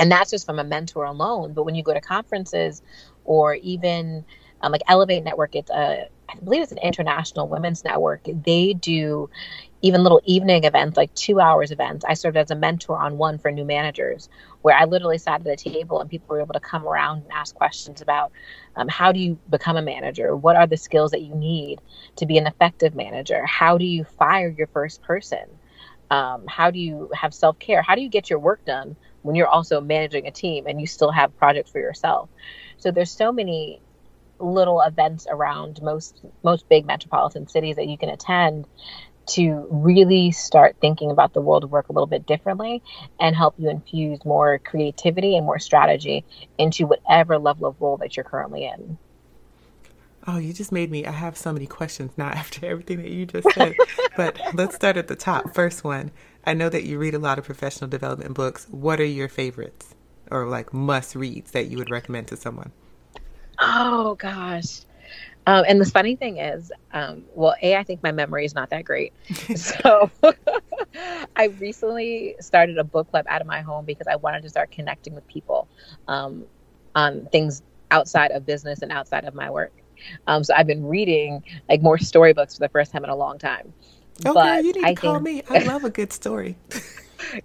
and 0.00 0.10
that's 0.10 0.30
just 0.30 0.46
from 0.46 0.58
a 0.58 0.64
mentor 0.64 1.04
alone. 1.04 1.54
But 1.54 1.64
when 1.64 1.76
you 1.76 1.84
go 1.84 1.94
to 1.94 2.02
conferences 2.02 2.82
or 3.24 3.54
even 3.56 4.24
um, 4.62 4.72
like 4.72 4.82
elevate 4.88 5.24
network 5.24 5.54
it's 5.56 5.70
a 5.70 6.08
i 6.30 6.36
believe 6.44 6.62
it's 6.62 6.72
an 6.72 6.78
international 6.78 7.48
women's 7.48 7.84
network. 7.84 8.22
They 8.24 8.74
do 8.74 9.30
even 9.82 10.02
little 10.02 10.22
evening 10.24 10.64
events 10.64 10.96
like 10.96 11.14
two 11.14 11.40
hours 11.40 11.72
events. 11.72 12.04
I 12.06 12.14
served 12.14 12.36
as 12.36 12.50
a 12.50 12.56
mentor 12.56 12.98
on 12.98 13.18
one 13.18 13.38
for 13.38 13.52
new 13.52 13.64
managers 13.64 14.28
where 14.62 14.76
i 14.76 14.84
literally 14.86 15.18
sat 15.18 15.46
at 15.46 15.48
a 15.48 15.56
table 15.56 16.00
and 16.00 16.10
people 16.10 16.28
were 16.28 16.42
able 16.42 16.54
to 16.54 16.60
come 16.60 16.86
around 16.86 17.22
and 17.24 17.32
ask 17.32 17.54
questions 17.54 18.00
about 18.00 18.32
um, 18.76 18.88
how 18.88 19.12
do 19.12 19.20
you 19.20 19.38
become 19.50 19.76
a 19.76 19.82
manager? 19.82 20.36
What 20.36 20.56
are 20.56 20.66
the 20.66 20.76
skills 20.76 21.12
that 21.12 21.22
you 21.22 21.34
need 21.34 21.80
to 22.16 22.26
be 22.26 22.38
an 22.38 22.46
effective 22.46 22.94
manager? 22.94 23.44
How 23.46 23.78
do 23.78 23.84
you 23.86 24.04
fire 24.04 24.48
your 24.50 24.68
first 24.68 25.02
person? 25.02 25.44
Um, 26.10 26.44
how 26.48 26.70
do 26.70 26.78
you 26.78 27.10
have 27.14 27.34
self-care? 27.34 27.82
How 27.82 27.94
do 27.96 28.02
you 28.02 28.08
get 28.08 28.30
your 28.30 28.38
work 28.40 28.64
done 28.64 28.96
when 29.22 29.34
you're 29.34 29.48
also 29.48 29.80
managing 29.80 30.26
a 30.26 30.30
team 30.30 30.66
and 30.66 30.80
you 30.80 30.86
still 30.86 31.10
have 31.10 31.36
projects 31.36 31.70
for 31.70 31.78
yourself. 31.78 32.28
So 32.78 32.90
there's 32.90 33.10
so 33.10 33.32
many 33.32 33.80
little 34.38 34.80
events 34.80 35.26
around 35.28 35.82
most 35.82 36.18
most 36.42 36.68
big 36.68 36.86
metropolitan 36.86 37.46
cities 37.46 37.76
that 37.76 37.86
you 37.86 37.98
can 37.98 38.08
attend 38.08 38.66
to 39.26 39.66
really 39.70 40.32
start 40.32 40.76
thinking 40.80 41.10
about 41.10 41.32
the 41.34 41.40
world 41.40 41.62
of 41.62 41.70
work 41.70 41.88
a 41.88 41.92
little 41.92 42.06
bit 42.06 42.26
differently 42.26 42.82
and 43.20 43.36
help 43.36 43.54
you 43.58 43.68
infuse 43.68 44.24
more 44.24 44.58
creativity 44.58 45.36
and 45.36 45.46
more 45.46 45.58
strategy 45.58 46.24
into 46.58 46.86
whatever 46.86 47.38
level 47.38 47.68
of 47.68 47.80
role 47.80 47.96
that 47.98 48.16
you're 48.16 48.24
currently 48.24 48.64
in. 48.64 48.98
Oh, 50.26 50.38
you 50.38 50.52
just 50.52 50.72
made 50.72 50.90
me. 50.90 51.06
I 51.06 51.12
have 51.12 51.36
so 51.36 51.52
many 51.52 51.66
questions 51.66 52.12
now 52.16 52.26
after 52.28 52.66
everything 52.66 52.98
that 53.02 53.10
you 53.10 53.26
just 53.26 53.50
said. 53.52 53.74
but 54.16 54.38
let's 54.54 54.74
start 54.74 54.96
at 54.96 55.08
the 55.08 55.16
top. 55.16 55.54
First 55.54 55.84
one 55.84 56.10
I 56.44 56.54
know 56.54 56.68
that 56.68 56.84
you 56.84 56.98
read 56.98 57.14
a 57.14 57.18
lot 57.18 57.38
of 57.38 57.44
professional 57.44 57.88
development 57.88 58.34
books. 58.34 58.66
What 58.70 59.00
are 59.00 59.04
your 59.04 59.28
favorites 59.28 59.94
or 60.30 60.46
like 60.46 60.72
must 60.72 61.14
reads 61.14 61.50
that 61.52 61.66
you 61.66 61.78
would 61.78 61.90
recommend 61.90 62.28
to 62.28 62.36
someone? 62.36 62.72
Oh, 63.58 64.14
gosh. 64.14 64.80
Um, 65.46 65.64
and 65.66 65.80
the 65.80 65.86
funny 65.86 66.16
thing 66.16 66.38
is, 66.38 66.70
um, 66.92 67.24
well, 67.34 67.54
A, 67.62 67.76
I 67.76 67.82
think 67.82 68.02
my 68.02 68.12
memory 68.12 68.44
is 68.44 68.54
not 68.54 68.70
that 68.70 68.84
great. 68.84 69.12
so 69.56 70.10
I 71.36 71.46
recently 71.58 72.36
started 72.40 72.78
a 72.78 72.84
book 72.84 73.10
club 73.10 73.26
out 73.28 73.40
of 73.40 73.46
my 73.46 73.60
home 73.60 73.84
because 73.84 74.06
I 74.06 74.16
wanted 74.16 74.42
to 74.42 74.48
start 74.48 74.70
connecting 74.70 75.14
with 75.14 75.26
people 75.26 75.68
um, 76.08 76.44
on 76.94 77.26
things 77.32 77.62
outside 77.90 78.30
of 78.30 78.46
business 78.46 78.82
and 78.82 78.92
outside 78.92 79.24
of 79.24 79.34
my 79.34 79.50
work. 79.50 79.72
Um, 80.26 80.44
so 80.44 80.54
I've 80.54 80.66
been 80.66 80.86
reading 80.86 81.42
like 81.68 81.82
more 81.82 81.98
storybooks 81.98 82.54
for 82.54 82.60
the 82.60 82.68
first 82.68 82.92
time 82.92 83.04
in 83.04 83.10
a 83.10 83.16
long 83.16 83.38
time. 83.38 83.72
Okay, 84.24 84.32
but 84.32 84.64
you 84.64 84.72
need 84.72 84.80
to 84.80 84.86
I 84.86 84.94
call 84.94 85.20
think... 85.20 85.50
me. 85.50 85.58
I 85.58 85.62
love 85.64 85.84
a 85.84 85.90
good 85.90 86.12
story. 86.12 86.56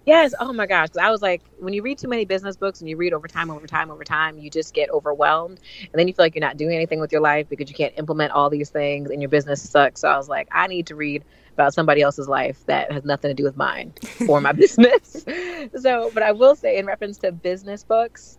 yes. 0.04 0.34
Oh 0.38 0.52
my 0.52 0.66
gosh. 0.66 0.88
I 1.00 1.10
was 1.10 1.22
like, 1.22 1.42
when 1.58 1.72
you 1.72 1.82
read 1.82 1.98
too 1.98 2.08
many 2.08 2.24
business 2.24 2.56
books 2.56 2.80
and 2.80 2.88
you 2.88 2.96
read 2.96 3.12
over 3.12 3.28
time, 3.28 3.50
over 3.50 3.66
time, 3.66 3.90
over 3.90 4.04
time, 4.04 4.38
you 4.38 4.50
just 4.50 4.74
get 4.74 4.90
overwhelmed. 4.90 5.60
And 5.80 5.92
then 5.94 6.08
you 6.08 6.14
feel 6.14 6.24
like 6.24 6.34
you're 6.34 6.44
not 6.44 6.56
doing 6.56 6.74
anything 6.74 7.00
with 7.00 7.12
your 7.12 7.20
life 7.20 7.48
because 7.48 7.68
you 7.68 7.76
can't 7.76 7.94
implement 7.96 8.32
all 8.32 8.50
these 8.50 8.70
things 8.70 9.10
and 9.10 9.22
your 9.22 9.28
business 9.28 9.68
sucks. 9.68 10.00
So 10.00 10.08
I 10.08 10.16
was 10.16 10.28
like, 10.28 10.48
I 10.52 10.66
need 10.66 10.86
to 10.88 10.96
read 10.96 11.24
about 11.52 11.72
somebody 11.72 12.02
else's 12.02 12.28
life 12.28 12.64
that 12.66 12.92
has 12.92 13.04
nothing 13.04 13.30
to 13.30 13.34
do 13.34 13.44
with 13.44 13.56
mine 13.56 13.94
or 14.28 14.40
my 14.42 14.52
business. 14.64 15.24
so, 15.80 16.10
but 16.12 16.22
I 16.22 16.32
will 16.32 16.54
say, 16.54 16.76
in 16.76 16.84
reference 16.84 17.16
to 17.18 17.32
business 17.32 17.82
books, 17.82 18.38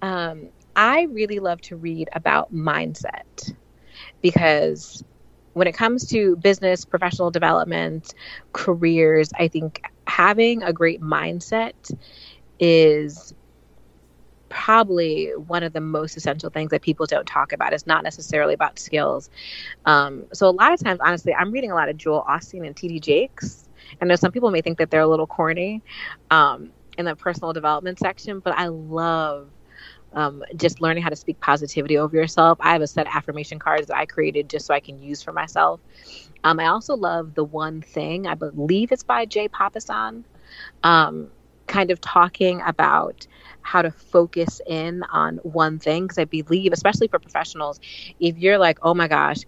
um, 0.00 0.48
I 0.74 1.02
really 1.02 1.40
love 1.40 1.60
to 1.62 1.76
read 1.76 2.08
about 2.14 2.54
mindset 2.54 3.54
because 4.22 5.04
when 5.54 5.66
it 5.66 5.72
comes 5.72 6.06
to 6.08 6.36
business, 6.36 6.84
professional 6.84 7.30
development, 7.30 8.14
careers, 8.52 9.30
I 9.38 9.48
think 9.48 9.80
having 10.06 10.62
a 10.62 10.72
great 10.72 11.00
mindset 11.00 11.72
is 12.60 13.32
probably 14.48 15.30
one 15.36 15.62
of 15.62 15.72
the 15.72 15.80
most 15.80 16.16
essential 16.16 16.50
things 16.50 16.70
that 16.70 16.82
people 16.82 17.06
don't 17.06 17.26
talk 17.26 17.52
about. 17.52 17.72
It's 17.72 17.86
not 17.86 18.04
necessarily 18.04 18.54
about 18.54 18.78
skills. 18.78 19.30
Um, 19.84 20.26
so 20.32 20.48
a 20.48 20.50
lot 20.50 20.72
of 20.72 20.82
times, 20.82 21.00
honestly, 21.02 21.34
I'm 21.34 21.50
reading 21.50 21.72
a 21.72 21.74
lot 21.74 21.88
of 21.88 21.96
Joel 21.96 22.24
Osteen 22.28 22.66
and 22.66 22.76
T.D. 22.76 23.00
Jakes. 23.00 23.68
I 24.00 24.04
know 24.04 24.16
some 24.16 24.32
people 24.32 24.50
may 24.50 24.60
think 24.60 24.78
that 24.78 24.90
they're 24.90 25.00
a 25.00 25.08
little 25.08 25.26
corny 25.26 25.82
um, 26.30 26.70
in 26.98 27.04
the 27.04 27.16
personal 27.16 27.52
development 27.52 27.98
section, 27.98 28.40
but 28.40 28.56
I 28.56 28.68
love 28.68 29.50
um, 30.14 30.42
just 30.56 30.80
learning 30.80 31.02
how 31.02 31.10
to 31.10 31.16
speak 31.16 31.40
positivity 31.40 31.98
over 31.98 32.16
yourself. 32.16 32.58
I 32.60 32.72
have 32.72 32.82
a 32.82 32.86
set 32.86 33.06
of 33.06 33.14
affirmation 33.14 33.58
cards 33.58 33.88
that 33.88 33.96
I 33.96 34.06
created 34.06 34.48
just 34.48 34.66
so 34.66 34.74
I 34.74 34.80
can 34.80 35.02
use 35.02 35.22
for 35.22 35.32
myself. 35.32 35.80
Um, 36.42 36.60
I 36.60 36.66
also 36.66 36.96
love 36.96 37.34
the 37.34 37.44
one 37.44 37.82
thing. 37.82 38.26
I 38.26 38.34
believe 38.34 38.92
it's 38.92 39.02
by 39.02 39.26
Jay 39.26 39.48
Papasan. 39.48 40.24
Um, 40.82 41.30
kind 41.66 41.90
of 41.90 42.00
talking 42.00 42.60
about 42.60 43.26
how 43.62 43.82
to 43.82 43.90
focus 43.90 44.60
in 44.66 45.02
on 45.04 45.38
one 45.38 45.78
thing 45.78 46.04
because 46.04 46.18
I 46.18 46.24
believe, 46.24 46.72
especially 46.72 47.08
for 47.08 47.18
professionals, 47.18 47.80
if 48.20 48.36
you're 48.36 48.58
like, 48.58 48.78
oh 48.82 48.94
my 48.94 49.08
gosh, 49.08 49.38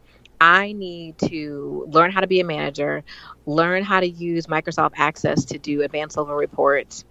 I 0.40 0.72
need 0.72 1.18
to 1.18 1.86
learn 1.90 2.10
how 2.10 2.20
to 2.20 2.26
be 2.26 2.40
a 2.40 2.44
manager, 2.44 3.04
learn 3.46 3.82
how 3.84 4.00
to 4.00 4.08
use 4.08 4.46
Microsoft 4.46 4.92
Access 4.96 5.46
to 5.46 5.58
do 5.58 5.82
advanced 5.82 6.16
level 6.16 6.34
reports, 6.34 7.04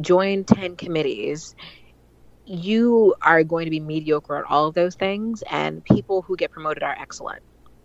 join 0.00 0.44
10 0.44 0.76
committees. 0.76 1.54
You 2.46 3.14
are 3.22 3.42
going 3.42 3.64
to 3.64 3.70
be 3.70 3.80
mediocre 3.80 4.36
at 4.36 4.44
all 4.44 4.66
of 4.68 4.74
those 4.74 4.94
things, 4.94 5.42
and 5.50 5.82
people 5.84 6.22
who 6.22 6.36
get 6.36 6.50
promoted 6.50 6.82
are 6.82 6.96
excellent. 6.98 7.42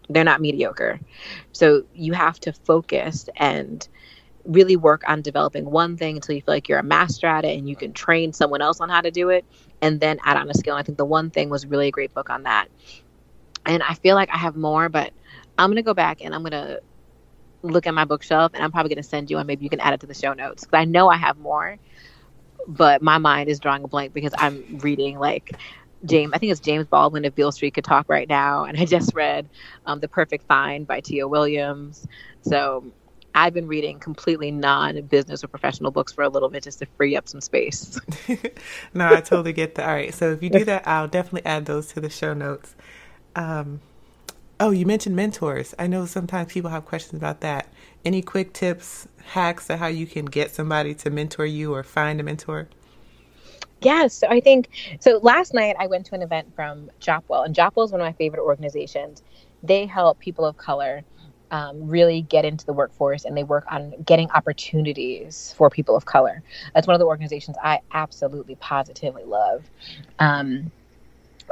They're 0.09 0.23
not 0.23 0.41
mediocre. 0.41 0.99
So 1.51 1.83
you 1.93 2.13
have 2.13 2.39
to 2.41 2.53
focus 2.53 3.29
and 3.35 3.87
really 4.45 4.75
work 4.75 5.03
on 5.07 5.21
developing 5.21 5.69
one 5.69 5.97
thing 5.97 6.15
until 6.15 6.35
you 6.35 6.41
feel 6.41 6.55
like 6.55 6.67
you're 6.67 6.79
a 6.79 6.83
master 6.83 7.27
at 7.27 7.45
it 7.45 7.57
and 7.57 7.69
you 7.69 7.75
can 7.75 7.93
train 7.93 8.33
someone 8.33 8.61
else 8.61 8.81
on 8.81 8.89
how 8.89 9.01
to 9.01 9.11
do 9.11 9.29
it 9.29 9.45
and 9.81 9.99
then 9.99 10.17
add 10.23 10.37
on 10.37 10.49
a 10.49 10.53
skill. 10.53 10.75
I 10.75 10.83
think 10.83 10.97
the 10.97 11.05
one 11.05 11.29
thing 11.29 11.49
was 11.49 11.65
really 11.65 11.87
a 11.87 11.91
great 11.91 12.13
book 12.13 12.29
on 12.29 12.43
that. 12.43 12.67
And 13.65 13.83
I 13.83 13.93
feel 13.93 14.15
like 14.15 14.29
I 14.33 14.37
have 14.37 14.55
more, 14.55 14.89
but 14.89 15.13
I'm 15.57 15.69
going 15.69 15.75
to 15.75 15.83
go 15.83 15.93
back 15.93 16.21
and 16.21 16.33
I'm 16.33 16.41
going 16.41 16.51
to 16.51 16.81
look 17.61 17.85
at 17.85 17.93
my 17.93 18.05
bookshelf 18.05 18.53
and 18.55 18.63
I'm 18.63 18.71
probably 18.71 18.89
going 18.89 19.03
to 19.03 19.09
send 19.09 19.29
you 19.29 19.37
and 19.37 19.45
maybe 19.45 19.63
you 19.63 19.69
can 19.69 19.81
add 19.81 19.93
it 19.93 19.99
to 19.99 20.07
the 20.07 20.13
show 20.13 20.33
notes 20.33 20.63
because 20.63 20.79
I 20.79 20.85
know 20.85 21.09
I 21.09 21.17
have 21.17 21.37
more, 21.37 21.77
but 22.69 23.01
my 23.01 23.17
mind 23.17 23.49
is 23.49 23.59
drawing 23.59 23.83
a 23.83 23.87
blank 23.87 24.13
because 24.13 24.33
I'm 24.37 24.77
reading 24.79 25.17
like 25.17 25.57
James, 26.05 26.31
I 26.33 26.37
think 26.37 26.51
it's 26.51 26.61
James 26.61 26.87
Baldwin 26.87 27.25
if 27.25 27.35
Beale 27.35 27.51
Street 27.51 27.73
could 27.73 27.83
talk 27.83 28.07
right 28.07 28.29
now. 28.29 28.63
And 28.63 28.79
I 28.79 28.85
just 28.85 29.13
read 29.13 29.49
um, 29.85 29.99
The 29.99 30.07
Perfect 30.07 30.45
Find 30.47 30.87
by 30.87 31.01
Tia 31.01 31.27
Williams. 31.27 32.07
So 32.41 32.85
I've 33.35 33.53
been 33.53 33.67
reading 33.67 33.99
completely 33.99 34.51
non 34.51 35.01
business 35.01 35.43
or 35.43 35.47
professional 35.47 35.91
books 35.91 36.13
for 36.13 36.23
a 36.23 36.29
little 36.29 36.49
bit 36.49 36.63
just 36.63 36.79
to 36.79 36.85
free 36.97 37.15
up 37.15 37.27
some 37.27 37.41
space. 37.41 37.99
no, 38.93 39.07
I 39.07 39.21
totally 39.21 39.51
get 39.53 39.75
that. 39.75 39.89
All 39.89 39.93
right. 39.93 40.13
So 40.13 40.31
if 40.31 40.43
you 40.43 40.49
do 40.49 40.63
that, 40.65 40.87
I'll 40.87 41.07
definitely 41.07 41.45
add 41.45 41.65
those 41.65 41.87
to 41.93 41.99
the 41.99 42.09
show 42.09 42.33
notes. 42.33 42.75
Um, 43.35 43.81
oh, 44.59 44.71
you 44.71 44.85
mentioned 44.85 45.15
mentors. 45.15 45.73
I 45.79 45.87
know 45.87 46.05
sometimes 46.05 46.51
people 46.51 46.69
have 46.69 46.85
questions 46.85 47.21
about 47.21 47.41
that. 47.41 47.67
Any 48.03 48.21
quick 48.21 48.53
tips, 48.53 49.07
hacks 49.23 49.69
of 49.69 49.79
how 49.79 49.87
you 49.87 50.05
can 50.05 50.25
get 50.25 50.51
somebody 50.51 50.93
to 50.95 51.09
mentor 51.09 51.45
you 51.45 51.73
or 51.73 51.83
find 51.83 52.19
a 52.19 52.23
mentor? 52.23 52.67
Yes, 53.81 54.13
so 54.13 54.27
I 54.27 54.41
think 54.41 54.69
so. 54.99 55.19
Last 55.23 55.53
night 55.53 55.75
I 55.79 55.87
went 55.87 56.05
to 56.07 56.15
an 56.15 56.21
event 56.21 56.53
from 56.55 56.91
Jopwell, 56.99 57.43
and 57.43 57.55
Jopwell 57.55 57.85
is 57.85 57.91
one 57.91 58.01
of 58.01 58.05
my 58.05 58.11
favorite 58.13 58.43
organizations. 58.43 59.23
They 59.63 59.85
help 59.85 60.19
people 60.19 60.45
of 60.45 60.57
color 60.57 61.03
um, 61.51 61.87
really 61.87 62.21
get 62.21 62.45
into 62.45 62.65
the 62.65 62.73
workforce 62.73 63.25
and 63.25 63.35
they 63.35 63.43
work 63.43 63.65
on 63.71 63.93
getting 64.05 64.29
opportunities 64.31 65.53
for 65.57 65.69
people 65.69 65.95
of 65.95 66.05
color. 66.05 66.43
That's 66.73 66.87
one 66.87 66.93
of 66.93 66.99
the 66.99 67.05
organizations 67.05 67.57
I 67.63 67.79
absolutely 67.91 68.55
positively 68.55 69.23
love. 69.23 69.65
Um, 70.19 70.71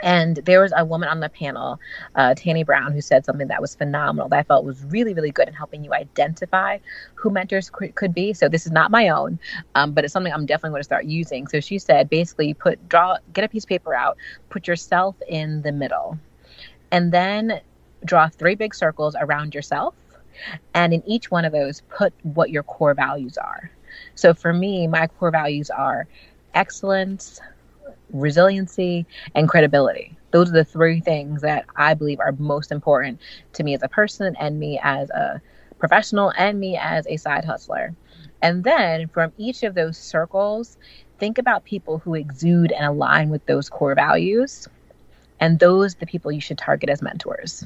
and 0.01 0.37
there 0.37 0.61
was 0.61 0.73
a 0.75 0.85
woman 0.85 1.09
on 1.09 1.19
the 1.19 1.29
panel, 1.29 1.79
uh, 2.15 2.35
Brown, 2.65 2.91
who 2.91 3.01
said 3.01 3.25
something 3.25 3.47
that 3.47 3.61
was 3.61 3.75
phenomenal 3.75 4.29
that 4.29 4.39
I 4.39 4.43
felt 4.43 4.65
was 4.65 4.83
really, 4.85 5.13
really 5.13 5.31
good 5.31 5.47
in 5.47 5.53
helping 5.53 5.83
you 5.83 5.93
identify 5.93 6.79
who 7.15 7.29
mentors 7.29 7.69
could, 7.69 7.95
could 7.95 8.13
be. 8.13 8.33
So 8.33 8.49
this 8.49 8.65
is 8.65 8.71
not 8.71 8.91
my 8.91 9.09
own, 9.09 9.39
um, 9.75 9.93
but 9.93 10.03
it's 10.03 10.13
something 10.13 10.31
I'm 10.33 10.45
definitely 10.45 10.71
going 10.71 10.81
to 10.81 10.85
start 10.85 11.05
using. 11.05 11.47
So 11.47 11.59
she 11.59 11.79
said, 11.79 12.09
basically, 12.09 12.53
put 12.53 12.87
draw, 12.89 13.17
get 13.33 13.43
a 13.43 13.49
piece 13.49 13.63
of 13.63 13.69
paper 13.69 13.93
out, 13.93 14.17
put 14.49 14.67
yourself 14.67 15.15
in 15.27 15.61
the 15.61 15.71
middle, 15.71 16.17
and 16.91 17.11
then 17.11 17.61
draw 18.05 18.29
three 18.29 18.55
big 18.55 18.73
circles 18.75 19.15
around 19.19 19.53
yourself. 19.55 19.95
And 20.73 20.93
in 20.93 21.03
each 21.07 21.31
one 21.31 21.45
of 21.45 21.51
those, 21.51 21.81
put 21.89 22.13
what 22.23 22.51
your 22.51 22.63
core 22.63 22.93
values 22.93 23.37
are. 23.37 23.71
So 24.15 24.33
for 24.33 24.53
me, 24.53 24.87
my 24.87 25.07
core 25.07 25.31
values 25.31 25.69
are 25.69 26.07
excellence, 26.53 27.39
resiliency, 28.11 29.05
and 29.35 29.49
credibility. 29.49 30.17
Those 30.31 30.49
are 30.49 30.53
the 30.53 30.65
three 30.65 30.99
things 30.99 31.41
that 31.41 31.65
I 31.75 31.93
believe 31.93 32.19
are 32.19 32.33
most 32.33 32.71
important 32.71 33.19
to 33.53 33.63
me 33.63 33.73
as 33.75 33.83
a 33.83 33.89
person 33.89 34.35
and 34.39 34.59
me 34.59 34.79
as 34.83 35.09
a 35.09 35.41
professional 35.79 36.33
and 36.37 36.59
me 36.59 36.77
as 36.77 37.05
a 37.07 37.17
side 37.17 37.45
hustler. 37.45 37.95
And 38.41 38.63
then 38.63 39.07
from 39.07 39.33
each 39.37 39.63
of 39.63 39.75
those 39.75 39.97
circles, 39.97 40.77
think 41.19 41.37
about 41.37 41.65
people 41.65 41.99
who 41.99 42.15
exude 42.15 42.71
and 42.71 42.85
align 42.85 43.29
with 43.29 43.45
those 43.45 43.69
core 43.69 43.95
values. 43.95 44.67
And 45.39 45.59
those 45.59 45.95
the 45.95 46.05
people 46.05 46.31
you 46.31 46.41
should 46.41 46.57
target 46.57 46.89
as 46.89 47.01
mentors 47.01 47.65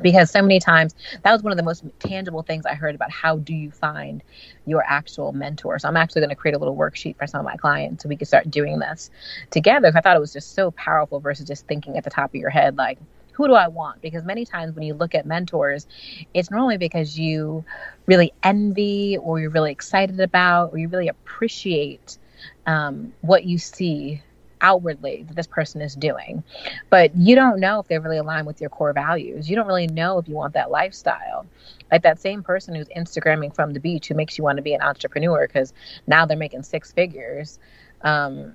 because 0.00 0.30
so 0.30 0.40
many 0.40 0.58
times 0.58 0.94
that 1.22 1.32
was 1.32 1.42
one 1.42 1.52
of 1.52 1.56
the 1.56 1.62
most 1.62 1.84
tangible 1.98 2.42
things 2.42 2.64
I 2.66 2.74
heard 2.74 2.94
about 2.94 3.10
how 3.10 3.38
do 3.38 3.54
you 3.54 3.70
find 3.70 4.22
your 4.66 4.84
actual 4.86 5.32
mentor. 5.32 5.78
So 5.78 5.88
I'm 5.88 5.96
actually 5.96 6.20
going 6.22 6.30
to 6.30 6.36
create 6.36 6.54
a 6.54 6.58
little 6.58 6.76
worksheet 6.76 7.16
for 7.16 7.26
some 7.26 7.40
of 7.40 7.44
my 7.44 7.56
clients 7.56 8.02
so 8.02 8.08
we 8.08 8.16
can 8.16 8.26
start 8.26 8.50
doing 8.50 8.78
this 8.78 9.10
together. 9.50 9.92
I 9.94 10.00
thought 10.00 10.16
it 10.16 10.20
was 10.20 10.32
just 10.32 10.54
so 10.54 10.70
powerful 10.70 11.20
versus 11.20 11.46
just 11.46 11.66
thinking 11.66 11.96
at 11.98 12.04
the 12.04 12.10
top 12.10 12.30
of 12.30 12.36
your 12.36 12.50
head 12.50 12.76
like 12.76 12.98
who 13.32 13.46
do 13.46 13.54
I 13.54 13.68
want? 13.68 14.02
Because 14.02 14.24
many 14.24 14.44
times 14.44 14.74
when 14.74 14.84
you 14.84 14.94
look 14.94 15.14
at 15.14 15.26
mentors, 15.26 15.86
it's 16.34 16.50
normally 16.50 16.76
because 16.76 17.18
you 17.18 17.64
really 18.06 18.32
envy 18.42 19.16
or 19.16 19.40
you're 19.40 19.50
really 19.50 19.72
excited 19.72 20.20
about 20.20 20.72
or 20.72 20.78
you 20.78 20.88
really 20.88 21.08
appreciate 21.08 22.18
um, 22.66 23.12
what 23.22 23.44
you 23.44 23.58
see 23.58 24.22
outwardly 24.62 25.24
that 25.28 25.36
this 25.36 25.46
person 25.46 25.82
is 25.82 25.94
doing. 25.94 26.42
But 26.88 27.14
you 27.16 27.34
don't 27.34 27.60
know 27.60 27.80
if 27.80 27.88
they 27.88 27.98
really 27.98 28.18
align 28.18 28.46
with 28.46 28.60
your 28.60 28.70
core 28.70 28.92
values. 28.92 29.50
You 29.50 29.56
don't 29.56 29.66
really 29.66 29.88
know 29.88 30.18
if 30.18 30.28
you 30.28 30.34
want 30.34 30.54
that 30.54 30.70
lifestyle. 30.70 31.46
Like 31.90 32.02
that 32.02 32.20
same 32.20 32.42
person 32.42 32.74
who's 32.74 32.88
Instagramming 32.96 33.54
from 33.54 33.74
the 33.74 33.80
beach 33.80 34.08
who 34.08 34.14
makes 34.14 34.38
you 34.38 34.44
want 34.44 34.56
to 34.56 34.62
be 34.62 34.72
an 34.72 34.80
entrepreneur 34.80 35.46
because 35.46 35.74
now 36.06 36.24
they're 36.24 36.36
making 36.36 36.62
six 36.62 36.92
figures. 36.92 37.58
Um, 38.02 38.54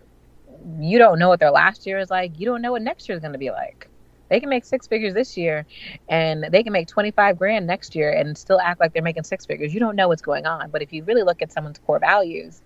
you 0.79 0.97
don't 0.97 1.19
know 1.19 1.29
what 1.29 1.39
their 1.39 1.51
last 1.51 1.85
year 1.85 1.99
is 1.99 2.09
like. 2.09 2.39
You 2.39 2.45
don't 2.45 2.61
know 2.61 2.71
what 2.71 2.81
next 2.81 3.07
year 3.07 3.15
is 3.15 3.21
going 3.21 3.33
to 3.33 3.39
be 3.39 3.51
like. 3.51 3.87
They 4.29 4.39
can 4.39 4.49
make 4.49 4.65
six 4.65 4.87
figures 4.87 5.13
this 5.13 5.37
year 5.37 5.65
and 6.09 6.45
they 6.51 6.63
can 6.63 6.73
make 6.73 6.87
25 6.87 7.37
grand 7.37 7.65
next 7.65 7.95
year 7.95 8.11
and 8.11 8.37
still 8.37 8.59
act 8.59 8.79
like 8.79 8.93
they're 8.93 9.01
making 9.01 9.23
six 9.23 9.45
figures. 9.45 9.73
You 9.73 9.79
don't 9.79 9.95
know 9.95 10.09
what's 10.09 10.21
going 10.21 10.45
on. 10.45 10.69
But 10.69 10.81
if 10.81 10.91
you 10.91 11.03
really 11.03 11.23
look 11.23 11.41
at 11.41 11.51
someone's 11.51 11.79
core 11.79 11.99
values, 11.99 12.61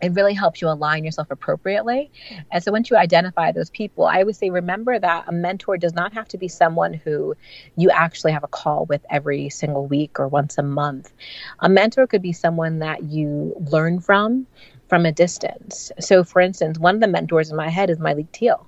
it 0.00 0.12
really 0.12 0.34
helps 0.34 0.60
you 0.60 0.68
align 0.68 1.04
yourself 1.04 1.30
appropriately. 1.30 2.10
And 2.50 2.62
so 2.62 2.72
once 2.72 2.90
you 2.90 2.96
identify 2.96 3.52
those 3.52 3.70
people, 3.70 4.06
I 4.06 4.22
would 4.22 4.36
say 4.36 4.50
remember 4.50 4.98
that 4.98 5.24
a 5.26 5.32
mentor 5.32 5.76
does 5.76 5.94
not 5.94 6.12
have 6.12 6.28
to 6.28 6.38
be 6.38 6.48
someone 6.48 6.94
who 6.94 7.34
you 7.76 7.90
actually 7.90 8.32
have 8.32 8.44
a 8.44 8.48
call 8.48 8.86
with 8.86 9.04
every 9.10 9.50
single 9.50 9.86
week 9.86 10.20
or 10.20 10.28
once 10.28 10.58
a 10.58 10.62
month. 10.62 11.12
A 11.60 11.68
mentor 11.68 12.06
could 12.06 12.22
be 12.22 12.32
someone 12.32 12.80
that 12.80 13.04
you 13.04 13.54
learn 13.70 14.00
from 14.00 14.46
from 14.88 15.04
a 15.04 15.12
distance. 15.12 15.92
So 16.00 16.24
for 16.24 16.40
instance, 16.40 16.78
one 16.78 16.94
of 16.94 17.00
the 17.00 17.08
mentors 17.08 17.50
in 17.50 17.56
my 17.56 17.68
head 17.68 17.90
is 17.90 17.98
Myleik 17.98 18.30
Teele. 18.30 18.64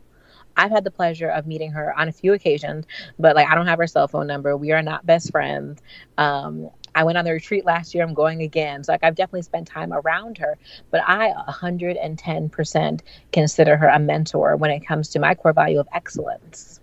I've 0.56 0.70
had 0.70 0.84
the 0.84 0.90
pleasure 0.90 1.28
of 1.28 1.46
meeting 1.46 1.72
her 1.72 1.98
on 1.98 2.08
a 2.08 2.12
few 2.12 2.32
occasions, 2.32 2.84
but 3.18 3.36
like 3.36 3.48
I 3.48 3.54
don't 3.54 3.66
have 3.66 3.78
her 3.78 3.86
cell 3.86 4.08
phone 4.08 4.26
number. 4.26 4.56
We 4.56 4.72
are 4.72 4.82
not 4.82 5.06
best 5.06 5.30
friends. 5.30 5.80
Um, 6.18 6.70
I 6.94 7.04
went 7.04 7.18
on 7.18 7.24
the 7.24 7.32
retreat 7.32 7.64
last 7.64 7.94
year. 7.94 8.04
I'm 8.04 8.14
going 8.14 8.42
again. 8.42 8.84
So 8.84 8.92
like 8.92 9.04
I've 9.04 9.14
definitely 9.14 9.42
spent 9.42 9.66
time 9.68 9.92
around 9.92 10.38
her, 10.38 10.58
but 10.90 11.02
I 11.06 11.32
110% 11.48 13.00
consider 13.32 13.76
her 13.76 13.88
a 13.88 13.98
mentor 13.98 14.56
when 14.56 14.70
it 14.70 14.86
comes 14.86 15.10
to 15.10 15.18
my 15.18 15.34
core 15.34 15.52
value 15.52 15.80
of 15.80 15.88
excellence. 15.92 16.80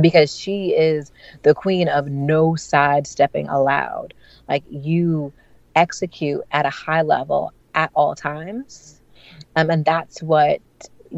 Because 0.00 0.36
she 0.36 0.70
is 0.70 1.10
the 1.42 1.54
queen 1.54 1.88
of 1.88 2.08
no 2.08 2.54
sidestepping 2.54 3.48
allowed. 3.48 4.14
Like 4.48 4.62
you 4.70 5.32
execute 5.74 6.42
at 6.52 6.66
a 6.66 6.70
high 6.70 7.02
level 7.02 7.52
at 7.74 7.90
all 7.94 8.14
times. 8.14 9.00
Um, 9.56 9.70
and 9.70 9.84
that's 9.84 10.22
what 10.22 10.60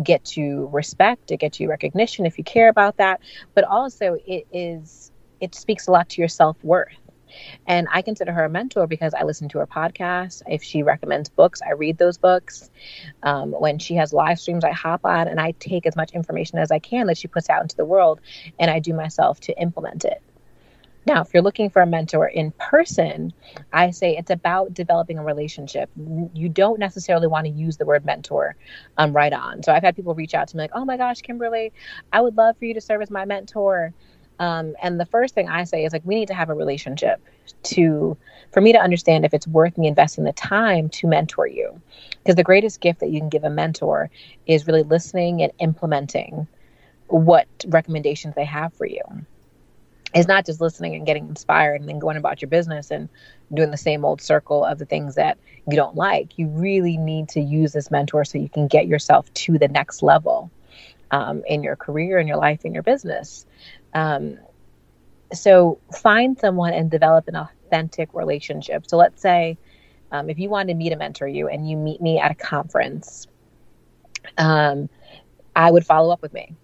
gets 0.03 0.37
you 0.39 0.71
respect, 0.73 1.31
it 1.31 1.39
gets 1.39 1.61
you 1.61 1.69
recognition 1.69 2.25
if 2.25 2.39
you 2.39 2.45
care 2.45 2.69
about 2.69 2.97
that. 2.97 3.21
But 3.55 3.65
also 3.65 4.17
it 4.27 4.47
is 4.53 5.11
it 5.41 5.55
speaks 5.55 5.89
a 5.89 5.91
lot 5.91 6.09
to 6.09 6.21
your 6.21 6.29
self-worth 6.29 7.02
And 7.67 7.89
I 7.91 8.03
consider 8.03 8.33
her 8.33 8.45
a 8.45 8.49
mentor 8.49 8.87
because 8.87 9.15
I 9.15 9.25
listen 9.25 9.49
to 9.51 9.59
her 9.59 9.67
podcast. 9.67 10.43
If 10.47 10.63
she 10.63 10.83
recommends 10.83 11.29
books, 11.29 11.61
I 11.63 11.73
read 11.73 11.99
those 11.99 12.19
books. 12.19 12.71
Um, 13.23 13.53
when 13.53 13.79
she 13.79 13.95
has 13.95 14.13
live 14.13 14.39
streams, 14.39 14.65
I 14.65 14.73
hop 14.73 15.05
on 15.05 15.29
and 15.29 15.41
I 15.41 15.53
take 15.53 15.87
as 15.87 15.97
much 15.97 16.13
information 16.13 16.59
as 16.59 16.71
I 16.71 16.79
can 16.79 17.07
that 17.07 17.19
she 17.19 17.29
puts 17.29 17.51
out 17.51 17.63
into 17.63 17.77
the 17.77 17.85
world 17.85 18.21
and 18.59 18.71
I 18.71 18.79
do 18.79 18.95
myself 18.95 19.41
to 19.41 19.61
implement 19.61 20.05
it. 20.05 20.23
Now, 21.05 21.23
if 21.23 21.35
you're 21.35 21.43
looking 21.43 21.69
for 21.69 21.83
a 21.83 21.87
mentor 21.87 22.29
in 22.29 22.53
person, 22.53 23.33
I 23.73 23.91
say 23.91 24.17
it's 24.17 24.31
about 24.31 24.73
developing 24.73 25.19
a 25.19 25.25
relationship. 25.25 25.91
You 26.33 26.49
don't 26.49 26.79
necessarily 26.79 27.27
want 27.27 27.47
to 27.47 27.53
use 27.53 27.77
the 27.77 27.85
word 27.85 28.05
mentor 28.05 28.55
um, 28.99 29.13
right 29.13 29.33
on. 29.33 29.65
So 29.65 29.73
I've 29.73 29.83
had 29.83 29.97
people 29.97 30.15
reach 30.15 30.35
out 30.35 30.49
to 30.49 30.57
me 30.57 30.63
like, 30.63 30.71
oh 30.75 30.85
my 30.85 30.97
gosh, 30.97 31.21
Kimberly, 31.21 31.73
I 32.13 32.21
would 32.21 32.37
love 32.37 32.57
for 32.57 32.67
you 32.67 32.75
to 32.75 32.81
serve 32.81 33.03
as 33.03 33.11
my 33.11 33.25
mentor. 33.25 33.93
Um, 34.43 34.75
and 34.83 34.99
the 34.99 35.07
first 35.07 35.37
thing 35.37 35.49
I 35.49 35.63
say 35.63 35.85
is 35.85 35.93
like, 35.93 36.03
we 36.05 36.17
need 36.17 36.27
to 36.27 36.35
have 36.35 36.51
a 36.51 36.55
relationship 36.55 37.21
to, 37.63 38.17
for 38.51 38.61
me 38.61 38.73
to 38.73 38.79
understand 38.81 39.25
if 39.25 39.33
it's 39.33 39.47
worth 39.47 39.79
me 39.79 39.87
investing 39.87 40.25
the 40.25 40.33
time 40.33 40.89
to 40.89 41.07
mentor 41.07 41.47
you. 41.47 41.81
Because 42.19 42.35
the 42.35 42.43
greatest 42.43 42.81
gift 42.81 42.99
that 42.99 43.11
you 43.11 43.21
can 43.21 43.29
give 43.29 43.45
a 43.45 43.51
mentor 43.51 44.11
is 44.49 44.67
really 44.67 44.83
listening 44.83 45.43
and 45.43 45.53
implementing 45.61 46.49
what 47.07 47.47
recommendations 47.69 48.35
they 48.35 48.45
have 48.45 48.75
for 48.75 48.85
you 48.85 49.03
is 50.13 50.27
not 50.27 50.45
just 50.45 50.61
listening 50.61 50.97
and 50.97 51.07
getting 51.07 51.29
inspired 51.29 51.81
and 51.81 51.89
then 51.89 52.01
going 52.01 52.17
about 52.17 52.43
your 52.43 52.49
business 52.49 52.91
and 52.91 53.09
doing 53.55 53.71
the 53.71 53.77
same 53.77 54.05
old 54.05 54.21
circle 54.21 54.65
of 54.65 54.81
the 54.81 54.87
things 54.87 55.15
that 55.15 55.39
you 55.71 55.77
don't 55.77 55.95
like. 55.95 56.37
You 56.37 56.49
really 56.49 56.97
need 56.97 57.29
to 57.29 57.41
use 57.41 57.73
this 57.73 57.93
mentor 57.93 58.25
so 58.25 58.39
you 58.39 58.49
can 58.49 58.67
get 58.67 58.89
yourself 58.89 59.33
to 59.35 59.57
the 59.57 59.69
next 59.69 60.03
level 60.03 60.51
um, 61.13 61.45
in 61.47 61.63
your 61.63 61.77
career, 61.77 62.19
in 62.19 62.27
your 62.27 62.39
life, 62.39 62.65
in 62.65 62.75
your 62.75 62.83
business. 62.83 63.47
Um, 63.95 64.39
so 65.33 65.79
find 65.95 66.39
someone 66.39 66.75
and 66.75 66.91
develop 66.91 67.29
an 67.29 67.37
authentic 67.37 68.13
relationship. 68.13 68.87
So 68.87 68.97
let's 68.97 69.21
say 69.23 69.59
um, 70.11 70.29
if 70.29 70.39
you 70.39 70.49
wanted 70.51 70.77
me 70.77 70.91
to 70.91 70.97
mentor 70.97 71.27
you 71.27 71.49
and 71.49 71.69
you 71.69 71.77
meet 71.77 72.01
me 72.01 72.19
at 72.19 72.31
a 72.31 72.35
conference, 72.35 73.27
um, 74.39 74.89
I 75.57 75.71
would 75.71 75.87
follow 75.87 76.13
up 76.13 76.23
with 76.23 76.33
me 76.33 76.55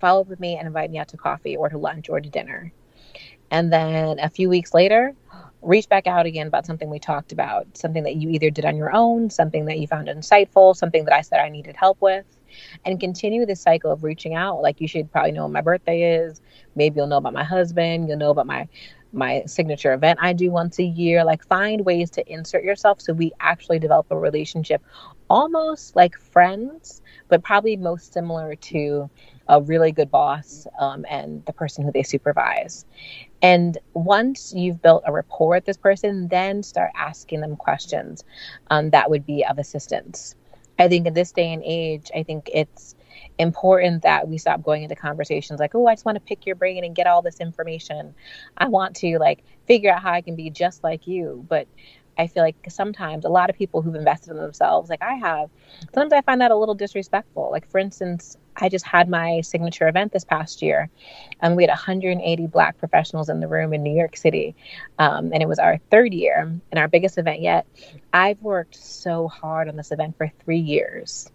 follow 0.00 0.22
up 0.22 0.28
with 0.28 0.40
me 0.40 0.56
and 0.56 0.66
invite 0.66 0.90
me 0.90 0.98
out 0.98 1.08
to 1.08 1.16
coffee 1.16 1.56
or 1.56 1.68
to 1.68 1.78
lunch 1.78 2.08
or 2.08 2.20
to 2.20 2.28
dinner. 2.28 2.72
And 3.50 3.72
then 3.72 4.18
a 4.18 4.30
few 4.30 4.48
weeks 4.48 4.74
later, 4.74 5.14
reach 5.62 5.88
back 5.88 6.06
out 6.06 6.26
again 6.26 6.46
about 6.46 6.66
something 6.66 6.88
we 6.88 6.98
talked 6.98 7.32
about, 7.32 7.76
something 7.76 8.02
that 8.04 8.16
you 8.16 8.30
either 8.30 8.50
did 8.50 8.64
on 8.64 8.76
your 8.76 8.94
own, 8.94 9.30
something 9.30 9.66
that 9.66 9.78
you 9.78 9.86
found 9.86 10.08
insightful, 10.08 10.74
something 10.74 11.04
that 11.04 11.14
I 11.14 11.20
said 11.20 11.40
I 11.40 11.48
needed 11.48 11.76
help 11.76 12.00
with, 12.00 12.24
and 12.84 12.98
continue 12.98 13.44
this 13.44 13.60
cycle 13.60 13.90
of 13.90 14.02
reaching 14.02 14.34
out. 14.34 14.62
Like 14.62 14.80
you 14.80 14.88
should 14.88 15.10
probably 15.12 15.32
know 15.32 15.44
when 15.44 15.52
my 15.52 15.60
birthday 15.60 16.16
is. 16.16 16.40
Maybe 16.74 16.96
you'll 16.96 17.08
know 17.08 17.18
about 17.18 17.34
my 17.34 17.44
husband. 17.44 18.08
You'll 18.08 18.18
know 18.18 18.30
about 18.30 18.46
my 18.46 18.68
my 19.12 19.42
signature 19.46 19.92
event 19.92 20.18
I 20.22 20.32
do 20.32 20.50
once 20.50 20.78
a 20.78 20.84
year. 20.84 21.24
Like 21.24 21.44
find 21.46 21.84
ways 21.84 22.10
to 22.10 22.32
insert 22.32 22.64
yourself 22.64 23.00
so 23.00 23.12
we 23.12 23.32
actually 23.40 23.78
develop 23.78 24.06
a 24.10 24.18
relationship 24.18 24.82
almost 25.28 25.94
like 25.96 26.16
friends, 26.16 27.00
but 27.28 27.42
probably 27.42 27.76
most 27.76 28.12
similar 28.12 28.56
to 28.56 29.08
a 29.48 29.60
really 29.62 29.92
good 29.92 30.10
boss 30.10 30.66
um, 30.78 31.04
and 31.08 31.44
the 31.46 31.52
person 31.52 31.84
who 31.84 31.92
they 31.92 32.02
supervise. 32.02 32.84
And 33.42 33.78
once 33.94 34.52
you've 34.54 34.82
built 34.82 35.04
a 35.06 35.12
rapport 35.12 35.56
with 35.56 35.64
this 35.64 35.76
person, 35.76 36.28
then 36.28 36.62
start 36.62 36.90
asking 36.96 37.40
them 37.40 37.56
questions 37.56 38.24
um, 38.70 38.90
that 38.90 39.10
would 39.10 39.24
be 39.26 39.44
of 39.44 39.58
assistance. 39.58 40.34
I 40.78 40.88
think 40.88 41.06
in 41.06 41.14
this 41.14 41.32
day 41.32 41.52
and 41.52 41.62
age, 41.64 42.10
I 42.14 42.22
think 42.22 42.50
it's 42.52 42.94
important 43.38 44.02
that 44.02 44.28
we 44.28 44.38
stop 44.38 44.62
going 44.62 44.82
into 44.82 44.94
conversations 44.94 45.60
like, 45.60 45.74
oh, 45.74 45.86
I 45.86 45.94
just 45.94 46.04
want 46.04 46.16
to 46.16 46.20
pick 46.20 46.46
your 46.46 46.56
brain 46.56 46.84
and 46.84 46.94
get 46.94 47.06
all 47.06 47.22
this 47.22 47.40
information. 47.40 48.14
I 48.56 48.68
want 48.68 48.96
to 48.96 49.18
like 49.18 49.44
figure 49.66 49.92
out 49.92 50.02
how 50.02 50.12
I 50.12 50.20
can 50.20 50.36
be 50.36 50.50
just 50.50 50.82
like 50.82 51.06
you. 51.06 51.44
But 51.48 51.68
I 52.18 52.26
feel 52.26 52.42
like 52.42 52.56
sometimes 52.68 53.24
a 53.24 53.30
lot 53.30 53.48
of 53.48 53.56
people 53.56 53.80
who've 53.80 53.94
invested 53.94 54.32
in 54.32 54.36
themselves, 54.36 54.90
like 54.90 55.02
I 55.02 55.14
have, 55.14 55.48
sometimes 55.94 56.12
I 56.12 56.20
find 56.20 56.40
that 56.42 56.50
a 56.50 56.56
little 56.56 56.74
disrespectful. 56.74 57.50
Like, 57.50 57.66
for 57.66 57.78
instance, 57.78 58.36
I 58.56 58.68
just 58.68 58.84
had 58.84 59.08
my 59.08 59.40
signature 59.40 59.88
event 59.88 60.12
this 60.12 60.24
past 60.24 60.60
year, 60.60 60.90
and 61.40 61.56
we 61.56 61.62
had 61.62 61.70
180 61.70 62.46
Black 62.48 62.76
professionals 62.76 63.30
in 63.30 63.40
the 63.40 63.48
room 63.48 63.72
in 63.72 63.82
New 63.82 63.96
York 63.96 64.18
City, 64.18 64.54
um, 64.98 65.32
and 65.32 65.42
it 65.42 65.48
was 65.48 65.58
our 65.58 65.78
third 65.90 66.12
year 66.12 66.60
and 66.70 66.78
our 66.78 66.88
biggest 66.88 67.16
event 67.16 67.40
yet. 67.40 67.66
I've 68.12 68.40
worked 68.42 68.74
so 68.76 69.28
hard 69.28 69.68
on 69.68 69.76
this 69.76 69.90
event 69.90 70.18
for 70.18 70.30
three 70.44 70.58
years. 70.58 71.30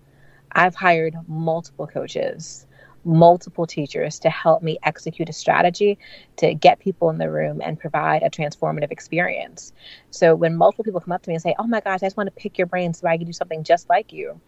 I've 0.55 0.75
hired 0.75 1.15
multiple 1.27 1.85
coaches 1.85 2.65
multiple 3.05 3.67
teachers 3.67 4.19
to 4.19 4.29
help 4.29 4.63
me 4.63 4.79
execute 4.83 5.29
a 5.29 5.33
strategy 5.33 5.97
to 6.37 6.53
get 6.55 6.79
people 6.79 7.09
in 7.11 7.17
the 7.17 7.29
room 7.29 7.61
and 7.63 7.79
provide 7.79 8.23
a 8.23 8.29
transformative 8.29 8.91
experience. 8.91 9.71
So 10.09 10.35
when 10.35 10.55
multiple 10.55 10.83
people 10.83 10.99
come 10.99 11.11
up 11.11 11.21
to 11.23 11.29
me 11.29 11.35
and 11.35 11.41
say, 11.41 11.55
"Oh 11.59 11.67
my 11.67 11.81
gosh, 11.81 12.01
I 12.01 12.07
just 12.07 12.17
want 12.17 12.27
to 12.27 12.41
pick 12.41 12.57
your 12.57 12.67
brain 12.67 12.93
so 12.93 13.07
I 13.07 13.17
can 13.17 13.27
do 13.27 13.33
something 13.33 13.63
just 13.63 13.89
like 13.89 14.11
you," 14.11 14.41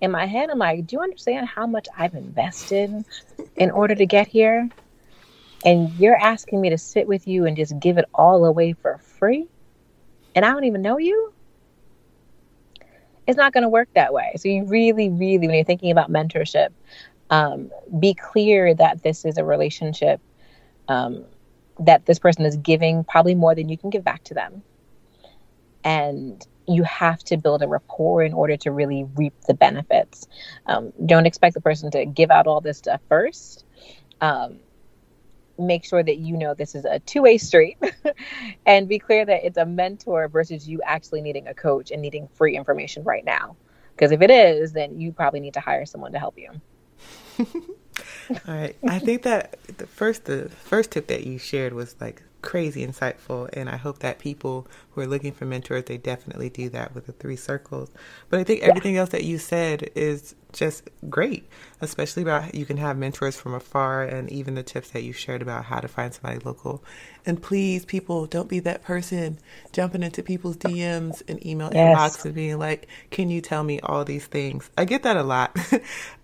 in 0.00 0.10
my 0.10 0.26
head, 0.26 0.50
I'm 0.50 0.58
like, 0.58 0.86
"Do 0.86 0.96
you 0.96 1.02
understand 1.02 1.46
how 1.46 1.66
much 1.66 1.86
I've 1.96 2.14
invested 2.14 3.04
in 3.56 3.70
order 3.70 3.94
to 3.94 4.06
get 4.06 4.26
here?" 4.26 4.68
And 5.64 5.92
you're 5.98 6.16
asking 6.16 6.60
me 6.60 6.70
to 6.70 6.78
sit 6.78 7.06
with 7.06 7.28
you 7.28 7.44
and 7.44 7.56
just 7.56 7.78
give 7.78 7.98
it 7.98 8.06
all 8.14 8.44
away 8.44 8.72
for 8.72 8.98
free, 8.98 9.48
and 10.34 10.44
I 10.44 10.50
don't 10.52 10.64
even 10.64 10.82
know 10.82 10.98
you 10.98 11.34
it's 13.28 13.36
not 13.36 13.52
going 13.52 13.62
to 13.62 13.68
work 13.68 13.90
that 13.94 14.12
way. 14.12 14.32
So 14.36 14.48
you 14.48 14.64
really, 14.64 15.10
really, 15.10 15.46
when 15.46 15.54
you're 15.54 15.64
thinking 15.64 15.90
about 15.90 16.10
mentorship, 16.10 16.70
um, 17.28 17.70
be 18.00 18.14
clear 18.14 18.74
that 18.74 19.02
this 19.02 19.26
is 19.26 19.36
a 19.36 19.44
relationship 19.44 20.20
um, 20.88 21.26
that 21.78 22.06
this 22.06 22.18
person 22.18 22.46
is 22.46 22.56
giving 22.56 23.04
probably 23.04 23.34
more 23.34 23.54
than 23.54 23.68
you 23.68 23.76
can 23.76 23.90
give 23.90 24.02
back 24.02 24.24
to 24.24 24.34
them. 24.34 24.62
And 25.84 26.44
you 26.66 26.82
have 26.84 27.22
to 27.24 27.36
build 27.36 27.62
a 27.62 27.68
rapport 27.68 28.22
in 28.22 28.32
order 28.32 28.56
to 28.56 28.70
really 28.70 29.04
reap 29.14 29.34
the 29.46 29.54
benefits. 29.54 30.26
Um, 30.64 30.92
don't 31.04 31.26
expect 31.26 31.52
the 31.52 31.60
person 31.60 31.90
to 31.90 32.06
give 32.06 32.30
out 32.30 32.46
all 32.46 32.62
this 32.62 32.78
stuff 32.78 33.02
first. 33.10 33.64
Um, 34.22 34.58
make 35.58 35.84
sure 35.84 36.02
that 36.02 36.18
you 36.18 36.36
know 36.36 36.54
this 36.54 36.74
is 36.74 36.84
a 36.84 36.98
two 37.00 37.22
way 37.22 37.38
street 37.38 37.78
and 38.66 38.88
be 38.88 38.98
clear 38.98 39.24
that 39.24 39.44
it's 39.44 39.58
a 39.58 39.66
mentor 39.66 40.28
versus 40.28 40.68
you 40.68 40.80
actually 40.84 41.20
needing 41.20 41.48
a 41.48 41.54
coach 41.54 41.90
and 41.90 42.00
needing 42.00 42.28
free 42.28 42.56
information 42.56 43.02
right 43.04 43.24
now. 43.24 43.56
Because 43.94 44.12
if 44.12 44.22
it 44.22 44.30
is, 44.30 44.72
then 44.72 45.00
you 45.00 45.12
probably 45.12 45.40
need 45.40 45.54
to 45.54 45.60
hire 45.60 45.84
someone 45.84 46.12
to 46.12 46.18
help 46.18 46.38
you. 46.38 46.60
All 48.46 48.54
right. 48.54 48.76
I 48.86 48.98
think 48.98 49.22
that 49.22 49.58
the 49.78 49.86
first 49.86 50.26
the 50.26 50.48
first 50.48 50.92
tip 50.92 51.08
that 51.08 51.26
you 51.26 51.38
shared 51.38 51.72
was 51.72 51.96
like 52.00 52.22
crazy 52.40 52.86
insightful 52.86 53.48
and 53.52 53.68
I 53.68 53.76
hope 53.76 53.98
that 53.98 54.20
people 54.20 54.68
who 54.92 55.00
are 55.00 55.06
looking 55.06 55.32
for 55.32 55.44
mentors 55.44 55.84
they 55.84 55.98
definitely 55.98 56.48
do 56.48 56.68
that 56.70 56.94
with 56.94 57.06
the 57.06 57.12
three 57.12 57.36
circles. 57.36 57.90
But 58.28 58.40
I 58.40 58.44
think 58.44 58.62
everything 58.62 58.94
yeah. 58.94 59.00
else 59.00 59.10
that 59.10 59.24
you 59.24 59.38
said 59.38 59.90
is 59.94 60.34
just 60.58 60.88
great, 61.08 61.48
especially 61.80 62.22
about 62.22 62.52
you 62.54 62.66
can 62.66 62.76
have 62.76 62.98
mentors 62.98 63.36
from 63.36 63.54
afar 63.54 64.02
and 64.02 64.30
even 64.30 64.54
the 64.54 64.62
tips 64.64 64.90
that 64.90 65.04
you 65.04 65.12
shared 65.12 65.40
about 65.40 65.64
how 65.64 65.78
to 65.78 65.86
find 65.86 66.12
somebody 66.12 66.40
local. 66.44 66.82
And 67.24 67.40
please, 67.40 67.84
people, 67.84 68.26
don't 68.26 68.48
be 68.48 68.58
that 68.60 68.82
person 68.82 69.38
jumping 69.72 70.02
into 70.02 70.22
people's 70.22 70.56
DMs 70.56 71.22
and 71.28 71.44
email 71.46 71.70
yes. 71.72 71.96
inbox 71.96 72.24
and 72.24 72.34
being 72.34 72.58
like, 72.58 72.88
"Can 73.10 73.30
you 73.30 73.40
tell 73.40 73.62
me 73.62 73.78
all 73.80 74.04
these 74.04 74.26
things?" 74.26 74.68
I 74.76 74.84
get 74.84 75.04
that 75.04 75.16
a 75.16 75.22
lot, 75.22 75.56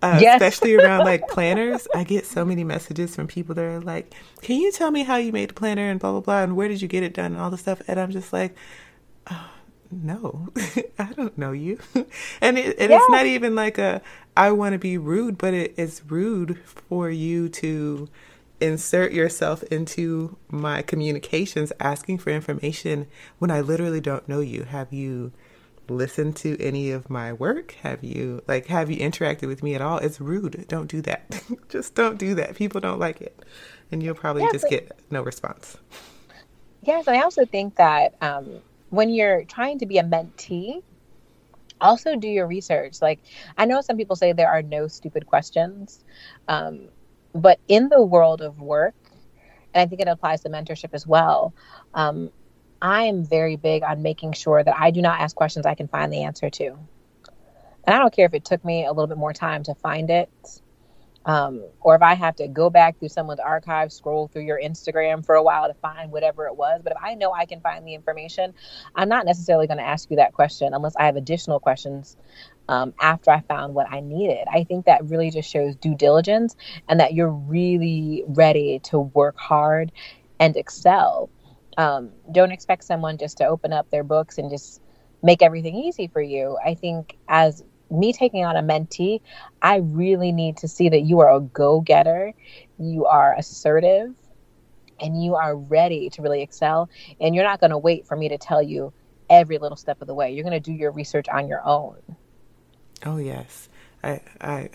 uh, 0.01 0.19
yes. 0.21 0.41
especially 0.41 0.75
around 0.75 1.05
like 1.05 1.27
planners. 1.29 1.87
I 1.95 2.03
get 2.03 2.25
so 2.25 2.43
many 2.43 2.65
messages 2.65 3.15
from 3.15 3.27
people 3.27 3.55
that 3.55 3.63
are 3.63 3.79
like, 3.79 4.13
"Can 4.41 4.59
you 4.59 4.71
tell 4.73 4.91
me 4.91 5.03
how 5.03 5.15
you 5.15 5.31
made 5.31 5.49
the 5.49 5.53
planner 5.53 5.89
and 5.89 5.99
blah 5.99 6.11
blah 6.11 6.21
blah 6.21 6.43
and 6.43 6.57
where 6.57 6.67
did 6.67 6.81
you 6.81 6.89
get 6.89 7.03
it 7.03 7.13
done 7.13 7.31
and 7.31 7.37
all 7.41 7.49
this 7.49 7.61
stuff?" 7.61 7.81
And 7.87 7.99
I'm 7.99 8.11
just 8.11 8.33
like. 8.33 8.55
Oh, 9.27 9.49
no, 10.03 10.49
I 10.99 11.13
don't 11.13 11.37
know 11.37 11.51
you. 11.51 11.79
and 12.41 12.57
it, 12.57 12.77
and 12.79 12.91
yeah. 12.91 12.97
it's 12.97 13.09
not 13.09 13.25
even 13.25 13.55
like 13.55 13.77
a, 13.77 14.01
I 14.35 14.51
want 14.51 14.73
to 14.73 14.79
be 14.79 14.97
rude, 14.97 15.37
but 15.37 15.53
it 15.53 15.73
is 15.77 16.01
rude 16.07 16.59
for 16.65 17.09
you 17.09 17.49
to 17.49 18.09
insert 18.61 19.11
yourself 19.11 19.63
into 19.63 20.37
my 20.49 20.81
communications 20.81 21.71
asking 21.79 22.17
for 22.17 22.29
information 22.29 23.07
when 23.39 23.51
I 23.51 23.61
literally 23.61 24.01
don't 24.01 24.27
know 24.27 24.39
you. 24.39 24.63
Have 24.63 24.93
you 24.93 25.31
listened 25.89 26.35
to 26.37 26.59
any 26.61 26.91
of 26.91 27.09
my 27.09 27.33
work? 27.33 27.73
Have 27.83 28.03
you 28.03 28.41
like 28.47 28.67
have 28.67 28.89
you 28.89 28.97
interacted 28.97 29.47
with 29.47 29.63
me 29.63 29.75
at 29.75 29.81
all? 29.81 29.97
It's 29.97 30.19
rude. 30.19 30.65
Don't 30.67 30.87
do 30.87 31.01
that. 31.01 31.43
just 31.69 31.95
don't 31.95 32.17
do 32.17 32.35
that. 32.35 32.55
People 32.55 32.81
don't 32.81 32.99
like 32.99 33.21
it. 33.21 33.37
And 33.91 34.01
you'll 34.01 34.15
probably 34.15 34.43
yeah, 34.43 34.51
just 34.51 34.69
get 34.69 34.91
no 35.11 35.21
response. 35.21 35.77
Yes, 36.81 37.07
I 37.07 37.21
also 37.21 37.45
think 37.45 37.75
that 37.75 38.15
um, 38.21 38.61
when 38.89 39.09
you're 39.09 39.43
trying 39.45 39.79
to 39.79 39.85
be 39.85 39.97
a 39.97 40.03
mentee, 40.03 40.81
also 41.81 42.15
do 42.15 42.27
your 42.27 42.47
research. 42.47 43.01
Like, 43.01 43.19
I 43.57 43.65
know 43.65 43.81
some 43.81 43.97
people 43.97 44.15
say 44.15 44.33
there 44.33 44.51
are 44.51 44.61
no 44.61 44.87
stupid 44.87 45.25
questions, 45.27 46.03
um, 46.47 46.89
but 47.33 47.59
in 47.67 47.89
the 47.89 48.01
world 48.01 48.41
of 48.41 48.59
work, 48.61 48.95
and 49.73 49.81
I 49.81 49.85
think 49.87 50.01
it 50.01 50.07
applies 50.07 50.41
to 50.41 50.49
mentorship 50.49 50.93
as 50.93 51.05
well. 51.05 51.53
Um, 51.93 52.31
I 52.81 53.03
am 53.03 53.25
very 53.25 53.55
big 53.55 53.83
on 53.83 54.01
making 54.01 54.33
sure 54.33 54.63
that 54.63 54.75
I 54.77 54.91
do 54.91 55.01
not 55.01 55.19
ask 55.19 55.35
questions 55.35 55.65
I 55.65 55.75
can 55.75 55.87
find 55.87 56.11
the 56.13 56.23
answer 56.23 56.49
to. 56.49 56.77
And 57.85 57.95
I 57.95 57.99
don't 57.99 58.13
care 58.13 58.25
if 58.25 58.33
it 58.33 58.45
took 58.45 58.63
me 58.63 58.85
a 58.85 58.89
little 58.89 59.07
bit 59.07 59.17
more 59.17 59.33
time 59.33 59.63
to 59.63 59.75
find 59.75 60.09
it. 60.09 60.29
Um, 61.25 61.63
or 61.81 61.95
if 61.95 62.03
I 62.03 62.13
have 62.13 62.35
to 62.35 62.47
go 62.47 62.69
back 62.69 62.99
through 62.99 63.09
someone's 63.09 63.39
archive, 63.39 63.91
scroll 63.91 64.27
through 64.27 64.43
your 64.43 64.59
Instagram 64.63 65.25
for 65.25 65.35
a 65.35 65.43
while 65.43 65.67
to 65.67 65.73
find 65.73 66.11
whatever 66.11 66.45
it 66.45 66.55
was. 66.55 66.81
But 66.83 66.93
if 66.93 66.99
I 67.01 67.15
know 67.15 67.33
I 67.33 67.45
can 67.45 67.61
find 67.61 67.85
the 67.85 67.95
information, 67.95 68.53
I'm 68.95 69.09
not 69.09 69.25
necessarily 69.25 69.65
going 69.65 69.79
to 69.79 69.83
ask 69.83 70.09
you 70.11 70.17
that 70.17 70.33
question 70.33 70.73
unless 70.73 70.95
I 70.95 71.07
have 71.07 71.15
additional 71.15 71.59
questions 71.59 72.15
um, 72.67 72.93
after 73.01 73.31
I 73.31 73.41
found 73.41 73.73
what 73.73 73.91
I 73.91 74.01
needed. 74.01 74.47
I 74.51 74.63
think 74.63 74.85
that 74.85 75.05
really 75.05 75.31
just 75.31 75.49
shows 75.49 75.75
due 75.75 75.95
diligence 75.95 76.55
and 76.87 76.99
that 76.99 77.13
you're 77.13 77.29
really 77.31 78.23
ready 78.27 78.79
to 78.85 78.99
work 78.99 79.37
hard 79.37 79.91
and 80.39 80.55
excel. 80.55 81.29
Um, 81.77 82.11
don't 82.31 82.51
expect 82.51 82.83
someone 82.83 83.17
just 83.17 83.37
to 83.37 83.45
open 83.45 83.73
up 83.73 83.89
their 83.89 84.03
books 84.03 84.37
and 84.37 84.49
just 84.49 84.81
make 85.23 85.41
everything 85.41 85.75
easy 85.75 86.07
for 86.07 86.21
you. 86.21 86.57
I 86.63 86.75
think 86.75 87.17
as 87.27 87.63
me 87.89 88.13
taking 88.13 88.45
on 88.45 88.55
a 88.55 88.63
mentee, 88.63 89.21
I 89.61 89.77
really 89.77 90.31
need 90.31 90.57
to 90.57 90.67
see 90.67 90.89
that 90.89 91.01
you 91.01 91.19
are 91.19 91.33
a 91.33 91.39
go 91.39 91.81
getter, 91.81 92.33
you 92.79 93.05
are 93.05 93.35
assertive, 93.37 94.13
and 94.99 95.23
you 95.23 95.35
are 95.35 95.55
ready 95.55 96.09
to 96.11 96.21
really 96.21 96.41
excel. 96.41 96.89
And 97.19 97.35
you're 97.35 97.43
not 97.43 97.59
going 97.59 97.71
to 97.71 97.77
wait 97.77 98.07
for 98.07 98.15
me 98.15 98.29
to 98.29 98.37
tell 98.37 98.61
you 98.61 98.93
every 99.29 99.57
little 99.57 99.77
step 99.77 100.01
of 100.01 100.07
the 100.07 100.13
way. 100.13 100.31
You're 100.31 100.43
going 100.43 100.53
to 100.53 100.59
do 100.59 100.73
your 100.73 100.91
research 100.91 101.27
on 101.29 101.47
your 101.47 101.65
own. 101.65 101.97
Oh 103.05 103.17
yes, 103.17 103.69
I, 104.03 104.21
I, 104.39 104.69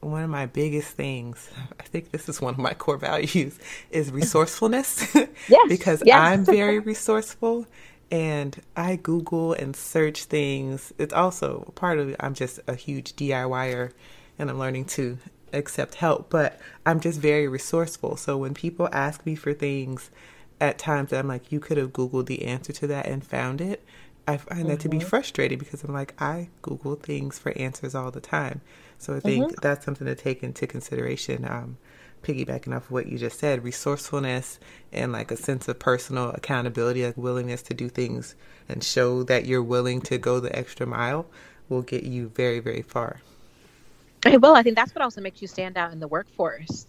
one 0.00 0.22
of 0.22 0.30
my 0.30 0.46
biggest 0.46 0.90
things. 0.90 1.50
I 1.80 1.84
think 1.84 2.10
this 2.10 2.28
is 2.28 2.40
one 2.40 2.54
of 2.54 2.58
my 2.58 2.74
core 2.74 2.96
values 2.96 3.58
is 3.90 4.10
resourcefulness. 4.12 5.14
yes, 5.48 5.68
because 5.68 6.02
yes. 6.04 6.18
I'm 6.18 6.44
very 6.44 6.78
resourceful, 6.78 7.66
and 8.12 8.60
I 8.76 8.96
Google 8.96 9.54
and 9.54 9.74
search 9.74 10.24
things. 10.24 10.92
It's 10.98 11.14
also 11.14 11.72
part 11.74 11.98
of. 11.98 12.14
I'm 12.20 12.34
just 12.34 12.60
a 12.68 12.74
huge 12.74 13.16
DIYer, 13.16 13.90
and 14.38 14.50
I'm 14.50 14.58
learning 14.58 14.84
to 14.84 15.18
accept 15.54 15.94
help. 15.96 16.28
But 16.28 16.60
I'm 16.84 17.00
just 17.00 17.18
very 17.18 17.48
resourceful. 17.48 18.18
So 18.18 18.36
when 18.36 18.52
people 18.52 18.88
ask 18.92 19.24
me 19.24 19.34
for 19.34 19.54
things, 19.54 20.10
at 20.60 20.78
times 20.78 21.12
I'm 21.12 21.26
like, 21.26 21.50
you 21.50 21.58
could 21.58 21.78
have 21.78 21.94
Googled 21.94 22.26
the 22.26 22.44
answer 22.44 22.72
to 22.74 22.86
that 22.88 23.06
and 23.06 23.24
found 23.24 23.62
it. 23.62 23.82
I 24.28 24.36
find 24.36 24.60
mm-hmm. 24.60 24.68
that 24.68 24.80
to 24.80 24.88
be 24.90 24.98
mm-hmm. 24.98 25.08
frustrating 25.08 25.58
because 25.58 25.82
I'm 25.82 25.94
like, 25.94 26.14
I 26.20 26.50
Google 26.60 26.96
things 26.96 27.38
for 27.38 27.56
answers 27.56 27.94
all 27.94 28.10
the 28.10 28.20
time. 28.20 28.60
So 28.98 29.16
I 29.16 29.20
think 29.20 29.46
mm-hmm. 29.46 29.54
that's 29.62 29.84
something 29.86 30.06
to 30.06 30.14
take 30.14 30.42
into 30.42 30.66
consideration. 30.66 31.44
Um, 31.46 31.78
piggybacking 32.22 32.74
off 32.74 32.84
of 32.84 32.90
what 32.90 33.06
you 33.06 33.18
just 33.18 33.38
said, 33.38 33.64
resourcefulness 33.64 34.58
and 34.92 35.12
like 35.12 35.30
a 35.30 35.36
sense 35.36 35.68
of 35.68 35.78
personal 35.78 36.30
accountability, 36.30 37.04
like 37.04 37.16
willingness 37.16 37.62
to 37.62 37.74
do 37.74 37.88
things 37.88 38.34
and 38.68 38.82
show 38.82 39.22
that 39.24 39.46
you're 39.46 39.62
willing 39.62 40.00
to 40.02 40.18
go 40.18 40.40
the 40.40 40.54
extra 40.56 40.86
mile 40.86 41.26
will 41.68 41.82
get 41.82 42.04
you 42.04 42.28
very, 42.28 42.60
very 42.60 42.82
far. 42.82 43.20
It 44.24 44.40
will. 44.40 44.54
I 44.54 44.62
think 44.62 44.76
that's 44.76 44.94
what 44.94 45.02
also 45.02 45.20
makes 45.20 45.42
you 45.42 45.48
stand 45.48 45.76
out 45.76 45.92
in 45.92 46.00
the 46.00 46.08
workforce. 46.08 46.86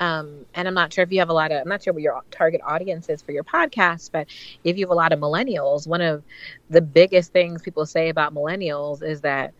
Um, 0.00 0.46
and 0.54 0.66
I'm 0.66 0.74
not 0.74 0.92
sure 0.92 1.04
if 1.04 1.12
you 1.12 1.20
have 1.20 1.28
a 1.28 1.34
lot 1.34 1.52
of, 1.52 1.60
I'm 1.60 1.68
not 1.68 1.82
sure 1.82 1.92
what 1.92 2.02
your 2.02 2.22
target 2.30 2.60
audience 2.64 3.08
is 3.08 3.22
for 3.22 3.32
your 3.32 3.44
podcast, 3.44 4.10
but 4.10 4.26
if 4.64 4.76
you 4.76 4.86
have 4.86 4.90
a 4.90 4.94
lot 4.94 5.12
of 5.12 5.20
millennials, 5.20 5.86
one 5.86 6.00
of 6.00 6.24
the 6.70 6.80
biggest 6.80 7.32
things 7.32 7.62
people 7.62 7.86
say 7.86 8.08
about 8.08 8.34
millennials 8.34 9.02
is 9.02 9.20
that, 9.20 9.52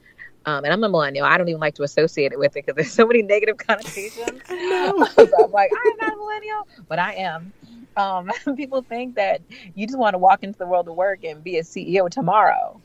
um, 0.45 0.65
and 0.65 0.73
I'm 0.73 0.83
a 0.83 0.89
millennial, 0.89 1.25
I 1.27 1.39
don't 1.39 1.49
even 1.49 1.61
like 1.61 1.75
to 1.77 1.83
associate 1.83 2.33
it 2.33 2.39
with 2.39 2.57
it 2.57 2.67
because 2.67 2.75
there's 2.77 2.93
so 2.93 3.07
many 3.07 3.23
negative 3.23 3.57
connotations. 3.67 4.41
no. 4.51 5.07
so 5.17 5.45
I'm 5.45 5.51
like, 5.53 5.71
I'm 5.73 5.97
not 6.01 6.13
a 6.13 6.17
millennial, 6.17 6.69
but 6.89 6.99
I 6.99 7.15
am. 7.15 7.53
Um, 7.97 8.31
people 8.57 8.83
think 8.83 9.17
that 9.17 9.43
you 9.75 9.87
just 9.87 9.99
want 9.99 10.15
to 10.15 10.19
walk 10.19 10.43
into 10.43 10.59
the 10.59 10.67
world 10.67 10.89
of 10.89 10.95
work 10.95 11.25
and 11.25 11.45
be 11.45 11.59
a 11.59 11.63
CEO 11.63 12.09
tomorrow. 12.09 12.81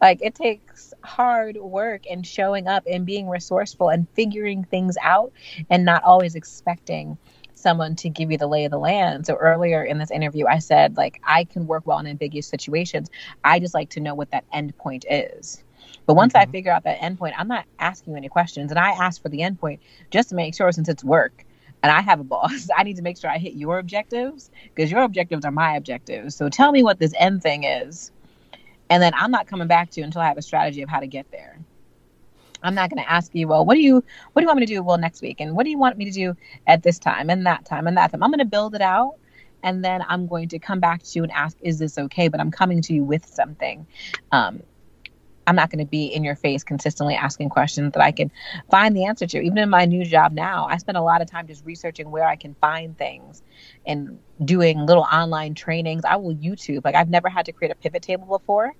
Like 0.00 0.18
it 0.22 0.34
takes 0.34 0.92
hard 1.04 1.56
work 1.56 2.02
and 2.10 2.26
showing 2.26 2.68
up 2.68 2.84
and 2.86 3.06
being 3.06 3.28
resourceful 3.28 3.88
and 3.88 4.06
figuring 4.14 4.64
things 4.64 4.96
out 5.02 5.32
and 5.70 5.84
not 5.84 6.02
always 6.04 6.34
expecting 6.34 7.16
someone 7.54 7.96
to 7.96 8.10
give 8.10 8.30
you 8.30 8.36
the 8.38 8.46
lay 8.46 8.66
of 8.66 8.70
the 8.70 8.78
land. 8.78 9.26
So 9.26 9.34
earlier 9.36 9.82
in 9.82 9.98
this 9.98 10.10
interview, 10.10 10.46
I 10.46 10.58
said, 10.58 10.96
like, 10.98 11.20
I 11.24 11.44
can 11.44 11.66
work 11.66 11.86
well 11.86 11.98
in 11.98 12.06
ambiguous 12.06 12.46
situations. 12.46 13.08
I 13.42 13.58
just 13.58 13.74
like 13.74 13.88
to 13.90 14.00
know 14.00 14.14
what 14.14 14.30
that 14.32 14.44
end 14.52 14.76
point 14.76 15.06
is. 15.08 15.64
But 16.06 16.14
once 16.14 16.32
mm-hmm. 16.32 16.48
I 16.48 16.52
figure 16.52 16.72
out 16.72 16.84
that 16.84 17.02
end 17.02 17.18
point, 17.18 17.34
I'm 17.36 17.48
not 17.48 17.66
asking 17.78 18.12
you 18.12 18.16
any 18.16 18.28
questions. 18.28 18.70
And 18.70 18.78
I 18.78 18.90
ask 18.90 19.20
for 19.20 19.28
the 19.28 19.42
end 19.42 19.60
point 19.60 19.80
just 20.10 20.30
to 20.30 20.34
make 20.34 20.54
sure, 20.54 20.70
since 20.72 20.88
it's 20.88 21.04
work 21.04 21.44
and 21.82 21.92
I 21.92 22.00
have 22.00 22.20
a 22.20 22.24
boss, 22.24 22.68
I 22.76 22.84
need 22.84 22.96
to 22.96 23.02
make 23.02 23.18
sure 23.18 23.30
I 23.30 23.38
hit 23.38 23.54
your 23.54 23.78
objectives 23.78 24.50
because 24.74 24.90
your 24.90 25.02
objectives 25.02 25.44
are 25.44 25.50
my 25.50 25.76
objectives. 25.76 26.34
So 26.34 26.48
tell 26.48 26.72
me 26.72 26.82
what 26.82 26.98
this 26.98 27.12
end 27.18 27.42
thing 27.42 27.64
is 27.64 28.10
and 28.88 29.02
then 29.02 29.12
I'm 29.14 29.30
not 29.30 29.46
coming 29.46 29.68
back 29.68 29.90
to 29.90 30.00
you 30.00 30.04
until 30.04 30.20
I 30.20 30.28
have 30.28 30.38
a 30.38 30.42
strategy 30.42 30.82
of 30.82 30.88
how 30.88 31.00
to 31.00 31.06
get 31.06 31.30
there. 31.30 31.58
I'm 32.62 32.74
not 32.74 32.90
going 32.90 33.02
to 33.02 33.10
ask 33.10 33.34
you, 33.34 33.48
well, 33.48 33.64
what 33.64 33.74
do 33.74 33.80
you 33.80 34.02
what 34.32 34.40
do 34.40 34.42
you 34.42 34.46
want 34.46 34.60
me 34.60 34.66
to 34.66 34.74
do 34.74 34.82
well 34.82 34.98
next 34.98 35.22
week, 35.22 35.40
and 35.40 35.54
what 35.54 35.64
do 35.64 35.70
you 35.70 35.78
want 35.78 35.98
me 35.98 36.04
to 36.06 36.10
do 36.10 36.36
at 36.66 36.82
this 36.82 36.98
time 36.98 37.30
and 37.30 37.46
that 37.46 37.64
time 37.64 37.86
and 37.86 37.96
that 37.96 38.10
time. 38.10 38.22
I'm 38.22 38.30
going 38.30 38.38
to 38.38 38.44
build 38.44 38.74
it 38.74 38.80
out, 38.80 39.16
and 39.62 39.84
then 39.84 40.02
I'm 40.08 40.26
going 40.26 40.48
to 40.48 40.58
come 40.58 40.80
back 40.80 41.02
to 41.02 41.10
you 41.14 41.22
and 41.22 41.32
ask, 41.32 41.56
is 41.60 41.78
this 41.78 41.98
okay? 41.98 42.28
But 42.28 42.40
I'm 42.40 42.50
coming 42.50 42.80
to 42.82 42.94
you 42.94 43.04
with 43.04 43.26
something, 43.26 43.86
um, 44.32 44.62
I'm 45.46 45.54
not 45.56 45.70
going 45.70 45.78
to 45.78 45.88
be 45.88 46.06
in 46.06 46.24
your 46.24 46.34
face 46.34 46.64
consistently 46.64 47.14
asking 47.14 47.50
questions 47.50 47.92
that 47.92 48.02
I 48.02 48.10
can 48.10 48.32
find 48.70 48.96
the 48.96 49.04
answer 49.04 49.26
to. 49.26 49.40
Even 49.40 49.58
in 49.58 49.70
my 49.70 49.84
new 49.84 50.04
job 50.04 50.32
now, 50.32 50.66
I 50.66 50.76
spend 50.78 50.98
a 50.98 51.02
lot 51.02 51.22
of 51.22 51.30
time 51.30 51.46
just 51.46 51.64
researching 51.64 52.10
where 52.10 52.26
I 52.26 52.36
can 52.36 52.54
find 52.60 52.98
things 52.98 53.42
and 53.86 54.18
doing 54.44 54.86
little 54.86 55.04
online 55.04 55.54
trainings. 55.54 56.04
I 56.04 56.16
will 56.16 56.34
YouTube. 56.34 56.84
Like 56.84 56.94
I've 56.94 57.08
never 57.08 57.28
had 57.28 57.46
to 57.46 57.52
create 57.52 57.70
a 57.70 57.76
pivot 57.76 58.02
table 58.02 58.26
before, 58.26 58.72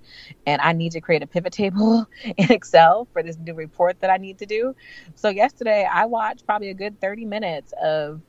and 0.46 0.60
I 0.60 0.72
need 0.72 0.92
to 0.92 1.00
create 1.00 1.22
a 1.22 1.26
pivot 1.26 1.52
table 1.52 2.06
in 2.24 2.50
Excel 2.50 3.06
for 3.12 3.22
this 3.22 3.38
new 3.38 3.54
report 3.54 4.00
that 4.00 4.10
I 4.10 4.16
need 4.16 4.38
to 4.38 4.46
do. 4.46 4.74
So 5.14 5.28
yesterday 5.28 5.88
I 5.90 6.06
watched 6.06 6.46
probably 6.46 6.70
a 6.70 6.74
good 6.74 7.00
30 7.00 7.26
minutes 7.26 7.72
of 7.80 8.20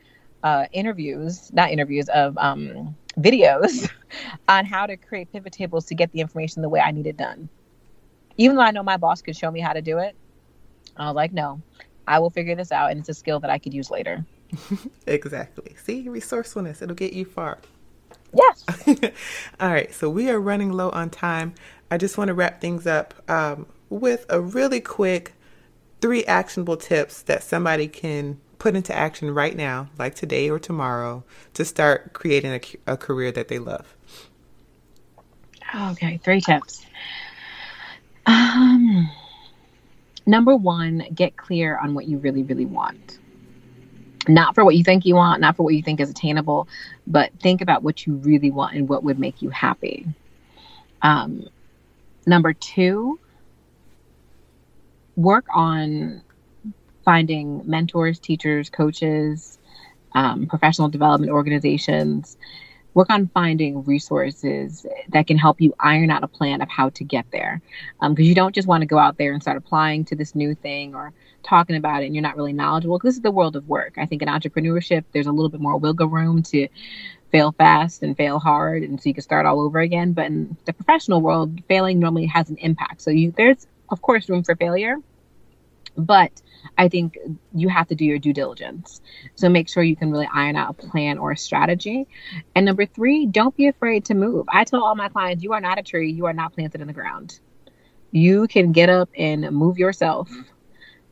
uh, 0.43 0.65
interviews, 0.71 1.51
not 1.51 1.71
interviews, 1.71 2.07
of 2.09 2.37
um, 2.37 2.95
videos 3.19 3.89
on 4.47 4.65
how 4.65 4.85
to 4.85 4.95
create 4.95 5.31
pivot 5.31 5.53
tables 5.53 5.85
to 5.85 5.95
get 5.95 6.11
the 6.11 6.21
information 6.21 6.61
the 6.61 6.69
way 6.69 6.79
I 6.79 6.91
need 6.91 7.07
it 7.07 7.17
done 7.17 7.49
even 8.37 8.55
though 8.55 8.63
I 8.63 8.71
know 8.71 8.83
my 8.83 8.97
boss 8.97 9.21
could 9.21 9.35
show 9.35 9.51
me 9.51 9.59
how 9.59 9.73
to 9.73 9.81
do 9.81 9.97
it, 9.97 10.15
I 10.95 11.07
was 11.07 11.15
like, 11.15 11.33
no, 11.33 11.61
I 12.07 12.19
will 12.19 12.29
figure 12.29 12.55
this 12.55 12.71
out, 12.71 12.91
and 12.91 12.99
it's 12.99 13.09
a 13.09 13.13
skill 13.13 13.39
that 13.41 13.49
I 13.49 13.57
could 13.57 13.73
use 13.73 13.91
later. 13.91 14.25
exactly. 15.07 15.75
See, 15.83 16.07
resourcefulness, 16.07 16.81
it'll 16.81 16.95
get 16.95 17.13
you 17.13 17.25
far. 17.25 17.59
Yes. 18.33 18.65
All 19.59 19.69
right, 19.69 19.93
so 19.93 20.09
we 20.09 20.29
are 20.29 20.39
running 20.39 20.71
low 20.71 20.89
on 20.91 21.09
time. 21.09 21.53
I 21.89 21.97
just 21.97 22.17
want 22.17 22.29
to 22.29 22.33
wrap 22.33 22.61
things 22.61 22.85
up 22.85 23.13
um, 23.29 23.65
with 23.89 24.25
a 24.29 24.39
really 24.41 24.81
quick 24.81 25.33
three 26.01 26.23
actionable 26.25 26.77
tips 26.77 27.21
that 27.23 27.43
somebody 27.43 27.87
can 27.87 28.39
put 28.59 28.75
into 28.75 28.95
action 28.95 29.33
right 29.33 29.55
now, 29.55 29.89
like 29.97 30.15
today 30.15 30.49
or 30.49 30.59
tomorrow, 30.59 31.23
to 31.53 31.63
start 31.63 32.13
creating 32.13 32.53
a, 32.53 32.93
a 32.93 32.97
career 32.97 33.31
that 33.31 33.47
they 33.47 33.59
love. 33.59 33.95
Okay, 35.75 36.17
three 36.23 36.41
tips. 36.41 36.85
Um, 38.27 39.09
number 40.25 40.55
one, 40.55 41.03
get 41.15 41.37
clear 41.37 41.77
on 41.77 41.93
what 41.93 42.07
you 42.07 42.17
really, 42.17 42.43
really 42.43 42.65
want. 42.65 43.19
Not 44.27 44.53
for 44.53 44.65
what 44.65 44.75
you 44.75 44.83
think 44.83 45.05
you 45.05 45.15
want, 45.15 45.39
not 45.39 45.55
for 45.55 45.63
what 45.63 45.73
you 45.73 45.81
think 45.81 46.01
is 46.01 46.09
attainable, 46.09 46.67
but 47.07 47.31
think 47.39 47.61
about 47.61 47.81
what 47.81 48.05
you 48.05 48.15
really 48.15 48.51
want 48.51 48.75
and 48.75 48.89
what 48.89 49.03
would 49.03 49.17
make 49.17 49.41
you 49.41 49.49
happy. 49.49 50.05
Um, 51.01 51.47
number 52.25 52.51
two, 52.51 53.19
work 55.15 55.45
on 55.53 56.21
finding 57.05 57.61
mentors, 57.65 58.19
teachers, 58.19 58.69
coaches, 58.69 59.57
um, 60.13 60.47
professional 60.47 60.89
development 60.89 61.31
organizations 61.31 62.37
work 62.97 63.11
on 63.11 63.27
finding 63.27 63.83
resources 63.83 64.83
that 65.09 65.27
can 65.27 65.37
help 65.37 65.61
you 65.61 65.71
iron 65.79 66.09
out 66.09 66.23
a 66.23 66.27
plan 66.27 66.63
of 66.63 66.67
how 66.67 66.89
to 66.89 67.03
get 67.03 67.27
there. 67.31 67.61
Because 68.01 68.09
um, 68.09 68.15
you 68.17 68.33
don't 68.33 68.55
just 68.55 68.67
want 68.67 68.81
to 68.81 68.87
go 68.87 68.97
out 68.97 69.19
there 69.19 69.33
and 69.33 69.41
start 69.41 69.55
applying 69.55 70.03
to 70.05 70.15
this 70.15 70.33
new 70.33 70.55
thing 70.55 70.95
or 70.95 71.13
talking 71.43 71.75
about 71.75 72.01
it 72.01 72.07
and 72.07 72.15
you're 72.15 72.23
not 72.23 72.35
really 72.35 72.53
knowledgeable. 72.53 72.97
Because 72.97 73.09
this 73.09 73.17
is 73.17 73.21
the 73.21 73.29
world 73.29 73.55
of 73.55 73.69
work. 73.69 73.93
I 73.97 74.07
think 74.07 74.23
in 74.23 74.27
entrepreneurship, 74.27 75.03
there's 75.11 75.27
a 75.27 75.31
little 75.31 75.49
bit 75.49 75.61
more 75.61 75.77
wiggle 75.77 76.07
room 76.07 76.41
to 76.43 76.67
fail 77.31 77.51
fast 77.51 78.01
and 78.01 78.17
fail 78.17 78.39
hard 78.39 78.81
and 78.81 78.99
so 78.99 79.09
you 79.09 79.13
can 79.13 79.21
start 79.21 79.45
all 79.45 79.59
over 79.59 79.79
again 79.79 80.13
but 80.13 80.27
in 80.27 80.55
the 80.63 80.71
professional 80.71 81.19
world 81.19 81.61
failing 81.67 81.99
normally 81.99 82.25
has 82.25 82.49
an 82.49 82.55
impact 82.59 83.01
so 83.01 83.11
you 83.11 83.33
there's 83.35 83.67
of 83.89 84.01
course 84.01 84.29
room 84.29 84.43
for 84.43 84.55
failure 84.55 84.95
but 85.97 86.41
I 86.77 86.89
think 86.89 87.17
you 87.53 87.69
have 87.69 87.87
to 87.87 87.95
do 87.95 88.05
your 88.05 88.19
due 88.19 88.33
diligence. 88.33 89.01
So 89.35 89.49
make 89.49 89.67
sure 89.67 89.83
you 89.83 89.95
can 89.95 90.11
really 90.11 90.29
iron 90.31 90.55
out 90.55 90.69
a 90.69 90.73
plan 90.73 91.17
or 91.17 91.31
a 91.31 91.37
strategy. 91.37 92.07
And 92.55 92.65
number 92.65 92.85
three, 92.85 93.25
don't 93.25 93.55
be 93.55 93.67
afraid 93.67 94.05
to 94.05 94.13
move. 94.13 94.45
I 94.49 94.63
tell 94.63 94.83
all 94.83 94.95
my 94.95 95.09
clients, 95.09 95.43
you 95.43 95.53
are 95.53 95.61
not 95.61 95.79
a 95.79 95.83
tree, 95.83 96.11
you 96.11 96.25
are 96.27 96.33
not 96.33 96.53
planted 96.53 96.81
in 96.81 96.87
the 96.87 96.93
ground. 96.93 97.39
You 98.11 98.47
can 98.47 98.71
get 98.71 98.89
up 98.89 99.09
and 99.17 99.51
move 99.51 99.77
yourself 99.77 100.29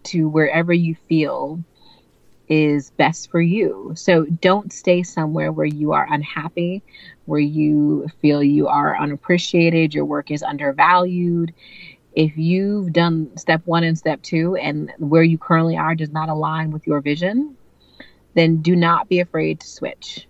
to 0.03 0.29
wherever 0.29 0.71
you 0.71 0.95
feel 1.09 1.63
is 2.47 2.91
best 2.91 3.31
for 3.31 3.41
you. 3.41 3.93
So 3.95 4.25
don't 4.25 4.71
stay 4.71 5.01
somewhere 5.01 5.51
where 5.51 5.65
you 5.65 5.93
are 5.93 6.07
unhappy, 6.09 6.83
where 7.25 7.39
you 7.39 8.07
feel 8.21 8.43
you 8.43 8.67
are 8.67 8.95
unappreciated, 8.97 9.95
your 9.95 10.05
work 10.05 10.29
is 10.29 10.43
undervalued 10.43 11.53
If 12.16 12.38
you've 12.38 12.93
done 12.93 13.36
step 13.38 13.61
one 13.66 13.84
and 13.84 13.97
step 13.97 14.22
two, 14.22 14.55
and 14.55 14.91
where 14.99 15.24
you 15.24 15.38
currently 15.38 15.76
are 15.76 15.95
does 15.95 16.11
not 16.11 16.30
align 16.30 16.72
with 16.72 16.88
your 16.88 17.01
vision, 17.01 17.57
then 18.36 18.61
do 18.61 18.76
not 18.76 19.09
be 19.09 19.20
afraid 19.20 19.59
to 19.59 19.68
switch. 19.68 20.28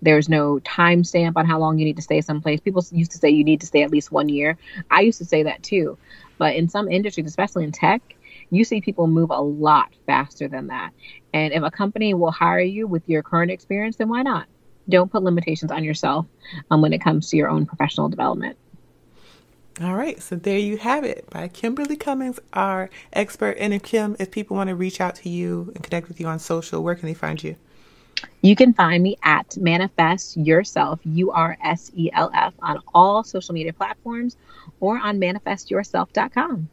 There's 0.00 0.28
no 0.28 0.58
time 0.60 1.04
stamp 1.04 1.36
on 1.36 1.46
how 1.46 1.60
long 1.60 1.78
you 1.78 1.84
need 1.84 1.94
to 1.96 2.02
stay 2.02 2.20
someplace. 2.22 2.60
People 2.60 2.84
used 2.90 3.12
to 3.12 3.18
say 3.18 3.30
you 3.30 3.44
need 3.44 3.60
to 3.60 3.66
stay 3.66 3.84
at 3.84 3.92
least 3.92 4.10
one 4.10 4.28
year. 4.28 4.58
I 4.90 5.02
used 5.02 5.18
to 5.18 5.24
say 5.24 5.44
that 5.44 5.62
too. 5.62 5.96
But 6.38 6.56
in 6.56 6.68
some 6.68 6.90
industries, 6.90 7.26
especially 7.26 7.62
in 7.62 7.70
tech, 7.70 8.02
you 8.50 8.64
see 8.64 8.80
people 8.80 9.06
move 9.06 9.30
a 9.30 9.40
lot 9.40 9.92
faster 10.06 10.48
than 10.48 10.66
that. 10.66 10.90
And 11.32 11.52
if 11.52 11.62
a 11.62 11.70
company 11.70 12.14
will 12.14 12.32
hire 12.32 12.58
you 12.58 12.88
with 12.88 13.08
your 13.08 13.22
current 13.22 13.52
experience, 13.52 13.94
then 13.94 14.08
why 14.08 14.22
not? 14.22 14.46
Don't 14.88 15.10
put 15.10 15.22
limitations 15.22 15.70
on 15.70 15.84
yourself 15.84 16.26
um, 16.70 16.82
when 16.82 16.92
it 16.92 17.00
comes 17.00 17.30
to 17.30 17.36
your 17.36 17.48
own 17.48 17.64
professional 17.64 18.08
development. 18.08 18.58
All 19.80 19.94
right, 19.94 20.22
so 20.22 20.36
there 20.36 20.58
you 20.58 20.76
have 20.76 21.02
it 21.02 21.28
by 21.30 21.48
Kimberly 21.48 21.96
Cummings, 21.96 22.38
our 22.52 22.90
expert. 23.14 23.56
And 23.58 23.72
if 23.72 23.82
Kim, 23.82 24.16
if 24.18 24.30
people 24.30 24.56
want 24.56 24.68
to 24.68 24.76
reach 24.76 25.00
out 25.00 25.14
to 25.16 25.30
you 25.30 25.72
and 25.74 25.82
connect 25.82 26.08
with 26.08 26.20
you 26.20 26.26
on 26.26 26.38
social, 26.38 26.82
where 26.82 26.94
can 26.94 27.06
they 27.06 27.14
find 27.14 27.42
you? 27.42 27.56
You 28.42 28.54
can 28.54 28.74
find 28.74 29.02
me 29.02 29.16
at 29.22 29.56
Manifest 29.56 30.36
Yourself, 30.36 31.00
U 31.04 31.30
R 31.30 31.56
S 31.64 31.90
E 31.94 32.10
L 32.12 32.30
F, 32.34 32.52
on 32.60 32.80
all 32.94 33.24
social 33.24 33.54
media 33.54 33.72
platforms 33.72 34.36
or 34.80 34.98
on 34.98 35.18
manifestyourself.com. 35.18 36.68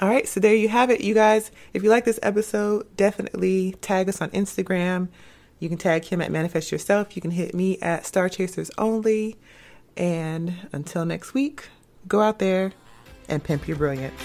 All 0.00 0.08
right, 0.08 0.26
so 0.26 0.40
there 0.40 0.54
you 0.54 0.68
have 0.68 0.90
it, 0.90 1.02
you 1.02 1.14
guys. 1.14 1.50
If 1.74 1.82
you 1.82 1.90
like 1.90 2.04
this 2.06 2.18
episode, 2.22 2.96
definitely 2.96 3.76
tag 3.82 4.08
us 4.08 4.22
on 4.22 4.30
Instagram. 4.30 5.08
You 5.58 5.68
can 5.68 5.78
tag 5.78 6.06
him 6.06 6.20
at 6.22 6.32
Manifest 6.32 6.72
Yourself. 6.72 7.14
You 7.14 7.22
can 7.22 7.32
hit 7.32 7.54
me 7.54 7.78
at 7.80 8.06
Star 8.06 8.28
Chasers 8.28 8.70
Only. 8.78 9.36
And 9.96 10.68
until 10.72 11.04
next 11.04 11.34
week, 11.34 11.68
Go 12.08 12.20
out 12.20 12.38
there 12.38 12.72
and 13.28 13.42
pimp 13.42 13.68
your 13.68 13.76
brilliance. 13.76 14.20